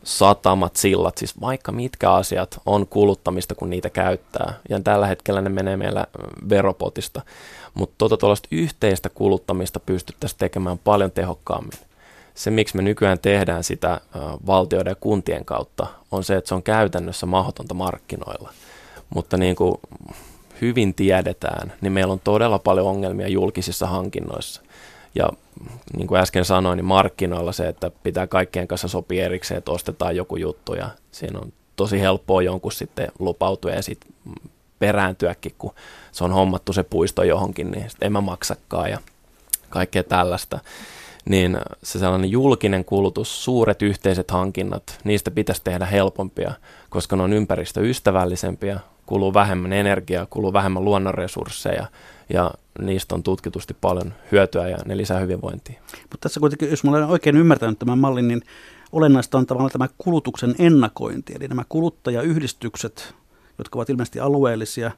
satamat, 0.06 0.76
sillat, 0.76 1.18
siis 1.18 1.40
vaikka 1.40 1.72
mitkä 1.72 2.12
asiat 2.12 2.60
on 2.66 2.86
kuluttamista, 2.86 3.54
kun 3.54 3.70
niitä 3.70 3.90
käyttää. 3.90 4.54
Ja 4.68 4.80
tällä 4.80 5.06
hetkellä 5.06 5.40
ne 5.40 5.48
menee 5.48 5.76
meillä 5.76 6.06
veropotista. 6.48 7.22
Mutta 7.74 7.94
tuota 7.98 8.16
tuollaista 8.16 8.48
yhteistä 8.52 9.08
kuluttamista 9.08 9.80
pystyttäisiin 9.80 10.38
tekemään 10.38 10.78
paljon 10.78 11.10
tehokkaammin. 11.10 11.78
Se, 12.34 12.50
miksi 12.50 12.76
me 12.76 12.82
nykyään 12.82 13.18
tehdään 13.18 13.64
sitä 13.64 14.00
valtioiden 14.46 14.90
ja 14.90 14.94
kuntien 14.94 15.44
kautta, 15.44 15.86
on 16.12 16.24
se, 16.24 16.36
että 16.36 16.48
se 16.48 16.54
on 16.54 16.62
käytännössä 16.62 17.26
mahdotonta 17.26 17.74
markkinoilla. 17.74 18.52
Mutta 19.14 19.36
niin 19.36 19.56
kuin 19.56 19.74
hyvin 20.60 20.94
tiedetään, 20.94 21.72
niin 21.80 21.92
meillä 21.92 22.12
on 22.12 22.20
todella 22.24 22.58
paljon 22.58 22.86
ongelmia 22.86 23.28
julkisissa 23.28 23.86
hankinnoissa. 23.86 24.62
Ja 25.16 25.28
niin 25.96 26.06
kuin 26.06 26.20
äsken 26.20 26.44
sanoin, 26.44 26.76
niin 26.76 26.84
markkinoilla 26.84 27.52
se, 27.52 27.68
että 27.68 27.90
pitää 28.02 28.26
kaikkien 28.26 28.68
kanssa 28.68 28.88
sopia 28.88 29.24
erikseen, 29.24 29.58
että 29.58 29.70
ostetaan 29.70 30.16
joku 30.16 30.36
juttu 30.36 30.74
ja 30.74 30.90
siinä 31.10 31.38
on 31.38 31.52
tosi 31.76 32.00
helppoa 32.00 32.42
jonkun 32.42 32.72
sitten 32.72 33.08
lupautua 33.18 33.70
ja 33.70 33.82
sitten 33.82 34.12
perääntyäkin, 34.78 35.54
kun 35.58 35.74
se 36.12 36.24
on 36.24 36.32
hommattu 36.32 36.72
se 36.72 36.82
puisto 36.82 37.22
johonkin, 37.22 37.70
niin 37.70 37.86
en 38.00 38.12
mä 38.12 38.20
maksakaan 38.20 38.90
ja 38.90 38.98
kaikkea 39.70 40.02
tällaista. 40.02 40.58
Niin 41.24 41.58
se 41.82 41.98
sellainen 41.98 42.30
julkinen 42.30 42.84
kulutus, 42.84 43.44
suuret 43.44 43.82
yhteiset 43.82 44.30
hankinnat, 44.30 45.00
niistä 45.04 45.30
pitäisi 45.30 45.62
tehdä 45.64 45.86
helpompia, 45.86 46.52
koska 46.90 47.16
ne 47.16 47.22
on 47.22 47.32
ympäristöystävällisempiä, 47.32 48.80
kuluu 49.06 49.34
vähemmän 49.34 49.72
energiaa, 49.72 50.26
kuluu 50.26 50.52
vähemmän 50.52 50.84
luonnonresursseja 50.84 51.86
ja 52.28 52.50
niistä 52.78 53.14
on 53.14 53.22
tutkitusti 53.22 53.76
paljon 53.80 54.14
hyötyä 54.32 54.68
ja 54.68 54.78
ne 54.84 54.96
lisää 54.96 55.20
hyvinvointia. 55.20 55.80
Mutta 56.02 56.16
tässä 56.20 56.40
kuitenkin, 56.40 56.70
jos 56.70 56.84
olen 56.84 57.04
oikein 57.04 57.36
ymmärtänyt 57.36 57.78
tämän 57.78 57.98
mallin, 57.98 58.28
niin 58.28 58.42
olennaista 58.92 59.38
on 59.38 59.46
tavallaan 59.46 59.70
tämä 59.70 59.88
kulutuksen 59.98 60.54
ennakointi. 60.58 61.32
Eli 61.36 61.48
nämä 61.48 61.62
kuluttajayhdistykset, 61.68 63.14
jotka 63.58 63.78
ovat 63.78 63.90
ilmeisesti 63.90 64.20
alueellisia, 64.20 64.90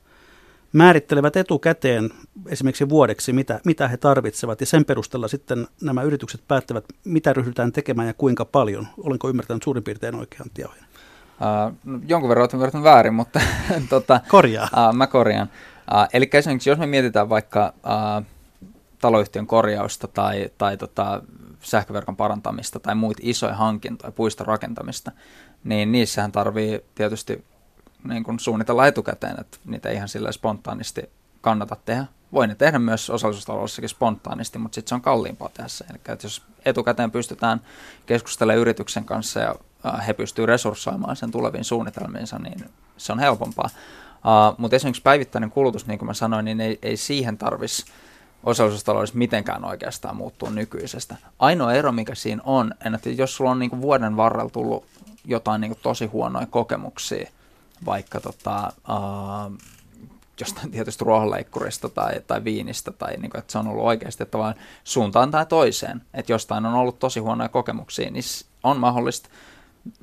määrittelevät 0.73 1.37
etukäteen 1.37 2.11
esimerkiksi 2.47 2.89
vuodeksi, 2.89 3.33
mitä, 3.33 3.61
mitä 3.65 3.89
he 3.89 3.97
tarvitsevat, 3.97 4.61
ja 4.61 4.67
sen 4.67 4.85
perusteella 4.85 5.29
sitten 5.29 5.67
nämä 5.83 6.03
yritykset 6.03 6.41
päättävät, 6.49 6.85
mitä 7.05 7.33
ryhdytään 7.33 7.73
tekemään 7.73 8.09
ja 8.09 8.15
kuinka 8.15 8.45
paljon. 8.45 8.87
Olenko 8.99 9.29
ymmärtänyt 9.29 9.63
suurin 9.63 9.85
piirtein 9.85 10.15
oikean 10.15 10.51
tietoja? 10.55 10.83
Uh, 11.41 12.01
jonkun 12.09 12.29
verran 12.29 12.49
olen 12.53 12.83
väärin, 12.83 13.15
mutta 13.15 13.41
tota, 13.91 14.21
Korjaa. 14.29 14.69
Uh, 14.73 14.95
mä 14.95 15.07
korjaan. 15.07 15.49
Uh, 15.95 16.09
eli 16.13 16.31
esimerkiksi 16.33 16.71
jos 16.71 16.79
me 16.79 16.87
mietitään 16.87 17.29
vaikka 17.29 17.73
uh, 17.77 18.27
taloyhtiön 18.99 19.47
korjausta 19.47 20.09
tai, 20.09 20.51
tai 20.59 20.77
tota, 20.77 21.23
sähköverkon 21.61 22.17
parantamista 22.17 22.81
tai 22.81 22.95
muita 22.95 23.21
isoja 23.23 23.55
hankintoja, 23.55 24.13
puiston 24.13 24.47
rakentamista, 24.47 25.13
niin 25.65 25.93
niissähän 25.93 26.33
tarvii 26.33 26.85
tietysti 26.95 27.45
niin 28.05 28.25
kun 28.25 28.41
suunnitella 28.41 28.87
etukäteen, 28.87 29.41
että 29.41 29.59
niitä 29.65 29.89
ei 29.89 29.97
ihan 29.97 30.09
sillä 30.09 30.33
spontaanisti 30.33 31.11
kannata 31.41 31.77
tehdä. 31.85 32.07
Voi 32.33 32.47
ne 32.47 32.55
tehdä 32.55 32.79
myös 32.79 33.11
osallisuustaloudessakin 33.11 33.89
spontaanisti, 33.89 34.59
mutta 34.59 34.75
sitten 34.75 34.89
se 34.89 34.95
on 34.95 35.01
kalliimpaa 35.01 35.51
tässä. 35.55 35.85
Eli 35.91 35.99
että 36.09 36.27
jos 36.27 36.43
etukäteen 36.65 37.11
pystytään 37.11 37.61
keskustelemaan 38.07 38.61
yrityksen 38.61 39.05
kanssa 39.05 39.41
ja 39.41 39.55
he 40.07 40.13
pystyvät 40.13 40.47
resurssoimaan 40.49 41.17
sen 41.17 41.31
tuleviin 41.31 41.65
suunnitelmiinsa, 41.65 42.39
niin 42.39 42.71
se 42.97 43.13
on 43.13 43.19
helpompaa. 43.19 43.71
Uh, 44.19 44.55
mutta 44.59 44.77
esimerkiksi 44.77 45.03
päivittäinen 45.03 45.51
kulutus, 45.51 45.87
niin 45.87 45.99
kuin 45.99 46.07
mä 46.07 46.15
sanoin, 46.15 46.45
niin 46.45 46.61
ei, 46.61 46.79
ei 46.83 46.97
siihen 46.97 47.39
tarvitsisi 47.39 47.93
osallisuustaloudessa 48.45 49.19
mitenkään 49.19 49.65
oikeastaan 49.65 50.17
muuttua 50.17 50.51
nykyisestä. 50.51 51.17
Ainoa 51.39 51.73
ero, 51.73 51.93
mikä 51.93 52.15
siinä 52.15 52.43
on, 52.45 52.75
että 52.97 53.11
jos 53.11 53.37
sulla 53.37 53.51
on 53.51 53.59
niin 53.59 53.71
kuin 53.71 53.83
vuoden 53.83 54.17
varrella 54.17 54.51
tullut 54.51 54.85
jotain 55.25 55.61
niin 55.61 55.71
kuin 55.71 55.81
tosi 55.83 56.07
huonoja 56.07 56.47
kokemuksia, 56.47 57.31
vaikka 57.87 58.21
tota, 58.21 58.73
uh, 58.89 59.59
jostain 60.41 60.71
tietystä 60.71 61.05
ruohonleikkurista 61.05 61.89
tai, 61.89 62.21
tai 62.27 62.45
viinistä, 62.45 62.93
tai 62.93 63.17
niin 63.17 63.31
kuin, 63.31 63.39
että 63.39 63.53
se 63.53 63.59
on 63.59 63.69
ollut 63.69 63.85
oikeasti 63.85 64.23
että 64.23 64.39
vaan 64.39 64.55
suuntaan 64.85 65.31
tai 65.31 65.47
toiseen, 65.47 66.03
että 66.15 66.33
jostain 66.33 66.67
on 66.67 66.75
ollut 66.75 66.99
tosi 66.99 67.21
huonoja 67.21 67.49
kokemuksia, 67.49 68.11
niin 68.11 68.25
on 68.63 68.81
mahdollista 68.81 69.29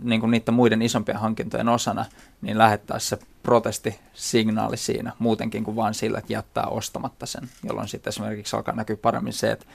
niin 0.01 0.21
kuin 0.21 0.31
niiden 0.31 0.53
muiden 0.53 0.81
isompien 0.81 1.17
hankintojen 1.17 1.69
osana, 1.69 2.05
niin 2.41 2.57
lähettää 2.57 2.99
se 2.99 3.19
protestisignaali 3.45 4.77
siinä 4.77 5.11
muutenkin 5.19 5.63
kuin 5.63 5.75
vain 5.75 5.93
sillä, 5.93 6.17
että 6.17 6.33
jättää 6.33 6.67
ostamatta 6.67 7.25
sen, 7.25 7.49
jolloin 7.63 7.87
sitten 7.87 8.11
esimerkiksi 8.11 8.55
alkaa 8.55 8.75
näkyä 8.75 8.97
paremmin 8.97 9.33
se, 9.33 9.51
että, 9.51 9.65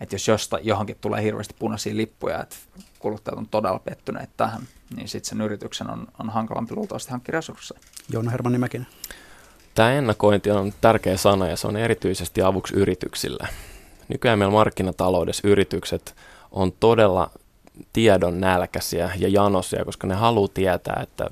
että 0.00 0.14
jos 0.14 0.28
josta, 0.28 0.58
johonkin 0.62 0.96
tulee 1.00 1.22
hirveästi 1.22 1.54
punaisia 1.58 1.96
lippuja, 1.96 2.42
että 2.42 2.56
kuluttajat 2.98 3.38
on 3.38 3.48
todella 3.48 3.78
pettyneet 3.78 4.30
tähän, 4.36 4.62
niin 4.96 5.08
sitten 5.08 5.28
sen 5.28 5.40
yrityksen 5.40 5.90
on, 5.90 6.06
on 6.18 6.30
hankalampi 6.30 6.74
luultavasti 6.74 7.10
hankkia 7.10 7.32
resursseja. 7.32 7.80
Joona 8.12 8.30
Hermanni 8.30 8.58
Mäkinen. 8.58 8.86
Tämä 9.74 9.92
ennakointi 9.92 10.50
on 10.50 10.72
tärkeä 10.80 11.16
sana 11.16 11.48
ja 11.48 11.56
se 11.56 11.66
on 11.66 11.76
erityisesti 11.76 12.42
avuksi 12.42 12.74
yrityksille. 12.74 13.48
Nykyään 14.08 14.38
meillä 14.38 14.52
markkinataloudessa 14.52 15.48
yritykset 15.48 16.14
on 16.50 16.72
todella 16.72 17.30
tiedon 17.92 18.40
nälkäisiä 18.40 19.10
ja 19.18 19.28
janosia, 19.28 19.84
koska 19.84 20.06
ne 20.06 20.14
haluaa 20.14 20.48
tietää, 20.54 21.00
että 21.02 21.28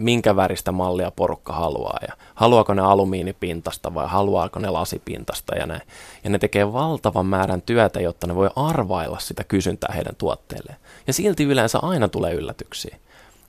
minkä 0.00 0.36
väristä 0.36 0.72
mallia 0.72 1.10
porukka 1.10 1.52
haluaa 1.52 1.98
ja 2.08 2.14
haluaako 2.34 2.74
ne 2.74 2.82
alumiinipintasta 2.82 3.94
vai 3.94 4.08
haluaako 4.08 4.58
ne 4.58 4.70
lasipintasta 4.70 5.56
ja 5.56 5.66
näin. 5.66 5.82
Ja 6.24 6.30
ne 6.30 6.38
tekee 6.38 6.72
valtavan 6.72 7.26
määrän 7.26 7.62
työtä, 7.62 8.00
jotta 8.00 8.26
ne 8.26 8.34
voi 8.34 8.50
arvailla 8.56 9.18
sitä 9.18 9.44
kysyntää 9.44 9.92
heidän 9.94 10.16
tuotteilleen. 10.16 10.78
Ja 11.06 11.12
silti 11.12 11.44
yleensä 11.44 11.78
aina 11.82 12.08
tulee 12.08 12.34
yllätyksiä. 12.34 12.96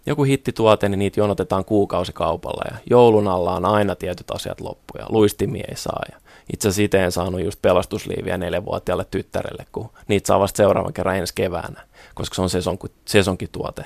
joku 0.05 0.23
hittituote, 0.23 0.89
niin 0.89 0.99
niitä 0.99 1.19
jonotetaan 1.19 1.65
kuukausikaupalla 1.65 2.63
ja 2.71 2.77
joulun 2.89 3.27
alla 3.27 3.55
on 3.55 3.65
aina 3.65 3.95
tietyt 3.95 4.31
asiat 4.31 4.61
loppu 4.61 4.93
ja 4.99 5.05
luistimia 5.09 5.65
ei 5.69 5.75
saa. 5.75 6.01
Ja 6.11 6.17
itse 6.53 6.67
asiassa 6.67 6.81
itse 6.81 7.03
en 7.03 7.11
saanut 7.11 7.41
just 7.41 7.61
pelastusliiviä 7.61 8.37
neljänvuotiaalle 8.37 9.05
tyttärelle, 9.11 9.65
kun 9.71 9.89
niitä 10.07 10.27
saa 10.27 10.39
vasta 10.39 10.57
seuraavan 10.57 10.93
kerran 10.93 11.17
ensi 11.17 11.33
keväänä, 11.35 11.81
koska 12.13 12.35
se 12.35 12.41
on 12.41 12.49
sesonki, 12.49 12.87
sesonkituote 13.05 13.85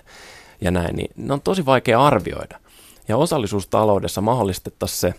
ja 0.61 0.71
näin, 0.71 0.95
niin 0.95 1.11
ne 1.15 1.33
on 1.33 1.41
tosi 1.41 1.65
vaikea 1.65 2.05
arvioida. 2.05 2.59
Ja 3.07 3.17
osallisuustaloudessa 3.17 4.21
mahdollistettaisiin 4.21 4.99
se, 4.99 5.13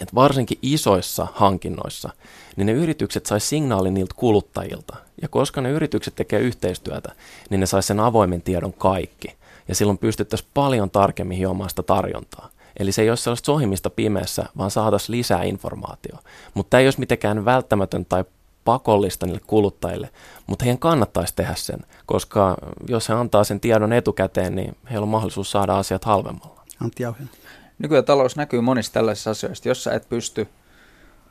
että 0.00 0.14
varsinkin 0.14 0.58
isoissa 0.62 1.26
hankinnoissa, 1.34 2.10
niin 2.56 2.66
ne 2.66 2.72
yritykset 2.72 3.26
sais 3.26 3.48
signaalin 3.48 3.94
niiltä 3.94 4.14
kuluttajilta. 4.16 4.96
Ja 5.22 5.28
koska 5.28 5.60
ne 5.60 5.70
yritykset 5.70 6.14
tekee 6.14 6.40
yhteistyötä, 6.40 7.12
niin 7.50 7.60
ne 7.60 7.66
sais 7.66 7.86
sen 7.86 8.00
avoimen 8.00 8.42
tiedon 8.42 8.72
kaikki. 8.72 9.36
Ja 9.68 9.74
silloin 9.74 9.98
pystyttäisiin 9.98 10.50
paljon 10.54 10.90
tarkemmin 10.90 11.38
hiomaan 11.38 11.70
sitä 11.70 11.82
tarjontaa. 11.82 12.48
Eli 12.78 12.92
se 12.92 13.02
ei 13.02 13.10
ole 13.10 13.16
sellaista 13.16 13.46
sohimista 13.46 13.90
pimeässä, 13.90 14.44
vaan 14.58 14.70
saataisiin 14.70 15.18
lisää 15.18 15.42
informaatiota. 15.42 16.22
Mutta 16.54 16.70
tämä 16.70 16.80
ei 16.80 16.86
olisi 16.86 17.00
mitenkään 17.00 17.44
välttämätön 17.44 18.04
tai 18.04 18.24
pakollista 18.64 19.26
niille 19.26 19.40
kuluttajille, 19.46 20.10
mutta 20.46 20.64
heidän 20.64 20.78
kannattaisi 20.78 21.34
tehdä 21.36 21.54
sen, 21.56 21.80
koska 22.06 22.56
jos 22.88 23.08
he 23.08 23.14
antaa 23.14 23.44
sen 23.44 23.60
tiedon 23.60 23.92
etukäteen, 23.92 24.54
niin 24.54 24.76
heillä 24.90 25.04
on 25.04 25.08
mahdollisuus 25.08 25.50
saada 25.50 25.78
asiat 25.78 26.04
halvemmalla. 26.04 26.64
Antti 26.80 27.02
Jauhinen. 27.02 27.30
Nykyään 27.78 28.04
talous 28.04 28.36
näkyy 28.36 28.60
monissa 28.60 28.92
tällaisissa 28.92 29.30
asioissa, 29.30 29.68
jos 29.68 29.84
sä 29.84 29.92
et 29.92 30.08
pysty 30.08 30.48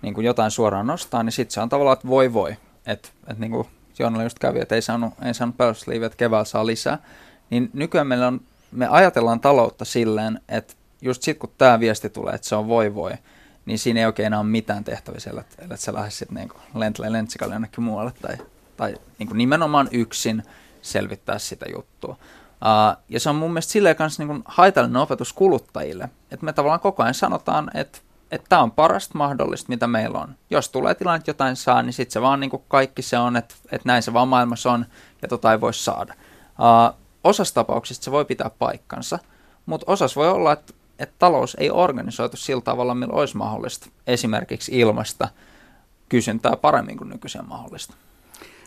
niin 0.02 0.14
kuin 0.14 0.26
jotain 0.26 0.52
suoraan 0.52 0.88
nostaa, 0.88 1.24
niin 1.24 1.32
sitten 1.32 1.54
se 1.54 1.62
on 1.62 1.70
tavallaan, 1.70 1.94
että 1.94 2.08
voi 2.08 2.34
voi. 2.34 2.56
Että 2.86 3.10
et 3.28 3.40
niin 3.40 3.52
kuin 3.52 3.68
Joonalla 4.00 4.24
just 4.24 4.40
kävi, 4.40 4.60
että 4.60 4.76
ei 4.76 4.82
saanut, 4.82 5.14
ei 5.26 5.34
saanut 5.34 5.56
että 6.06 6.18
keväällä 6.18 6.46
saa 6.46 6.66
lisää. 6.66 6.98
Niin 7.50 7.70
nykyään 7.74 8.08
meillä 8.08 8.28
on, 8.28 8.42
me 8.72 8.88
ajatellaan 8.88 9.40
taloutta 9.40 9.86
silleen, 9.86 10.40
että 10.50 10.74
just 11.02 11.22
sitten 11.22 11.40
kun 11.40 11.56
tämä 11.58 11.80
viesti 11.80 12.10
tulee, 12.10 12.34
että 12.34 12.48
se 12.48 12.56
on 12.56 12.68
voi 12.68 12.96
voi, 12.96 13.12
niin 13.66 13.80
siinä 13.80 13.99
ei 13.99 14.05
oikein 14.05 14.28
enää 14.28 14.39
ole 14.39 14.47
mitään 14.47 14.84
tehtävissä, 14.84 15.30
että, 15.30 15.64
että 15.64 15.78
sä 15.78 15.93
lähdet 15.93 16.14
sitten 16.14 16.36
niin 16.36 16.51
lentelee 16.76 17.12
lentsikalle 17.12 17.55
jonnekin 17.55 17.84
muualle 17.84 18.14
tai, 18.22 18.38
tai 18.78 18.95
niin 19.20 19.28
kuin 19.28 19.38
nimenomaan 19.38 19.89
yksin 19.91 20.43
selvittää 20.82 21.39
sitä 21.39 21.66
juttua. 21.76 22.12
Uh, 22.12 23.03
ja 23.09 23.20
se 23.20 23.30
on 23.30 23.36
mun 23.36 23.51
mielestä 23.51 23.72
silleen 23.72 23.95
kanssa 23.95 24.24
niin 24.24 24.41
haitallinen 24.45 25.01
opetus 25.01 25.34
kuluttajille, 25.34 26.09
että 26.32 26.45
me 26.45 26.53
tavallaan 26.53 26.80
koko 26.80 27.03
ajan 27.03 27.14
sanotaan, 27.14 27.72
että 27.74 27.99
että 28.32 28.45
tämä 28.49 28.62
on 28.62 28.72
parasta 28.72 29.18
mahdollista, 29.18 29.70
mitä 29.70 29.88
meillä 29.88 30.20
on. 30.20 30.36
Jos 30.49 30.70
tulee 30.70 30.95
tilanne, 30.95 31.18
että 31.18 31.30
jotain 31.30 31.55
saa, 31.55 31.82
niin 31.82 31.93
sitten 31.93 32.14
se 32.14 32.22
vaan 32.22 32.39
niin 32.39 32.49
kuin 32.49 32.64
kaikki 32.68 33.01
se 33.01 33.18
on, 33.18 33.38
että, 33.38 33.55
että 33.72 33.88
näin 33.88 34.03
se 34.03 34.14
vaan 34.14 34.28
maailmassa 34.28 34.72
on 34.72 34.86
ja 35.22 35.28
tota 35.28 35.51
ei 35.51 35.62
voi 35.62 35.74
saada. 35.74 36.14
Uh, 36.14 36.97
osassa 37.24 37.53
tapauksista 37.53 38.03
se 38.03 38.12
voi 38.12 38.26
pitää 38.26 38.49
paikkansa, 38.59 39.20
mutta 39.66 39.91
osassa 39.91 40.20
voi 40.20 40.30
olla, 40.30 40.53
että, 40.53 40.74
että 41.02 41.16
talous 41.20 41.58
ei 41.60 41.72
organisoitu 41.72 42.38
sillä 42.38 42.62
tavalla, 42.62 42.95
millä 42.95 43.14
olisi 43.14 43.38
mahdollista 43.38 43.89
esimerkiksi 44.08 44.80
ilmasta 44.80 45.28
kysyntää 46.10 46.56
paremmin 46.56 46.97
kuin 46.97 47.10
nykyisin 47.10 47.47
mahdollista. 47.47 47.93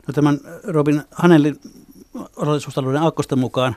No 0.06 0.12
tämän 0.14 0.40
Robin 0.64 1.02
Hanelin 1.10 1.60
osallisuustalouden 2.36 3.02
aakkosten 3.02 3.38
mukaan 3.38 3.76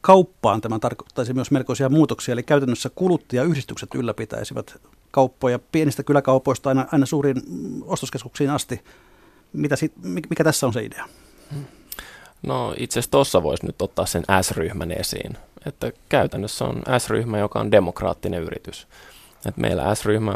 kauppaan 0.00 0.60
tämä 0.60 0.78
tarkoittaisi 0.78 1.34
myös 1.34 1.50
melkoisia 1.50 1.88
muutoksia, 1.88 2.32
eli 2.32 2.42
käytännössä 2.42 2.90
kuluttajayhdistykset 2.94 3.94
ylläpitäisivät 3.94 4.76
kauppoja 5.10 5.58
pienistä 5.58 6.02
kyläkaupoista 6.02 6.68
aina, 6.68 6.86
aina 6.92 7.06
suuriin 7.06 7.42
ostoskeskuksiin 7.82 8.50
asti. 8.50 8.84
Mitä 9.52 9.76
sit, 9.76 9.92
mikä 10.02 10.44
tässä 10.44 10.66
on 10.66 10.72
se 10.72 10.84
idea? 10.84 11.08
No 12.42 12.74
itse 12.76 12.98
asiassa 12.98 13.10
tuossa 13.10 13.42
voisi 13.42 13.66
nyt 13.66 13.82
ottaa 13.82 14.06
sen 14.06 14.24
S-ryhmän 14.42 14.92
esiin. 14.92 15.36
Että 15.66 15.92
käytännössä 16.08 16.64
on 16.64 16.82
S-ryhmä, 16.98 17.38
joka 17.38 17.60
on 17.60 17.70
demokraattinen 17.70 18.42
yritys. 18.42 18.86
Et 19.46 19.56
meillä 19.56 19.94
S-ryhmä, 19.94 20.34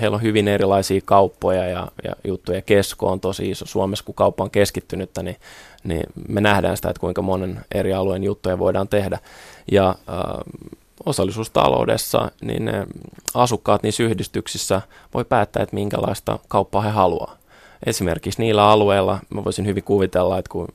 heillä 0.00 0.14
on 0.14 0.22
hyvin 0.22 0.48
erilaisia 0.48 1.00
kauppoja 1.04 1.64
ja, 1.68 1.88
ja 2.04 2.12
juttuja. 2.24 2.62
Kesko 2.62 3.06
on 3.06 3.20
tosi 3.20 3.50
iso. 3.50 3.66
Suomessa, 3.66 4.04
kun 4.04 4.14
kauppa 4.14 4.44
on 4.44 4.50
keskittynyttä, 4.50 5.22
niin, 5.22 5.36
niin 5.84 6.02
me 6.28 6.40
nähdään 6.40 6.76
sitä, 6.76 6.90
että 6.90 7.00
kuinka 7.00 7.22
monen 7.22 7.60
eri 7.74 7.92
alueen 7.92 8.24
juttuja 8.24 8.58
voidaan 8.58 8.88
tehdä. 8.88 9.18
Ja 9.72 9.88
äh, 9.88 9.96
osallisuustaloudessa 11.06 12.30
niin 12.40 12.64
ne 12.64 12.86
asukkaat 13.34 13.82
niissä 13.82 14.02
yhdistyksissä 14.02 14.82
voi 15.14 15.24
päättää, 15.24 15.62
että 15.62 15.74
minkälaista 15.74 16.38
kauppaa 16.48 16.82
he 16.82 16.90
haluaa 16.90 17.36
esimerkiksi 17.86 18.42
niillä 18.42 18.68
alueilla, 18.68 19.18
mä 19.30 19.44
voisin 19.44 19.66
hyvin 19.66 19.84
kuvitella, 19.84 20.38
että 20.38 20.50
kun 20.50 20.68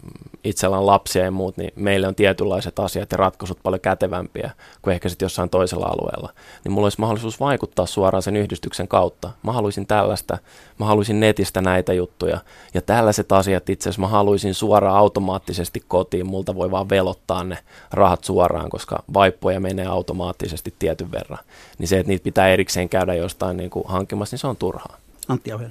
itsellä 0.44 0.78
on 0.78 0.86
lapsia 0.86 1.24
ja 1.24 1.32
muut, 1.32 1.58
niin 1.58 1.72
meille 1.76 2.08
on 2.08 2.16
tietynlaiset 2.16 2.80
asiat 2.80 3.12
ja 3.12 3.18
ratkaisut 3.18 3.60
paljon 3.64 3.80
kätevämpiä 3.80 4.52
kuin 4.82 4.94
ehkä 4.94 5.10
sitten 5.10 5.26
jossain 5.26 5.50
toisella 5.50 5.86
alueella. 5.86 6.34
Niin 6.64 6.72
mulla 6.72 6.86
olisi 6.86 7.00
mahdollisuus 7.00 7.40
vaikuttaa 7.40 7.86
suoraan 7.86 8.22
sen 8.22 8.36
yhdistyksen 8.36 8.88
kautta. 8.88 9.30
Mä 9.44 9.52
haluaisin 9.52 9.88
tällaista, 9.88 10.38
mä 10.80 10.86
haluaisin 10.86 11.20
netistä 11.20 11.62
näitä 11.62 11.94
juttuja. 11.94 12.40
Ja 12.74 12.82
tällaiset 12.82 13.32
asiat 13.32 13.70
itse 13.70 13.90
asiassa 13.90 14.02
mä 14.02 14.08
haluaisin 14.08 14.54
suoraan 14.54 14.98
automaattisesti 14.98 15.84
kotiin. 15.88 16.28
Multa 16.28 16.56
voi 16.56 16.72
vaan 16.72 16.90
velottaa 16.90 17.44
ne 17.44 17.58
rahat 17.92 18.24
suoraan, 18.24 18.70
koska 18.70 19.04
vaippoja 19.14 19.60
menee 19.60 19.86
automaattisesti 19.86 20.74
tietyn 20.80 21.12
verran. 21.12 21.40
Niin 21.78 21.88
se, 21.88 22.00
että 22.00 22.08
niitä 22.08 22.24
pitää 22.24 22.50
erikseen 22.50 22.90
käydä 22.90 23.14
jostain 23.14 23.58
niin 23.58 23.70
kuin 23.70 23.86
hankkimassa, 23.88 24.34
niin 24.34 24.40
se 24.40 24.48
on 24.48 24.58
turhaa. 24.58 24.98
Antti 25.28 25.52
Auhel. 25.52 25.70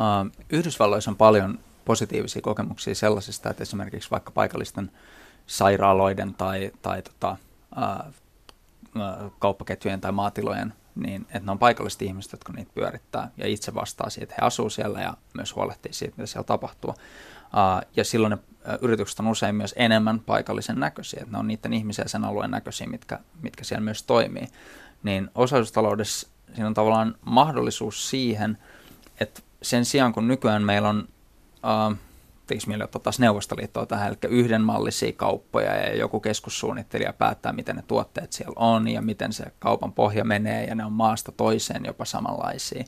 Uh, 0.00 0.30
Yhdysvalloissa 0.50 1.10
on 1.10 1.16
paljon 1.16 1.58
positiivisia 1.84 2.42
kokemuksia 2.42 2.94
sellaisista, 2.94 3.50
että 3.50 3.62
esimerkiksi 3.62 4.10
vaikka 4.10 4.30
paikallisten 4.30 4.90
sairaaloiden 5.46 6.34
tai, 6.34 6.70
tai 6.82 7.02
tota, 7.02 7.36
uh, 7.76 8.12
kauppaketjujen 9.38 10.00
tai 10.00 10.12
maatilojen, 10.12 10.74
niin 10.94 11.22
että 11.22 11.40
ne 11.40 11.50
on 11.50 11.58
paikalliset 11.58 12.02
ihmiset, 12.02 12.32
jotka 12.32 12.52
niitä 12.52 12.72
pyörittää 12.74 13.30
ja 13.36 13.46
itse 13.46 13.74
vastaa 13.74 14.10
siitä, 14.10 14.24
että 14.24 14.34
he 14.40 14.46
asuu 14.46 14.70
siellä 14.70 15.00
ja 15.00 15.14
myös 15.34 15.56
huolehtii 15.56 15.92
siitä, 15.92 16.14
mitä 16.16 16.26
siellä 16.26 16.46
tapahtuu. 16.46 16.90
Uh, 16.90 17.88
ja 17.96 18.04
silloin 18.04 18.30
ne 18.30 18.38
yritykset 18.80 19.20
on 19.20 19.28
usein 19.28 19.54
myös 19.54 19.74
enemmän 19.76 20.20
paikallisen 20.20 20.80
näköisiä, 20.80 21.20
että 21.22 21.32
ne 21.32 21.38
on 21.38 21.46
niiden 21.46 21.72
ihmisiä 21.72 22.08
sen 22.08 22.24
alueen 22.24 22.50
näköisiä, 22.50 22.86
mitkä, 22.86 23.18
mitkä 23.42 23.64
siellä 23.64 23.84
myös 23.84 24.02
toimii. 24.02 24.48
Niin 25.02 25.30
osallisuustaloudessa 25.34 26.28
siinä 26.54 26.66
on 26.66 26.74
tavallaan 26.74 27.14
mahdollisuus 27.24 28.10
siihen, 28.10 28.58
että 29.20 29.42
sen 29.62 29.84
sijaan, 29.84 30.12
kun 30.12 30.28
nykyään 30.28 30.62
meillä 30.62 30.88
on, 30.88 31.08
äh, 31.64 31.98
mieli 32.66 32.82
ottaa 32.82 33.00
taas 33.00 33.18
Neuvostoliittoa 33.18 33.86
tähän, 33.86 34.08
eli 34.08 34.34
yhdenmallisia 34.34 35.12
kauppoja 35.12 35.76
ja 35.76 35.96
joku 35.96 36.20
keskussuunnittelija 36.20 37.12
päättää, 37.12 37.52
miten 37.52 37.76
ne 37.76 37.82
tuotteet 37.86 38.32
siellä 38.32 38.54
on 38.56 38.88
ja 38.88 39.02
miten 39.02 39.32
se 39.32 39.44
kaupan 39.58 39.92
pohja 39.92 40.24
menee 40.24 40.64
ja 40.64 40.74
ne 40.74 40.84
on 40.84 40.92
maasta 40.92 41.32
toiseen 41.32 41.84
jopa 41.84 42.04
samanlaisia. 42.04 42.84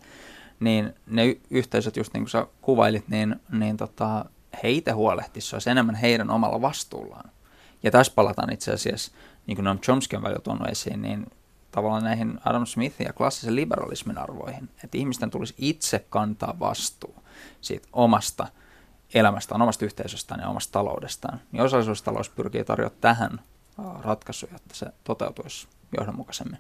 Niin 0.61 0.95
ne 1.07 1.37
yhteisöt, 1.51 1.97
just 1.97 2.15
niin 2.15 2.23
kuin 2.23 2.31
sä 2.31 2.47
kuvailit, 2.63 3.09
niin, 3.09 3.37
niin 3.53 3.77
tota, 3.77 4.25
he 4.63 4.71
itse 4.71 4.91
huolehtisivat, 4.91 5.51
se 5.51 5.57
olisi 5.57 5.71
enemmän 5.71 5.95
heidän 5.95 6.31
omalla 6.31 6.63
vastuullaan. 6.63 7.31
Ja 7.83 7.91
tässä 7.91 8.13
palataan 8.17 8.53
itse 8.53 8.73
asiassa, 8.73 9.13
niin 9.47 9.57
kuin 9.57 9.65
Noam 9.65 9.79
Chomsky 9.79 10.17
on 10.17 10.23
välillä 10.23 10.41
tuonut 10.41 10.69
esiin, 10.69 11.03
niin 11.03 11.27
tavallaan 11.73 12.05
näihin 12.05 12.41
Adam 12.45 12.67
Smithin 12.67 13.07
ja 13.07 13.13
klassisen 13.13 13.57
liberalismin 13.57 14.19
arvoihin, 14.19 14.69
että 14.85 14.99
ihmisten 14.99 15.31
tulisi 15.31 15.55
itse 15.59 16.07
kantaa 16.11 16.55
vastuu 16.61 17.15
siitä 17.61 17.89
omasta 17.93 18.47
elämästään, 19.15 19.63
omasta 19.63 19.85
yhteisöstään 19.85 20.41
ja 20.41 20.49
omasta 20.49 20.73
taloudestaan. 20.73 21.41
Niin 21.53 21.63
osallisuustalous 21.63 22.29
pyrkii 22.29 22.65
tarjoamaan 22.65 23.01
tähän 23.01 23.41
ratkaisuja, 24.01 24.57
että 24.57 24.75
se 24.75 24.87
toteutuisi 25.05 25.69
johdonmukaisemmin. 25.99 26.59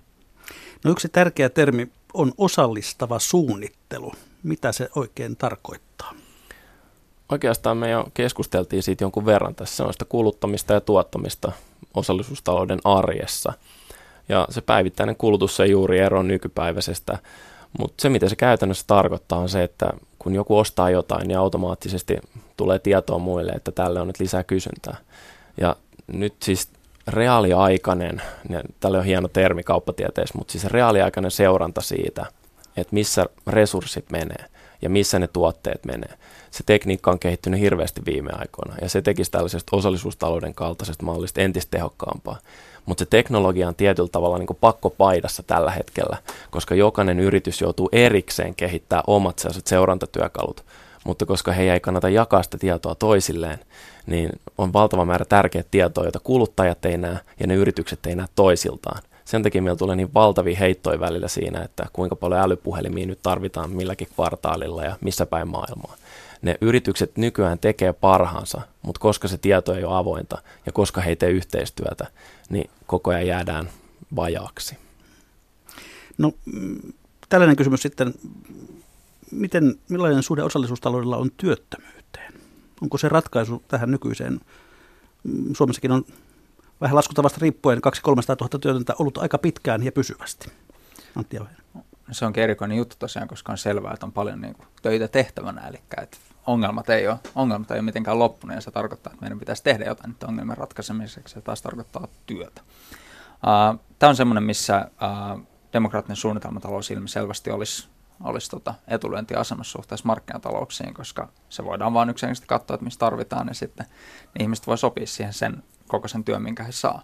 No 0.84 0.90
yksi 0.90 1.08
tärkeä 1.08 1.48
termi 1.48 1.92
on 2.14 2.32
osallistava 2.38 3.18
suunnittelu. 3.18 4.12
Mitä 4.42 4.72
se 4.72 4.88
oikein 4.94 5.36
tarkoittaa? 5.36 6.12
Oikeastaan 7.28 7.76
me 7.76 7.90
jo 7.90 8.06
keskusteltiin 8.14 8.82
siitä 8.82 9.04
jonkun 9.04 9.26
verran 9.26 9.54
tässä 9.54 9.84
on 9.84 9.92
sitä 9.92 10.04
kuluttamista 10.04 10.72
ja 10.72 10.80
tuottamista 10.80 11.52
osallisuustalouden 11.94 12.80
arjessa– 12.84 13.52
ja 14.28 14.46
se 14.50 14.60
päivittäinen 14.60 15.16
kulutus 15.16 15.60
ei 15.60 15.70
juuri 15.70 15.98
ero 15.98 16.22
nykypäiväisestä, 16.22 17.18
mutta 17.78 18.02
se 18.02 18.08
mitä 18.08 18.28
se 18.28 18.36
käytännössä 18.36 18.84
tarkoittaa 18.86 19.38
on 19.38 19.48
se, 19.48 19.62
että 19.62 19.92
kun 20.18 20.34
joku 20.34 20.58
ostaa 20.58 20.90
jotain, 20.90 21.28
niin 21.28 21.38
automaattisesti 21.38 22.16
tulee 22.56 22.78
tietoa 22.78 23.18
muille, 23.18 23.52
että 23.52 23.72
tälle 23.72 24.00
on 24.00 24.06
nyt 24.06 24.20
lisää 24.20 24.44
kysyntää. 24.44 24.96
Ja 25.60 25.76
nyt 26.06 26.34
siis 26.42 26.68
reaaliaikainen, 27.08 28.22
tälle 28.80 28.98
on 28.98 29.04
hieno 29.04 29.28
termi 29.28 29.62
kauppatieteessä, 29.62 30.38
mutta 30.38 30.52
siis 30.52 30.64
reaaliaikainen 30.64 31.30
seuranta 31.30 31.80
siitä, 31.80 32.26
että 32.76 32.94
missä 32.94 33.26
resurssit 33.46 34.10
menee 34.10 34.44
ja 34.82 34.90
missä 34.90 35.18
ne 35.18 35.28
tuotteet 35.28 35.84
menee. 35.84 36.14
Se 36.50 36.62
tekniikka 36.66 37.10
on 37.10 37.18
kehittynyt 37.18 37.60
hirveästi 37.60 38.00
viime 38.06 38.30
aikoina 38.32 38.74
ja 38.80 38.88
se 38.88 39.02
tekisi 39.02 39.30
tällaisesta 39.30 39.76
osallisuustalouden 39.76 40.54
kaltaisesta 40.54 41.04
mallista 41.04 41.40
entistä 41.40 41.70
tehokkaampaa 41.70 42.38
mutta 42.86 43.04
se 43.04 43.10
teknologia 43.10 43.68
on 43.68 43.74
tietyllä 43.74 44.08
tavalla 44.12 44.38
niin 44.38 44.48
pakkopaidassa 44.60 45.42
tällä 45.42 45.70
hetkellä, 45.70 46.16
koska 46.50 46.74
jokainen 46.74 47.20
yritys 47.20 47.60
joutuu 47.60 47.88
erikseen 47.92 48.54
kehittämään 48.54 49.04
omat 49.06 49.38
sellaiset 49.38 49.66
seurantatyökalut. 49.66 50.64
mutta 51.04 51.26
koska 51.26 51.52
he 51.52 51.72
ei 51.72 51.80
kannata 51.80 52.08
jakaa 52.08 52.42
sitä 52.42 52.58
tietoa 52.58 52.94
toisilleen, 52.94 53.58
niin 54.06 54.30
on 54.58 54.72
valtava 54.72 55.04
määrä 55.04 55.24
tärkeää 55.24 55.64
tietoa, 55.70 56.04
jota 56.04 56.20
kuluttajat 56.20 56.84
ei 56.84 56.98
näe 56.98 57.18
ja 57.40 57.46
ne 57.46 57.54
yritykset 57.54 58.06
ei 58.06 58.16
näe 58.16 58.26
toisiltaan. 58.34 59.02
Sen 59.24 59.42
takia 59.42 59.62
meillä 59.62 59.78
tulee 59.78 59.96
niin 59.96 60.14
valtavia 60.14 60.56
heittoja 60.56 61.00
välillä 61.00 61.28
siinä, 61.28 61.62
että 61.62 61.86
kuinka 61.92 62.16
paljon 62.16 62.40
älypuhelimia 62.40 63.06
nyt 63.06 63.18
tarvitaan 63.22 63.70
milläkin 63.70 64.08
kvartaalilla 64.14 64.84
ja 64.84 64.96
missä 65.00 65.26
päin 65.26 65.48
maailmaa. 65.48 65.96
Ne 66.42 66.58
yritykset 66.60 67.16
nykyään 67.16 67.58
tekee 67.58 67.92
parhaansa, 67.92 68.60
mutta 68.82 68.98
koska 68.98 69.28
se 69.28 69.38
tieto 69.38 69.74
ei 69.74 69.84
ole 69.84 69.96
avointa 69.96 70.42
ja 70.66 70.72
koska 70.72 71.00
he 71.00 71.10
ei 71.10 71.16
tee 71.16 71.30
yhteistyötä, 71.30 72.06
niin 72.48 72.70
koko 72.86 73.10
ajan 73.10 73.26
jäädään 73.26 73.68
vajaaksi. 74.16 74.76
No 76.18 76.32
mm, 76.44 76.92
tällainen 77.28 77.56
kysymys 77.56 77.82
sitten, 77.82 78.14
miten, 79.30 79.74
millainen 79.88 80.22
suhde 80.22 80.42
osallisuustaloudella 80.42 81.16
on 81.16 81.30
työttömyyteen? 81.36 82.32
Onko 82.82 82.98
se 82.98 83.08
ratkaisu 83.08 83.62
tähän 83.68 83.90
nykyiseen? 83.90 84.40
Mm, 85.24 85.54
Suomessakin 85.54 85.92
on 85.92 86.04
vähän 86.80 86.96
laskutavasta 86.96 87.38
riippuen 87.42 87.78
200-300 87.78 87.80
000 88.08 88.58
työtöntä 88.60 88.94
ollut 88.98 89.18
aika 89.18 89.38
pitkään 89.38 89.82
ja 89.82 89.92
pysyvästi. 89.92 90.50
Antti 91.16 91.36
Se 92.12 92.26
onkin 92.26 92.42
erikoinen 92.42 92.78
juttu 92.78 92.96
tosiaan, 92.98 93.28
koska 93.28 93.52
on 93.52 93.58
selvää, 93.58 93.92
että 93.92 94.06
on 94.06 94.12
paljon 94.12 94.40
niin 94.40 94.54
kuin, 94.54 94.66
töitä 94.82 95.08
tehtävänä, 95.08 95.68
eli 95.68 95.80
että 96.02 96.16
ongelmat 96.46 96.90
ei, 96.90 97.08
ole, 97.08 97.18
ongelmat 97.34 97.70
ei 97.70 97.74
ole 97.74 97.82
mitenkään 97.82 98.18
loppunut, 98.18 98.54
ja 98.54 98.60
se 98.60 98.70
tarkoittaa, 98.70 99.12
että 99.12 99.22
meidän 99.22 99.38
pitäisi 99.38 99.62
tehdä 99.62 99.84
jotain 99.84 100.10
nyt 100.10 100.22
ongelmien 100.22 100.58
ratkaisemiseksi, 100.58 101.38
ja 101.38 101.42
taas 101.42 101.62
tarkoittaa 101.62 102.08
työtä. 102.26 102.60
Uh, 102.62 103.80
Tämä 103.98 104.10
on 104.10 104.16
semmoinen, 104.16 104.42
missä 104.42 104.90
uh, 104.90 105.40
demokraattinen 105.72 106.16
suunnitelmatalous 106.16 106.90
ilmiselvästi 106.90 107.50
olisi, 107.50 107.88
olisi 108.24 108.50
tota 108.50 108.74
etulyöntiasemassa 108.88 109.72
suhteessa 109.72 110.06
markkinatalouksiin, 110.06 110.94
koska 110.94 111.28
se 111.48 111.64
voidaan 111.64 111.94
vain 111.94 112.10
yksinkertaisesti 112.10 112.46
katsoa, 112.46 112.74
että 112.74 112.84
missä 112.84 112.98
tarvitaan, 112.98 113.48
ja 113.48 113.54
sitten 113.54 113.86
niin 114.34 114.42
ihmiset 114.42 114.66
voi 114.66 114.78
sopia 114.78 115.06
siihen 115.06 115.32
sen 115.32 115.62
koko 115.88 116.08
sen 116.08 116.24
työn, 116.24 116.42
minkä 116.42 116.64
he 116.64 116.72
saa. 116.72 117.02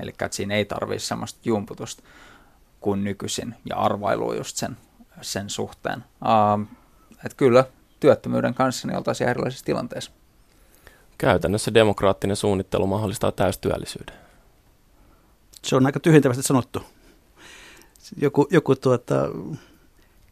Eli 0.00 0.14
siinä 0.30 0.54
ei 0.54 0.64
tarvitse 0.64 1.06
semmoista 1.06 1.40
jumputusta 1.44 2.02
kuin 2.80 3.04
nykyisin 3.04 3.54
ja 3.70 3.76
arvailua 3.76 4.34
just 4.34 4.56
sen, 4.56 4.76
sen 5.20 5.50
suhteen. 5.50 6.04
Uh, 6.22 6.66
että 7.24 7.36
kyllä 7.36 7.64
työttömyyden 8.00 8.54
kanssa 8.54 8.88
niin 8.88 8.96
oltaisiin 8.96 9.30
erilaisissa 9.30 9.64
tilanteissa. 9.64 10.10
Käytännössä 11.18 11.74
demokraattinen 11.74 12.36
suunnittelu 12.36 12.86
mahdollistaa 12.86 13.32
täystyöllisyyden. 13.32 14.14
Se 15.62 15.76
on 15.76 15.86
aika 15.86 16.00
tyhjentävästi 16.00 16.42
sanottu. 16.42 16.82
Joku, 18.16 18.46
joku 18.50 18.76
tuota, 18.76 19.14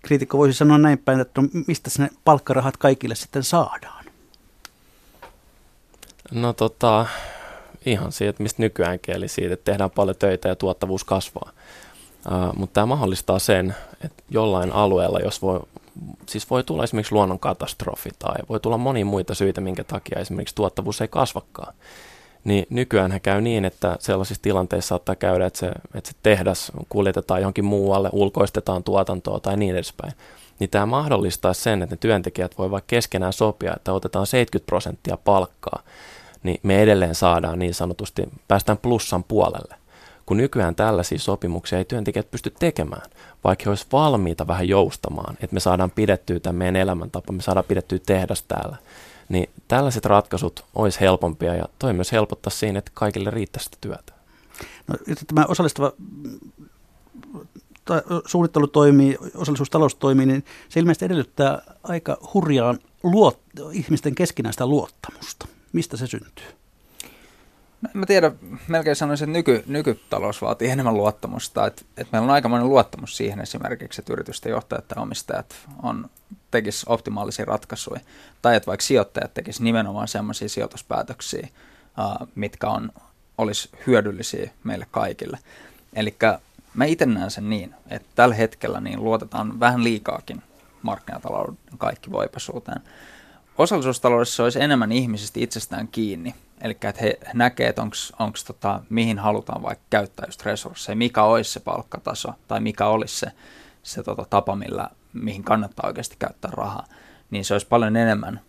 kriitikko 0.03 0.38
voisi 0.38 0.59
sanoa 0.59 0.78
näin 0.78 0.99
päin, 0.99 1.20
että 1.20 1.42
no, 1.42 1.49
mistä 1.66 1.90
ne 1.99 2.11
palkkarahat 2.24 2.76
kaikille 2.76 3.14
sitten 3.14 3.42
saadaan? 3.42 4.05
No 6.30 6.53
tota, 6.53 7.07
ihan 7.86 8.12
siitä, 8.12 8.42
mistä 8.42 8.62
nykyäänkin, 8.62 9.14
eli 9.14 9.28
siitä, 9.28 9.55
että 9.55 9.64
tehdään 9.64 9.90
paljon 9.90 10.16
töitä 10.16 10.49
ja 10.49 10.57
tuottavuus 10.57 11.05
kasvaa. 11.05 11.51
Mutta 12.57 12.75
tämä 12.75 12.87
mahdollistaa 12.87 13.39
sen, 13.39 13.75
että 14.05 14.22
jollain 14.31 14.72
alueella, 14.72 15.18
jos 15.18 15.43
voi, 15.43 15.61
siis 16.27 16.51
voi 16.51 16.64
tulla 16.64 16.85
esimerkiksi 16.85 17.14
luonnonkatastrofi 17.14 18.11
tai 18.18 18.35
voi 18.49 18.61
tulla 18.61 18.79
monia 18.79 19.05
muita 19.05 19.35
syitä, 19.35 19.61
minkä 19.61 19.85
takia 19.85 20.20
esimerkiksi 20.20 20.55
tuottavuus 20.55 21.01
ei 21.01 21.09
kasvakaan, 21.09 21.75
niin 22.45 22.66
nykyään 22.70 23.20
käy 23.22 23.41
niin, 23.41 23.64
että 23.64 23.97
sellaisissa 24.01 24.43
tilanteissa 24.43 24.89
saattaa 24.89 25.14
käydä, 25.14 25.47
että 25.47 25.59
se, 25.59 25.72
että 25.95 26.11
se 26.11 26.16
tehdas 26.22 26.72
kuljetetaan 26.89 27.41
johonkin 27.41 27.64
muualle, 27.64 28.09
ulkoistetaan 28.12 28.85
tuotantoa 28.85 29.41
tai 29.41 29.57
niin 29.57 29.75
edespäin. 29.75 30.12
Niin 30.59 30.70
tämä 30.70 30.87
mahdollistaa 30.87 31.53
sen, 31.53 31.83
että 31.83 31.95
ne 31.95 31.99
työntekijät 32.01 32.59
voivat 32.59 32.85
keskenään 32.87 33.33
sopia, 33.33 33.72
että 33.77 33.93
otetaan 33.93 34.27
70 34.27 34.66
prosenttia 34.66 35.16
palkkaa 35.16 35.83
niin 36.45 36.61
me 36.62 36.83
edelleen 36.83 37.14
saadaan 37.14 37.59
niin 37.59 37.75
sanotusti, 37.75 38.22
päästään 38.49 38.79
plussan 38.79 39.25
puolelle. 39.25 39.75
Kun 40.27 40.37
nykyään 40.37 40.75
tällaisia 40.75 41.18
sopimuksia 41.18 41.79
ei 41.79 41.85
työntekijät 41.85 42.31
pysty 42.31 42.53
tekemään, 42.59 43.11
vaikka 43.45 43.62
he 43.64 43.70
olisivat 43.70 43.93
valmiita 43.93 44.47
vähän 44.47 44.68
joustamaan, 44.68 45.37
että 45.41 45.55
me 45.55 45.61
saadaan 45.61 45.91
pidettyä 45.91 46.41
tämän 46.41 46.57
meidän 46.57 46.77
elämäntapa, 46.77 47.33
me 47.33 47.43
saadaan 47.43 47.64
pidettyä 47.68 47.99
tehdas 48.07 48.43
täällä, 48.43 48.77
niin 49.29 49.51
tällaiset 49.68 50.05
ratkaisut 50.05 50.64
olisi 50.75 51.01
helpompia 51.01 51.55
ja 51.55 51.68
toi 51.79 51.93
myös 51.93 52.12
helpottaa 52.12 52.51
siinä, 52.51 52.79
että 52.79 52.91
kaikille 52.95 53.31
riittäisi 53.31 53.64
sitä 53.64 53.77
työtä. 53.81 54.12
No, 54.87 54.97
tämä 55.27 55.47
osallistava 55.49 55.93
suunnittelu 58.27 58.66
toimii, 58.66 59.18
osallisuustalous 59.35 59.95
toimii, 59.95 60.27
niin 60.27 60.45
se 60.68 60.81
ilmeisesti 60.81 61.05
edellyttää 61.05 61.62
aika 61.83 62.18
hurjaan 62.35 62.79
luot, 63.03 63.41
ihmisten 63.72 64.14
keskinäistä 64.14 64.66
luottamusta. 64.66 65.49
Mistä 65.72 65.97
se 65.97 66.07
syntyy? 66.07 66.64
En 67.85 68.01
mä 68.01 68.07
tiedä, 68.07 68.32
melkein 68.68 68.97
sanoisin, 68.97 69.28
että 69.28 69.39
nyky, 69.39 69.64
nykytalous 69.66 70.43
vaatii 70.43 70.70
enemmän 70.70 70.95
luottamusta. 70.95 71.66
Että, 71.66 71.82
että 71.97 72.09
meillä 72.12 72.24
on 72.24 72.30
aikamoinen 72.30 72.68
luottamus 72.68 73.16
siihen 73.16 73.41
esimerkiksi, 73.41 74.01
että 74.01 74.12
yritysten 74.12 74.51
johtajat 74.51 74.85
ja 74.97 75.03
omistajat 75.03 75.57
on, 75.82 76.11
tekis 76.51 76.85
optimaalisia 76.89 77.45
ratkaisuja. 77.45 78.01
Tai 78.43 78.57
että 78.57 78.66
vaikka 78.66 78.87
sijoittajat 78.87 79.35
tekis 79.35 79.61
nimenomaan 79.61 80.09
sellaisia 80.09 80.49
sijoituspäätöksiä, 80.49 81.49
uh, 81.99 82.28
mitkä 82.35 82.68
on, 82.68 82.93
olisi 83.39 83.70
hyödyllisiä 83.87 84.51
meille 84.64 84.87
kaikille. 84.91 85.39
Eli 85.93 86.16
mä 86.74 86.85
itse 86.85 87.07
näen 87.07 87.30
sen 87.30 87.51
niin, 87.51 87.74
että 87.91 88.09
tällä 88.14 88.35
hetkellä 88.35 88.80
niin 88.80 89.05
luotetaan 89.05 89.61
vähän 89.61 89.85
liikaakin 89.85 90.43
markkinatalouden 90.82 91.59
kaikki 91.78 92.11
voipaisuuteen 92.12 92.80
osallisuustaloudessa 93.59 94.43
olisi 94.43 94.62
enemmän 94.62 94.93
ihmisistä 94.93 95.41
itsestään 95.41 95.89
kiinni. 95.89 96.35
Eli 96.65 96.73
että 96.73 97.01
he 97.01 97.19
näkevät, 97.35 97.69
että 97.69 97.83
onko 98.19 98.39
tota, 98.47 98.81
mihin 98.91 99.19
halutaan 99.19 99.62
vaikka 99.62 99.85
käyttää 99.91 100.27
just 100.27 100.43
resursseja, 100.43 100.97
mikä 100.97 101.23
olisi 101.23 101.53
se 101.53 101.61
palkkataso 101.61 102.35
tai 102.49 102.61
mikä 102.61 102.87
olisi 102.87 103.19
se, 103.19 103.27
se 103.83 104.03
tota, 104.03 104.27
tapa, 104.31 104.57
millä, 104.57 104.91
mihin 105.12 105.45
kannattaa 105.45 105.87
oikeasti 105.87 106.17
käyttää 106.19 106.51
rahaa. 106.55 106.85
Niin 107.31 107.45
se 107.45 107.55
olisi 107.55 107.67
paljon 107.67 107.97
enemmän 107.97 108.41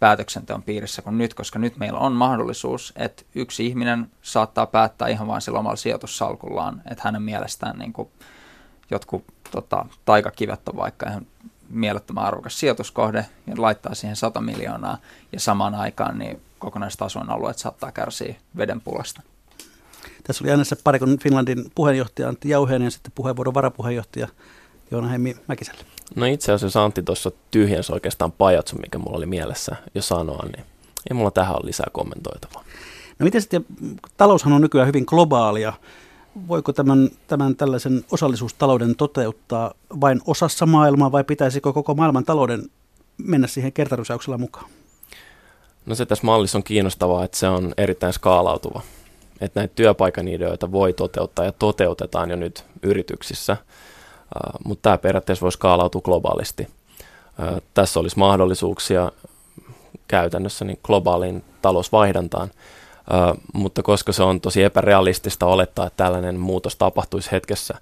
päätöksenteon 0.00 0.62
piirissä 0.62 1.02
kuin 1.02 1.18
nyt, 1.18 1.34
koska 1.34 1.58
nyt 1.58 1.76
meillä 1.76 1.98
on 1.98 2.12
mahdollisuus, 2.12 2.92
että 2.96 3.22
yksi 3.34 3.66
ihminen 3.66 4.10
saattaa 4.22 4.66
päättää 4.66 5.08
ihan 5.08 5.26
vain 5.26 5.42
sillä 5.42 5.58
omalla 5.58 5.76
sijoitussalkullaan, 5.76 6.82
että 6.90 7.02
hänen 7.04 7.22
mielestään 7.22 7.78
niin 7.78 7.92
kuin 7.92 8.08
jotkut 8.90 9.24
tota, 9.50 9.86
taikakivet 10.04 10.68
on 10.68 10.76
vaikka 10.76 11.10
ihan 11.10 11.26
mielettömän 11.68 12.24
arvokas 12.24 12.60
sijoituskohde 12.60 13.26
ja 13.46 13.54
laittaa 13.58 13.94
siihen 13.94 14.16
100 14.16 14.40
miljoonaa 14.40 14.98
ja 15.32 15.40
samaan 15.40 15.74
aikaan 15.74 16.18
niin 16.18 16.42
kokonaistason 16.62 17.30
alueet 17.30 17.58
saattaa 17.58 17.92
kärsiä 17.92 18.34
veden 18.56 18.80
pulasta. 18.80 19.22
Tässä 20.24 20.44
oli 20.44 20.50
äänessä 20.50 20.76
parikon 20.84 21.18
Finlandin 21.18 21.64
puheenjohtaja 21.74 22.28
Antti 22.28 22.48
Jauheinen 22.48 22.86
ja 22.86 22.90
sitten 22.90 23.12
puheenvuoron 23.14 23.54
varapuheenjohtaja 23.54 24.28
Joona 24.90 25.08
Hemmi 25.08 25.36
Mäkiselle. 25.48 25.84
No 26.16 26.26
itse 26.26 26.52
asiassa 26.52 26.84
Antti 26.84 27.02
tuossa 27.02 27.30
tyhjensä 27.50 27.92
oikeastaan 27.92 28.32
pajatsu, 28.32 28.76
mikä 28.76 28.98
mulla 28.98 29.16
oli 29.16 29.26
mielessä 29.26 29.76
jo 29.94 30.02
sanoa, 30.02 30.46
niin 30.56 30.64
ei 31.10 31.14
mulla 31.14 31.30
tähän 31.30 31.54
ole 31.54 31.66
lisää 31.66 31.86
kommentoitavaa. 31.92 32.64
No 33.18 33.24
miten 33.24 33.40
sitten, 33.40 33.66
taloushan 34.16 34.52
on 34.52 34.60
nykyään 34.60 34.88
hyvin 34.88 35.04
globaalia 35.06 35.72
voiko 36.48 36.72
tämän, 36.72 37.10
tämän 37.26 37.56
tällaisen 37.56 38.04
osallisuustalouden 38.12 38.96
toteuttaa 38.96 39.74
vain 40.00 40.20
osassa 40.26 40.66
maailmaa 40.66 41.12
vai 41.12 41.24
pitäisikö 41.24 41.72
koko 41.72 41.94
maailman 41.94 42.24
talouden 42.24 42.62
mennä 43.18 43.46
siihen 43.46 43.72
kertarysäyksellä 43.72 44.38
mukaan? 44.38 44.70
No 45.86 45.94
se 45.94 46.06
tässä 46.06 46.26
mallissa 46.26 46.58
on 46.58 46.64
kiinnostavaa, 46.64 47.24
että 47.24 47.38
se 47.38 47.48
on 47.48 47.74
erittäin 47.76 48.12
skaalautuva. 48.12 48.82
Että 49.40 49.60
näitä 49.60 49.74
työpaikan 49.74 50.28
ideoita 50.28 50.72
voi 50.72 50.92
toteuttaa 50.92 51.44
ja 51.44 51.52
toteutetaan 51.52 52.30
jo 52.30 52.36
nyt 52.36 52.64
yrityksissä, 52.82 53.56
uh, 53.62 54.60
mutta 54.64 54.82
tämä 54.82 54.98
periaatteessa 54.98 55.42
voi 55.42 55.52
skaalautua 55.52 56.00
globaalisti. 56.00 56.62
Uh, 56.62 57.62
tässä 57.74 58.00
olisi 58.00 58.18
mahdollisuuksia 58.18 59.12
käytännössä 60.08 60.64
niin 60.64 60.78
globaaliin 60.82 61.44
talousvaihdantaan, 61.62 62.50
mutta 63.52 63.82
koska 63.82 64.12
se 64.12 64.22
on 64.22 64.40
tosi 64.40 64.62
epärealistista 64.62 65.46
olettaa, 65.46 65.86
että 65.86 66.04
tällainen 66.04 66.40
muutos 66.40 66.76
tapahtuisi 66.76 67.32
hetkessä, 67.32 67.74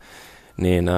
niin 0.57 0.91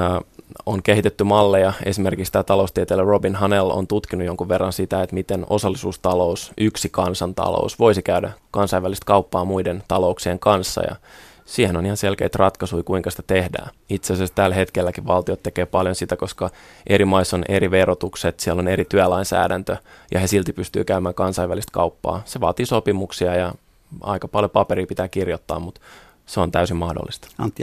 on 0.66 0.82
kehitetty 0.82 1.24
malleja. 1.24 1.72
Esimerkiksi 1.84 2.32
tämä 2.32 2.42
taloustieteilijä 2.42 3.04
Robin 3.04 3.34
Hanel 3.34 3.70
on 3.70 3.86
tutkinut 3.86 4.26
jonkun 4.26 4.48
verran 4.48 4.72
sitä, 4.72 5.02
että 5.02 5.14
miten 5.14 5.46
osallisuustalous, 5.50 6.52
yksi 6.58 6.88
kansantalous, 6.88 7.78
voisi 7.78 8.02
käydä 8.02 8.32
kansainvälistä 8.50 9.04
kauppaa 9.06 9.44
muiden 9.44 9.82
talouksien 9.88 10.38
kanssa. 10.38 10.82
Ja 10.82 10.96
siihen 11.44 11.76
on 11.76 11.84
ihan 11.84 11.96
selkeitä 11.96 12.38
ratkaisuja, 12.38 12.82
kuinka 12.82 13.10
sitä 13.10 13.22
tehdään. 13.26 13.70
Itse 13.88 14.12
asiassa 14.12 14.34
tällä 14.34 14.54
hetkelläkin 14.54 15.06
valtiot 15.06 15.42
tekee 15.42 15.66
paljon 15.66 15.94
sitä, 15.94 16.16
koska 16.16 16.50
eri 16.86 17.04
maissa 17.04 17.36
on 17.36 17.44
eri 17.48 17.70
verotukset, 17.70 18.40
siellä 18.40 18.60
on 18.60 18.68
eri 18.68 18.84
työlainsäädäntö, 18.84 19.76
ja 20.10 20.20
he 20.20 20.26
silti 20.26 20.52
pystyy 20.52 20.84
käymään 20.84 21.14
kansainvälistä 21.14 21.72
kauppaa. 21.72 22.22
Se 22.24 22.40
vaatii 22.40 22.66
sopimuksia 22.66 23.34
ja 23.34 23.54
aika 24.00 24.28
paljon 24.28 24.50
paperia 24.50 24.86
pitää 24.86 25.08
kirjoittaa, 25.08 25.58
mutta 25.58 25.80
se 26.26 26.40
on 26.40 26.52
täysin 26.52 26.76
mahdollista. 26.76 27.28
Antti. 27.38 27.62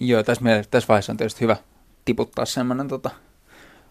Joo, 0.00 0.22
tässä, 0.22 0.44
tässä 0.70 0.88
vaiheessa 0.88 1.12
on 1.12 1.16
tietysti 1.16 1.40
hyvä 1.40 1.56
tiputtaa 2.04 2.44
semmoinen 2.44 2.88
tota, 2.88 3.10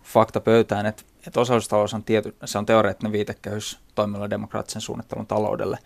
fakta 0.04 0.40
pöytään, 0.40 0.86
että 0.86 1.04
että 1.28 1.40
osallisuustalous 1.40 1.94
on, 1.94 2.04
tiety, 2.04 2.36
se 2.46 2.58
on 2.58 2.66
teoreettinen 2.66 3.12
viitekehys 3.12 3.80
toimivalle 3.96 4.30
demokraattisen 4.30 4.82
suunnittelun 4.82 5.28
taloudelle. 5.28 5.78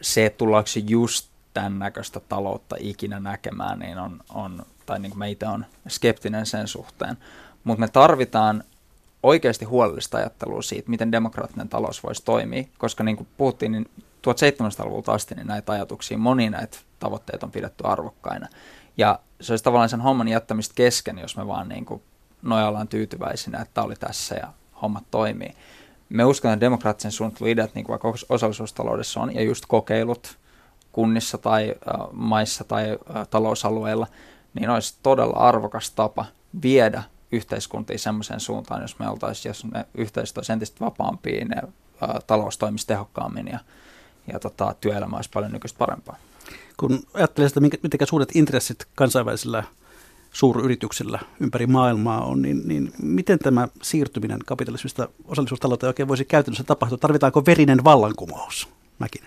Se, 0.00 0.26
että 0.26 0.38
tullaanko 0.38 0.70
just 0.88 1.28
tämän 1.54 1.78
näköistä 1.78 2.20
taloutta 2.20 2.76
ikinä 2.78 3.20
näkemään, 3.20 3.78
niin 3.78 3.98
on, 3.98 4.20
on 4.34 4.62
tai 4.86 4.98
niin 4.98 5.10
kuin 5.10 5.18
mä 5.18 5.26
itse 5.26 5.46
olen 5.46 5.66
skeptinen 5.88 6.46
sen 6.46 6.68
suhteen. 6.68 7.16
Mutta 7.64 7.80
me 7.80 7.88
tarvitaan 7.88 8.64
oikeasti 9.22 9.64
huolellista 9.64 10.18
ajattelua 10.18 10.62
siitä, 10.62 10.90
miten 10.90 11.12
demokraattinen 11.12 11.68
talous 11.68 12.02
voisi 12.02 12.24
toimia, 12.24 12.64
koska 12.78 13.04
niin 13.04 13.16
kuin 13.16 13.28
puhuttiin, 13.36 13.72
niin 13.72 13.90
1700-luvulta 14.00 15.12
asti 15.12 15.34
niin 15.34 15.46
näitä 15.46 15.72
ajatuksia, 15.72 16.18
moni 16.18 16.50
näitä 16.50 16.78
tavoitteita 16.98 17.46
on 17.46 17.52
pidetty 17.52 17.84
arvokkaina. 17.86 18.48
Ja 18.96 19.18
se 19.40 19.52
olisi 19.52 19.64
tavallaan 19.64 19.88
sen 19.88 20.00
homman 20.00 20.28
jättämistä 20.28 20.74
kesken, 20.74 21.18
jos 21.18 21.36
me 21.36 21.46
vaan 21.46 21.68
niin 21.68 21.84
kuin 21.84 22.02
nojallaan 22.42 22.88
tyytyväisinä, 22.88 23.60
että 23.60 23.82
oli 23.82 23.96
tässä 23.96 24.34
ja 24.34 24.52
hommat 24.82 25.04
toimii. 25.10 25.54
Me 26.08 26.24
uskon, 26.24 26.52
että 26.52 26.60
demokraattisen 26.60 27.12
suunnittelun 27.12 27.50
ideat, 27.50 27.74
niin 27.74 27.84
kuin 27.84 28.00
vaikka 28.00 28.12
osallisuustaloudessa 28.28 29.20
on, 29.20 29.34
ja 29.34 29.42
just 29.42 29.64
kokeilut 29.68 30.38
kunnissa 30.92 31.38
tai 31.38 31.74
äh, 31.74 32.06
maissa 32.12 32.64
tai 32.64 32.90
äh, 32.90 33.28
talousalueilla, 33.28 34.06
niin 34.54 34.70
olisi 34.70 34.94
todella 35.02 35.36
arvokas 35.36 35.90
tapa 35.90 36.24
viedä 36.62 37.02
yhteiskuntia 37.32 37.98
semmoiseen 37.98 38.40
suuntaan, 38.40 38.82
jos 38.82 38.98
me 38.98 39.08
oltaisiin, 39.08 39.50
jos 39.50 39.64
ne 39.64 39.86
yhteisöt 39.94 40.38
olisi 40.38 40.52
entistä 40.52 40.84
vapaampia, 40.84 41.44
ne 41.44 41.56
ä, 41.56 42.20
talous 42.26 42.58
toimisi 42.58 42.86
tehokkaammin 42.86 43.48
ja, 43.48 43.58
ja 44.32 44.38
tota, 44.38 44.74
työelämä 44.80 45.16
olisi 45.16 45.30
paljon 45.30 45.52
nykyistä 45.52 45.78
parempaa. 45.78 46.16
Kun 46.76 47.00
ajattelee 47.14 47.48
sitä, 47.48 47.60
miten 47.60 48.06
suuret 48.06 48.36
intressit 48.36 48.86
kansainvälisillä 48.94 49.64
suuryrityksillä 50.32 51.18
ympäri 51.40 51.66
maailmaa 51.66 52.24
on, 52.24 52.42
niin, 52.42 52.68
niin 52.68 52.92
miten 53.02 53.38
tämä 53.38 53.68
siirtyminen 53.82 54.38
kapitalismista 54.46 55.08
osallisuustalouteen 55.24 55.88
oikein 55.88 56.08
voisi 56.08 56.24
käytännössä 56.24 56.64
tapahtua? 56.64 56.98
Tarvitaanko 56.98 57.42
verinen 57.46 57.84
vallankumous? 57.84 58.68
Mäkin. 58.98 59.22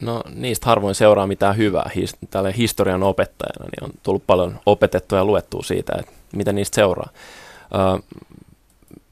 No 0.00 0.22
niistä 0.34 0.66
harvoin 0.66 0.94
seuraa 0.94 1.26
mitään 1.26 1.56
hyvää. 1.56 1.90
Tälle 2.30 2.54
historian 2.56 3.02
opettajana 3.02 3.64
niin 3.64 3.84
on 3.84 3.90
tullut 4.02 4.26
paljon 4.26 4.60
opetettua 4.66 5.18
ja 5.18 5.24
luettua 5.24 5.62
siitä, 5.62 5.92
että 5.98 6.12
mitä 6.32 6.52
niistä 6.52 6.74
seuraa. 6.74 7.08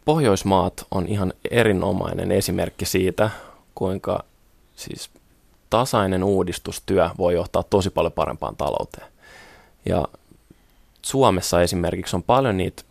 Pohjoismaat 0.04 0.86
on 0.90 1.06
ihan 1.06 1.32
erinomainen 1.50 2.32
esimerkki 2.32 2.84
siitä, 2.84 3.30
kuinka 3.74 4.24
siis 4.76 5.10
tasainen 5.70 6.24
uudistustyö 6.24 7.10
voi 7.18 7.34
johtaa 7.34 7.62
tosi 7.62 7.90
paljon 7.90 8.12
parempaan 8.12 8.56
talouteen. 8.56 9.06
Ja 9.86 10.04
Suomessa 11.02 11.62
esimerkiksi 11.62 12.16
on 12.16 12.22
paljon 12.22 12.56
niitä 12.56 12.82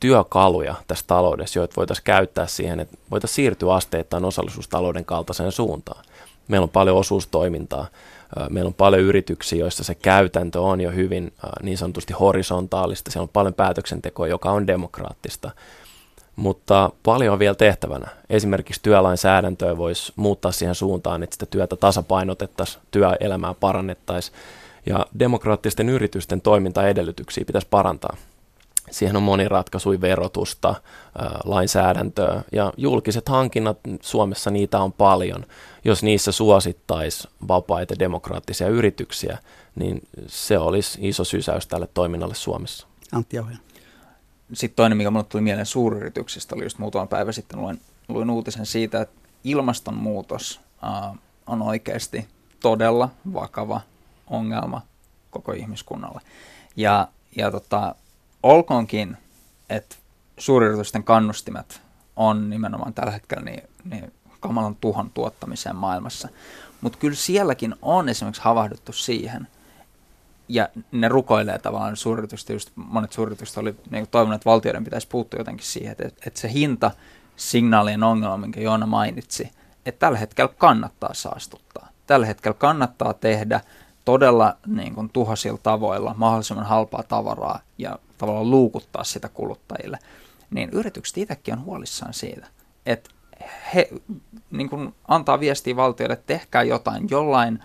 työkaluja 0.00 0.74
tässä 0.86 1.04
taloudessa, 1.08 1.58
joita 1.58 1.76
voitaisiin 1.76 2.04
käyttää 2.04 2.46
siihen, 2.46 2.80
että 2.80 2.96
voitaisiin 3.10 3.36
siirtyä 3.36 3.74
asteittain 3.74 4.24
osallisuustalouden 4.24 5.04
kaltaiseen 5.04 5.52
suuntaan. 5.52 6.04
Meillä 6.48 6.64
on 6.64 6.70
paljon 6.70 6.96
osuustoimintaa, 6.96 7.86
meillä 8.50 8.68
on 8.68 8.74
paljon 8.74 9.02
yrityksiä, 9.02 9.58
joissa 9.58 9.84
se 9.84 9.94
käytäntö 9.94 10.60
on 10.60 10.80
jo 10.80 10.90
hyvin 10.90 11.32
niin 11.62 11.78
sanotusti 11.78 12.12
horisontaalista, 12.12 13.10
siellä 13.10 13.24
on 13.24 13.28
paljon 13.28 13.54
päätöksentekoa, 13.54 14.28
joka 14.28 14.50
on 14.50 14.66
demokraattista, 14.66 15.50
mutta 16.40 16.90
paljon 17.02 17.32
on 17.32 17.38
vielä 17.38 17.54
tehtävänä. 17.54 18.06
Esimerkiksi 18.30 18.82
työlainsäädäntöä 18.82 19.76
voisi 19.76 20.12
muuttaa 20.16 20.52
siihen 20.52 20.74
suuntaan, 20.74 21.22
että 21.22 21.34
sitä 21.34 21.46
työtä 21.46 21.76
tasapainotettaisiin, 21.76 22.82
työelämää 22.90 23.54
parannettaisiin 23.54 24.36
ja 24.86 25.06
demokraattisten 25.18 25.88
yritysten 25.88 26.40
toimintaedellytyksiä 26.40 27.44
pitäisi 27.44 27.66
parantaa. 27.70 28.16
Siihen 28.90 29.16
on 29.16 29.22
moni 29.22 29.48
ratkaisui 29.48 30.00
verotusta, 30.00 30.74
lainsäädäntöä 31.44 32.42
ja 32.52 32.72
julkiset 32.76 33.28
hankinnat, 33.28 33.78
Suomessa 34.02 34.50
niitä 34.50 34.80
on 34.80 34.92
paljon. 34.92 35.46
Jos 35.84 36.02
niissä 36.02 36.32
suosittaisi 36.32 37.28
vapaita 37.48 37.98
demokraattisia 37.98 38.68
yrityksiä, 38.68 39.38
niin 39.74 40.02
se 40.26 40.58
olisi 40.58 40.98
iso 41.02 41.24
sysäys 41.24 41.66
tälle 41.66 41.88
toiminnalle 41.94 42.34
Suomessa. 42.34 42.86
Antti 43.12 43.36
Jauhe. 43.36 43.69
Sitten 44.52 44.76
toinen, 44.76 44.98
mikä 44.98 45.10
minulle 45.10 45.26
tuli 45.28 45.42
mieleen 45.42 45.66
suuryrityksistä, 45.66 46.54
oli 46.54 46.64
just 46.64 46.78
muutama 46.78 47.06
päivä 47.06 47.32
sitten 47.32 47.60
luin, 47.60 47.80
luin 48.08 48.30
uutisen 48.30 48.66
siitä, 48.66 49.00
että 49.00 49.20
ilmastonmuutos 49.44 50.60
uh, 50.82 51.16
on 51.46 51.62
oikeasti 51.62 52.28
todella 52.60 53.10
vakava 53.34 53.80
ongelma 54.26 54.82
koko 55.30 55.52
ihmiskunnalle. 55.52 56.20
Ja, 56.76 57.08
ja 57.36 57.50
tota, 57.50 57.94
olkoonkin, 58.42 59.16
että 59.70 59.96
suuryritysten 60.38 61.04
kannustimet 61.04 61.82
on 62.16 62.50
nimenomaan 62.50 62.94
tällä 62.94 63.10
hetkellä 63.12 63.44
niin, 63.44 63.62
niin 63.84 64.12
kamalan 64.40 64.76
tuhon 64.76 65.10
tuottamiseen 65.10 65.76
maailmassa. 65.76 66.28
Mutta 66.80 66.98
kyllä 66.98 67.16
sielläkin 67.16 67.74
on 67.82 68.08
esimerkiksi 68.08 68.42
havahduttu 68.42 68.92
siihen, 68.92 69.48
ja 70.50 70.68
ne 70.92 71.08
rukoilee 71.08 71.58
tavallaan 71.58 71.96
suuryritykset, 71.96 72.48
just 72.48 72.70
monet 72.74 73.12
suuryritykset 73.12 73.58
oli 73.58 73.74
niin 73.90 74.08
toivonut, 74.10 74.34
että 74.34 74.50
valtioiden 74.50 74.84
pitäisi 74.84 75.08
puuttua 75.08 75.40
jotenkin 75.40 75.66
siihen, 75.66 75.92
että, 75.92 76.26
että 76.26 76.40
se 76.40 76.52
hinta 76.52 76.90
signaalien 77.36 78.02
ongelma, 78.02 78.36
minkä 78.36 78.60
Joona 78.60 78.86
mainitsi, 78.86 79.50
että 79.86 79.98
tällä 79.98 80.18
hetkellä 80.18 80.54
kannattaa 80.58 81.14
saastuttaa. 81.14 81.88
Tällä 82.06 82.26
hetkellä 82.26 82.54
kannattaa 82.58 83.14
tehdä 83.14 83.60
todella 84.04 84.56
niin 84.66 84.94
kuin, 84.94 85.10
tuhosilla 85.12 85.58
tavoilla 85.62 86.14
mahdollisimman 86.16 86.66
halpaa 86.66 87.02
tavaraa 87.02 87.60
ja 87.78 87.98
tavallaan 88.18 88.50
luukuttaa 88.50 89.04
sitä 89.04 89.28
kuluttajille, 89.28 89.98
niin 90.50 90.70
yritykset 90.72 91.18
itsekin 91.18 91.54
on 91.54 91.64
huolissaan 91.64 92.14
siitä, 92.14 92.46
että 92.86 93.10
he 93.74 93.88
niin 94.50 94.70
kuin, 94.70 94.94
antaa 95.08 95.40
viestiä 95.40 95.76
valtioille, 95.76 96.12
että 96.12 96.26
tehkää 96.26 96.62
jotain 96.62 97.06
jollain 97.10 97.62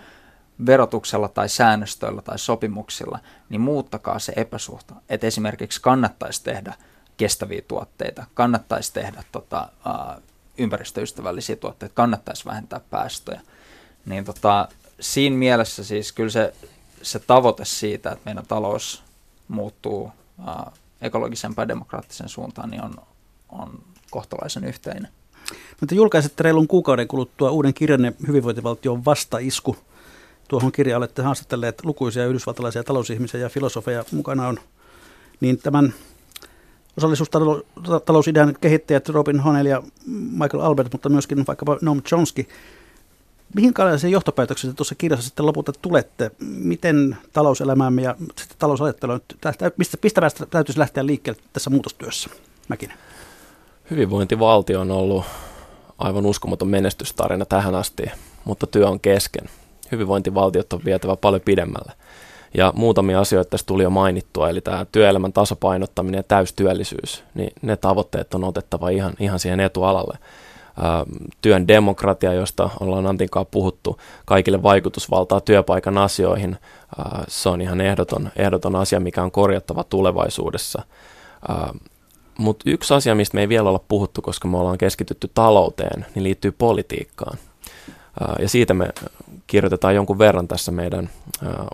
verotuksella 0.66 1.28
tai 1.28 1.50
säännöstöillä 1.50 2.22
tai 2.22 2.40
sopimuksilla, 2.40 3.20
niin 3.50 3.62
muuttakaa 3.62 4.20
se 4.20 4.34
epäsuhta. 4.36 4.96
Että 5.10 5.28
esimerkiksi 5.28 5.82
kannattaisi 5.82 6.44
tehdä 6.44 6.74
kestäviä 7.18 7.62
tuotteita, 7.68 8.26
kannattaisi 8.34 8.94
tehdä 8.94 9.24
tota, 9.32 9.70
ä, 9.88 10.22
ympäristöystävällisiä 10.58 11.56
tuotteita, 11.56 11.96
kannattaisi 11.96 12.46
vähentää 12.46 12.80
päästöjä. 12.90 13.42
Niin 14.06 14.26
tota, 14.26 14.68
siinä 15.00 15.36
mielessä 15.36 15.84
siis 15.84 16.12
kyllä 16.12 16.30
se, 16.30 16.54
se 17.02 17.20
tavoite 17.20 17.66
siitä, 17.66 18.12
että 18.12 18.26
meidän 18.26 18.46
talous 18.48 19.04
muuttuu 19.48 20.12
ää, 20.48 20.72
ekologisempaan 21.02 21.68
demokraattisen 21.68 22.30
suuntaan, 22.30 22.70
niin 22.70 22.84
on, 22.84 22.96
on 23.50 23.84
kohtalaisen 24.12 24.64
yhteinen. 24.64 25.12
Mutta 25.80 25.96
julkaisette 25.96 26.44
reilun 26.44 26.68
kuukauden 26.68 27.08
kuluttua 27.08 27.52
uuden 27.52 27.74
kirjanne 27.74 28.14
hyvinvointivaltion 28.28 29.06
vastaisku. 29.06 29.78
Tuohon 30.48 30.72
kirjaan 30.72 30.98
olette 30.98 31.22
haastatelleet 31.22 31.86
lukuisia 31.86 32.26
yhdysvaltalaisia 32.26 32.84
talousihmisiä 32.84 33.40
ja 33.40 33.50
filosofeja 33.50 34.04
mukana 34.12 34.48
on. 34.48 34.60
Niin 35.42 35.58
tämän 35.58 35.94
osallisuustalousidean 36.98 38.56
kehittäjät 38.62 39.10
Robin 39.10 39.40
Honel 39.40 39.66
ja 39.66 39.84
Michael 40.32 40.64
Albert, 40.64 40.92
mutta 40.92 41.10
myöskin 41.10 41.48
vaikkapa 41.48 41.78
Noam 41.82 42.02
Chomsky– 42.02 42.48
Mihinkälaisen 43.56 44.12
johtopäätöksen 44.12 44.76
tuossa 44.76 44.96
kirjassa 44.96 45.26
sitten 45.26 45.46
lopulta 45.46 45.74
tulette? 45.82 46.32
Miten 46.40 47.18
talouselämäämme 47.34 48.02
ja 48.02 48.16
sitten 48.20 48.58
talousajattelu, 48.60 49.20
mistä, 49.78 49.98
mistä 50.04 50.22
täytyisi 50.50 50.80
lähteä 50.80 51.06
liikkeelle 51.06 51.42
tässä 51.54 51.70
muutostyössä? 51.70 52.30
Mäkinen. 52.68 52.98
Hyvinvointivaltio 53.92 54.82
on 54.82 54.92
ollut 54.92 55.26
aivan 55.98 56.26
uskomaton 56.26 56.68
menestystarina 56.68 57.46
tähän 57.46 57.76
asti, 57.76 58.04
mutta 58.46 58.68
työ 58.68 58.88
on 58.88 59.00
kesken. 59.00 59.50
Hyvinvointivaltiot 59.92 60.74
on 60.74 60.82
vietävä 60.86 61.16
paljon 61.16 61.42
pidemmälle. 61.42 61.92
Ja 62.54 62.74
muutamia 62.76 63.20
asioita 63.20 63.50
tässä 63.50 63.66
tuli 63.66 63.84
jo 63.84 63.90
mainittua, 63.90 64.50
eli 64.50 64.62
tämä 64.62 64.86
työelämän 64.92 65.34
tasapainottaminen 65.34 66.20
ja 66.20 66.24
täystyöllisyys, 66.24 67.24
niin 67.34 67.52
ne 67.62 67.76
tavoitteet 67.76 68.34
on 68.34 68.44
otettava 68.44 68.90
ihan, 68.90 69.14
ihan 69.20 69.40
siihen 69.40 69.60
etualalle 69.60 70.18
työn 71.42 71.68
demokratia, 71.68 72.34
josta 72.34 72.70
ollaan 72.80 73.08
Antinkaan 73.08 73.46
puhuttu, 73.52 74.00
kaikille 74.26 74.64
vaikutusvaltaa 74.64 75.42
työpaikan 75.42 75.98
asioihin. 75.98 76.58
Se 77.28 77.50
on 77.50 77.62
ihan 77.62 77.82
ehdoton, 77.82 78.30
ehdoton 78.36 78.76
asia, 78.76 79.00
mikä 79.00 79.24
on 79.24 79.32
korjattava 79.32 79.84
tulevaisuudessa. 79.84 80.82
Mutta 82.38 82.70
yksi 82.70 82.94
asia, 82.94 83.16
mistä 83.16 83.36
me 83.36 83.42
ei 83.42 83.50
vielä 83.50 83.70
olla 83.70 83.84
puhuttu, 83.88 84.22
koska 84.22 84.48
me 84.48 84.58
ollaan 84.58 84.78
keskitytty 84.78 85.32
talouteen, 85.34 86.06
niin 86.16 86.24
liittyy 86.24 86.52
politiikkaan. 86.52 87.38
Ja 88.40 88.50
siitä 88.50 88.74
me 88.74 88.90
kirjoitetaan 89.48 89.96
jonkun 89.96 90.20
verran 90.20 90.48
tässä 90.48 90.72
meidän 90.72 91.10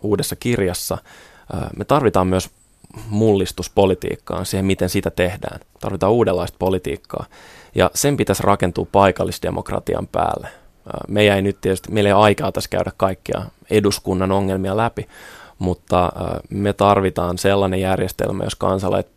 uudessa 0.02 0.36
kirjassa. 0.36 0.98
Me 1.78 1.86
tarvitaan 1.86 2.28
myös 2.28 2.50
mullistuspolitiikkaan, 3.10 4.46
siihen 4.46 4.66
miten 4.66 4.90
sitä 4.90 5.12
tehdään. 5.12 5.60
Tarvitaan 5.80 6.12
uudenlaista 6.12 6.56
politiikkaa. 6.60 7.26
Ja 7.76 7.92
sen 7.96 8.18
pitäisi 8.18 8.44
rakentua 8.44 8.88
paikallisdemokratian 8.92 10.08
päälle. 10.08 10.48
Me 11.08 11.22
ei 11.22 11.42
nyt 11.42 11.62
tietysti, 11.62 11.92
meillä 11.92 12.08
ei 12.08 12.14
ole 12.14 12.24
aikaa 12.24 12.52
tässä 12.52 12.70
käydä 12.70 12.92
kaikkia 12.98 13.42
eduskunnan 13.70 14.32
ongelmia 14.32 14.78
läpi, 14.78 15.08
mutta 15.60 16.12
me 16.50 16.74
tarvitaan 16.74 17.38
sellainen 17.38 17.82
järjestelmä, 17.82 18.44
jos 18.44 18.56
kansalaiset 18.56 19.12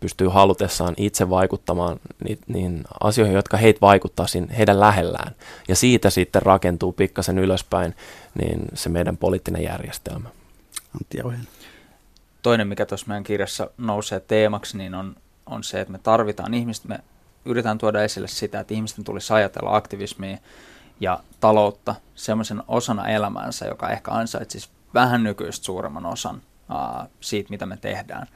pystyy 0.00 0.28
halutessaan 0.28 0.94
itse 0.96 1.30
vaikuttamaan 1.30 2.00
ni, 2.28 2.38
niin 2.46 2.84
asioihin, 3.00 3.36
jotka 3.36 3.56
heitä 3.56 3.80
vaikuttaa 3.80 4.26
siinä 4.26 4.54
heidän 4.54 4.80
lähellään. 4.80 5.34
Ja 5.68 5.76
siitä 5.76 6.10
sitten 6.10 6.42
rakentuu 6.42 6.92
pikkasen 6.92 7.38
ylöspäin 7.38 7.94
niin 8.34 8.64
se 8.74 8.88
meidän 8.88 9.16
poliittinen 9.16 9.62
järjestelmä. 9.62 10.28
Antti 10.94 11.18
Toinen, 12.42 12.68
mikä 12.68 12.86
tuossa 12.86 13.06
meidän 13.06 13.24
kirjassa 13.24 13.70
nousee 13.78 14.20
teemaksi, 14.20 14.78
niin 14.78 14.94
on, 14.94 15.16
on 15.46 15.64
se, 15.64 15.80
että 15.80 15.92
me 15.92 15.98
tarvitaan 15.98 16.54
ihmistä, 16.54 16.88
me 16.88 16.98
yritetään 17.44 17.78
tuoda 17.78 18.02
esille 18.02 18.28
sitä, 18.28 18.60
että 18.60 18.74
ihmisten 18.74 19.04
tulisi 19.04 19.32
ajatella 19.32 19.76
aktivismia 19.76 20.38
ja 21.00 21.20
taloutta 21.40 21.94
semmoisen 22.14 22.62
osana 22.68 23.08
elämäänsä, 23.08 23.66
joka 23.66 23.90
ehkä 23.90 24.10
ansaitsisi 24.10 24.68
vähän 24.94 25.22
nykyistä 25.22 25.64
suuremman 25.64 26.06
osan 26.06 26.42
aa, 26.68 27.06
siitä, 27.20 27.50
mitä 27.50 27.66
me 27.66 27.76
tehdään. 27.76 28.26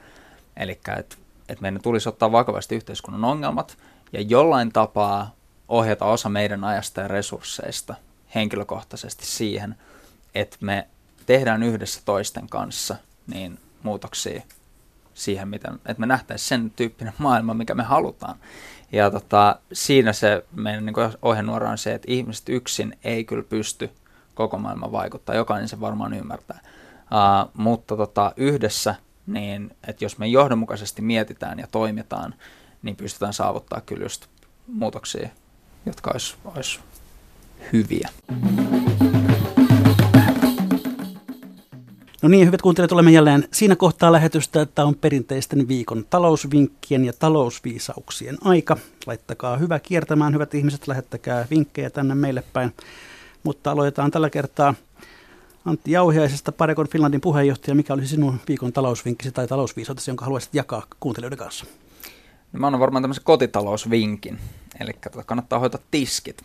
Eli 0.57 0.71
että 0.71 1.15
et 1.49 1.61
meidän 1.61 1.81
tulisi 1.81 2.09
ottaa 2.09 2.31
vakavasti 2.31 2.75
yhteiskunnan 2.75 3.25
ongelmat 3.25 3.77
ja 4.13 4.21
jollain 4.21 4.71
tapaa 4.71 5.35
ohjata 5.67 6.05
osa 6.05 6.29
meidän 6.29 6.63
ajasta 6.63 7.01
ja 7.01 7.07
resursseista 7.07 7.95
henkilökohtaisesti 8.35 9.25
siihen, 9.25 9.75
että 10.35 10.57
me 10.59 10.87
tehdään 11.25 11.63
yhdessä 11.63 12.01
toisten 12.05 12.49
kanssa 12.49 12.95
niin 13.27 13.59
muutoksia 13.83 14.41
siihen, 15.13 15.47
miten, 15.47 15.73
että 15.73 15.99
me 15.99 16.05
nähtäisiin 16.05 16.47
sen 16.47 16.71
tyyppinen 16.75 17.13
maailma, 17.17 17.53
mikä 17.53 17.75
me 17.75 17.83
halutaan. 17.83 18.35
Ja 18.91 19.11
tota, 19.11 19.59
siinä 19.73 20.13
se 20.13 20.45
meidän 20.55 20.85
niin 20.85 20.95
ohjenuora 21.21 21.69
on 21.69 21.77
se, 21.77 21.93
että 21.93 22.11
ihmiset 22.11 22.49
yksin 22.49 22.97
ei 23.03 23.23
kyllä 23.23 23.43
pysty 23.43 23.89
koko 24.35 24.57
maailman 24.57 24.91
vaikuttaa. 24.91 25.35
Jokainen 25.35 25.67
se 25.67 25.79
varmaan 25.79 26.13
ymmärtää. 26.13 26.59
Uh, 27.01 27.51
mutta 27.53 27.97
tota, 27.97 28.33
yhdessä, 28.37 28.95
niin, 29.27 29.71
että 29.87 30.05
jos 30.05 30.17
me 30.17 30.27
johdonmukaisesti 30.27 31.01
mietitään 31.01 31.59
ja 31.59 31.67
toimitaan, 31.71 32.33
niin 32.81 32.95
pystytään 32.95 33.33
saavuttaa 33.33 33.81
kyllä 33.81 34.05
just 34.05 34.25
muutoksia, 34.67 35.29
jotka 35.85 36.11
olisi, 36.11 36.35
olisi 36.45 36.79
hyviä. 37.73 38.09
No 42.21 42.29
niin, 42.29 42.47
hyvät 42.47 42.61
kuuntelijat, 42.61 42.91
olemme 42.91 43.11
jälleen 43.11 43.47
siinä 43.53 43.75
kohtaa 43.75 44.11
lähetystä, 44.11 44.61
että 44.61 44.85
on 44.85 44.95
perinteisten 44.95 45.67
viikon 45.67 46.05
talousvinkkien 46.09 47.05
ja 47.05 47.13
talousviisauksien 47.13 48.37
aika. 48.41 48.77
Laittakaa 49.05 49.57
hyvä 49.57 49.79
kiertämään, 49.79 50.33
hyvät 50.33 50.53
ihmiset, 50.53 50.87
lähettäkää 50.87 51.45
vinkkejä 51.49 51.89
tänne 51.89 52.15
meille 52.15 52.43
päin. 52.53 52.73
Mutta 53.43 53.71
aloitetaan 53.71 54.11
tällä 54.11 54.29
kertaa 54.29 54.73
Antti 55.67 55.91
Jauhiaisesta, 55.91 56.51
Parekon 56.51 56.87
Finlandin 56.87 57.21
puheenjohtaja. 57.21 57.75
Mikä 57.75 57.93
olisi 57.93 58.07
sinun 58.07 58.39
viikon 58.47 58.73
talousvinkkisi 58.73 59.31
tai 59.31 59.47
talousviisautesi, 59.47 60.11
jonka 60.11 60.25
haluaisit 60.25 60.55
jakaa 60.55 60.87
kuuntelijoiden 60.99 61.37
kanssa? 61.37 61.65
No 62.53 62.59
mä 62.59 62.67
annan 62.67 62.79
varmaan 62.79 63.03
tämmöisen 63.03 63.23
kotitalousvinkin, 63.23 64.39
eli 64.79 64.91
tota, 64.93 65.23
kannattaa 65.23 65.59
hoitaa 65.59 65.81
tiskit. 65.91 66.41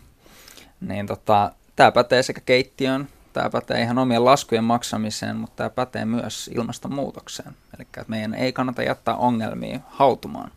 Niin 0.81 1.07
tota, 1.07 1.51
tämä 1.75 1.91
pätee 1.91 2.23
sekä 2.23 2.41
keittiön 2.41 3.07
Tämä 3.33 3.49
pätee 3.49 3.81
ihan 3.81 3.97
omien 3.97 4.25
laskujen 4.25 4.63
maksamiseen, 4.63 5.35
mutta 5.35 5.55
tämä 5.55 5.69
pätee 5.69 6.05
myös 6.05 6.49
ilmastonmuutokseen. 6.53 7.49
Eli 7.49 7.81
että 7.81 8.05
meidän 8.07 8.33
ei 8.33 8.53
kannata 8.53 8.83
jättää 8.83 9.15
ongelmia 9.15 9.79
hautumaan. 9.87 10.51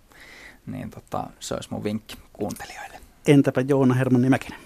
Niin 0.66 0.90
tota, 0.90 1.26
se 1.40 1.54
olisi 1.54 1.68
mun 1.72 1.84
vinkki 1.84 2.16
kuuntelijoille. 2.32 3.00
Entäpä 3.26 3.60
Joona 3.60 3.94
Hermanni 3.94 4.28
Mäkinen? 4.28 4.65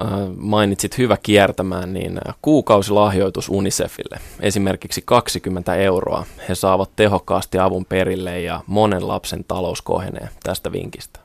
Äh, 0.00 0.36
mainitsit 0.36 0.98
hyvä 0.98 1.16
kiertämään, 1.22 1.92
niin 1.92 2.20
äh, 2.28 2.34
kuukausilahjoitus 2.42 3.48
UNICEFille, 3.48 4.20
esimerkiksi 4.40 5.02
20 5.04 5.74
euroa. 5.74 6.26
He 6.48 6.54
saavat 6.54 6.90
tehokkaasti 6.96 7.58
avun 7.58 7.84
perille 7.84 8.40
ja 8.40 8.60
monen 8.66 9.08
lapsen 9.08 9.44
talous 9.48 9.82
kohenee 9.82 10.28
tästä 10.42 10.72
vinkistä. 10.72 11.20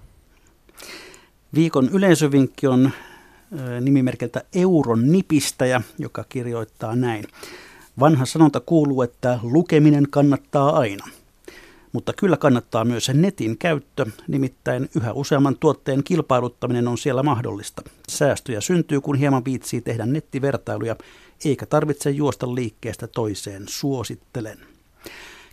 Viikon 1.55 1.89
yleisövinkki 1.89 2.67
on 2.67 2.91
nimimerkeltä 3.81 4.43
Euron 4.55 5.11
nipistäjä, 5.11 5.81
joka 5.97 6.25
kirjoittaa 6.29 6.95
näin. 6.95 7.25
Vanha 7.99 8.25
sanonta 8.25 8.59
kuuluu, 8.59 9.01
että 9.01 9.39
lukeminen 9.43 10.07
kannattaa 10.09 10.77
aina. 10.77 11.05
Mutta 11.93 12.13
kyllä 12.13 12.37
kannattaa 12.37 12.85
myös 12.85 13.11
netin 13.13 13.57
käyttö, 13.57 14.05
nimittäin 14.27 14.89
yhä 14.95 15.13
useamman 15.13 15.57
tuotteen 15.59 16.03
kilpailuttaminen 16.03 16.87
on 16.87 16.97
siellä 16.97 17.23
mahdollista. 17.23 17.81
Säästöjä 18.09 18.61
syntyy, 18.61 19.01
kun 19.01 19.15
hieman 19.15 19.45
viitsii 19.45 19.81
tehdä 19.81 20.05
nettivertailuja, 20.05 20.95
eikä 21.45 21.65
tarvitse 21.65 22.09
juosta 22.09 22.55
liikkeestä 22.55 23.07
toiseen, 23.07 23.63
suosittelen. 23.67 24.57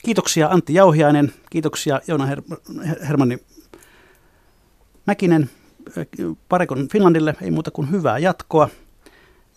Kiitoksia 0.04 0.48
Antti 0.48 0.74
Jauhiainen, 0.74 1.32
kiitoksia 1.50 2.00
Joona 2.06 2.26
Her- 2.26 2.58
Hermanni 3.08 3.38
Mäkinen 5.06 5.50
Parekon 6.48 6.88
Finlandille 6.88 7.36
ei 7.42 7.50
muuta 7.50 7.70
kuin 7.70 7.90
hyvää 7.90 8.18
jatkoa. 8.18 8.68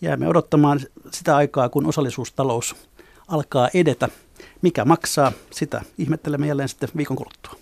Jäämme 0.00 0.28
odottamaan 0.28 0.80
sitä 1.10 1.36
aikaa, 1.36 1.68
kun 1.68 1.86
osallisuustalous 1.86 2.76
alkaa 3.28 3.68
edetä. 3.74 4.08
Mikä 4.62 4.84
maksaa, 4.84 5.32
sitä 5.50 5.82
ihmettelemme 5.98 6.46
jälleen 6.46 6.68
sitten 6.68 6.88
viikon 6.96 7.16
kuluttua. 7.16 7.52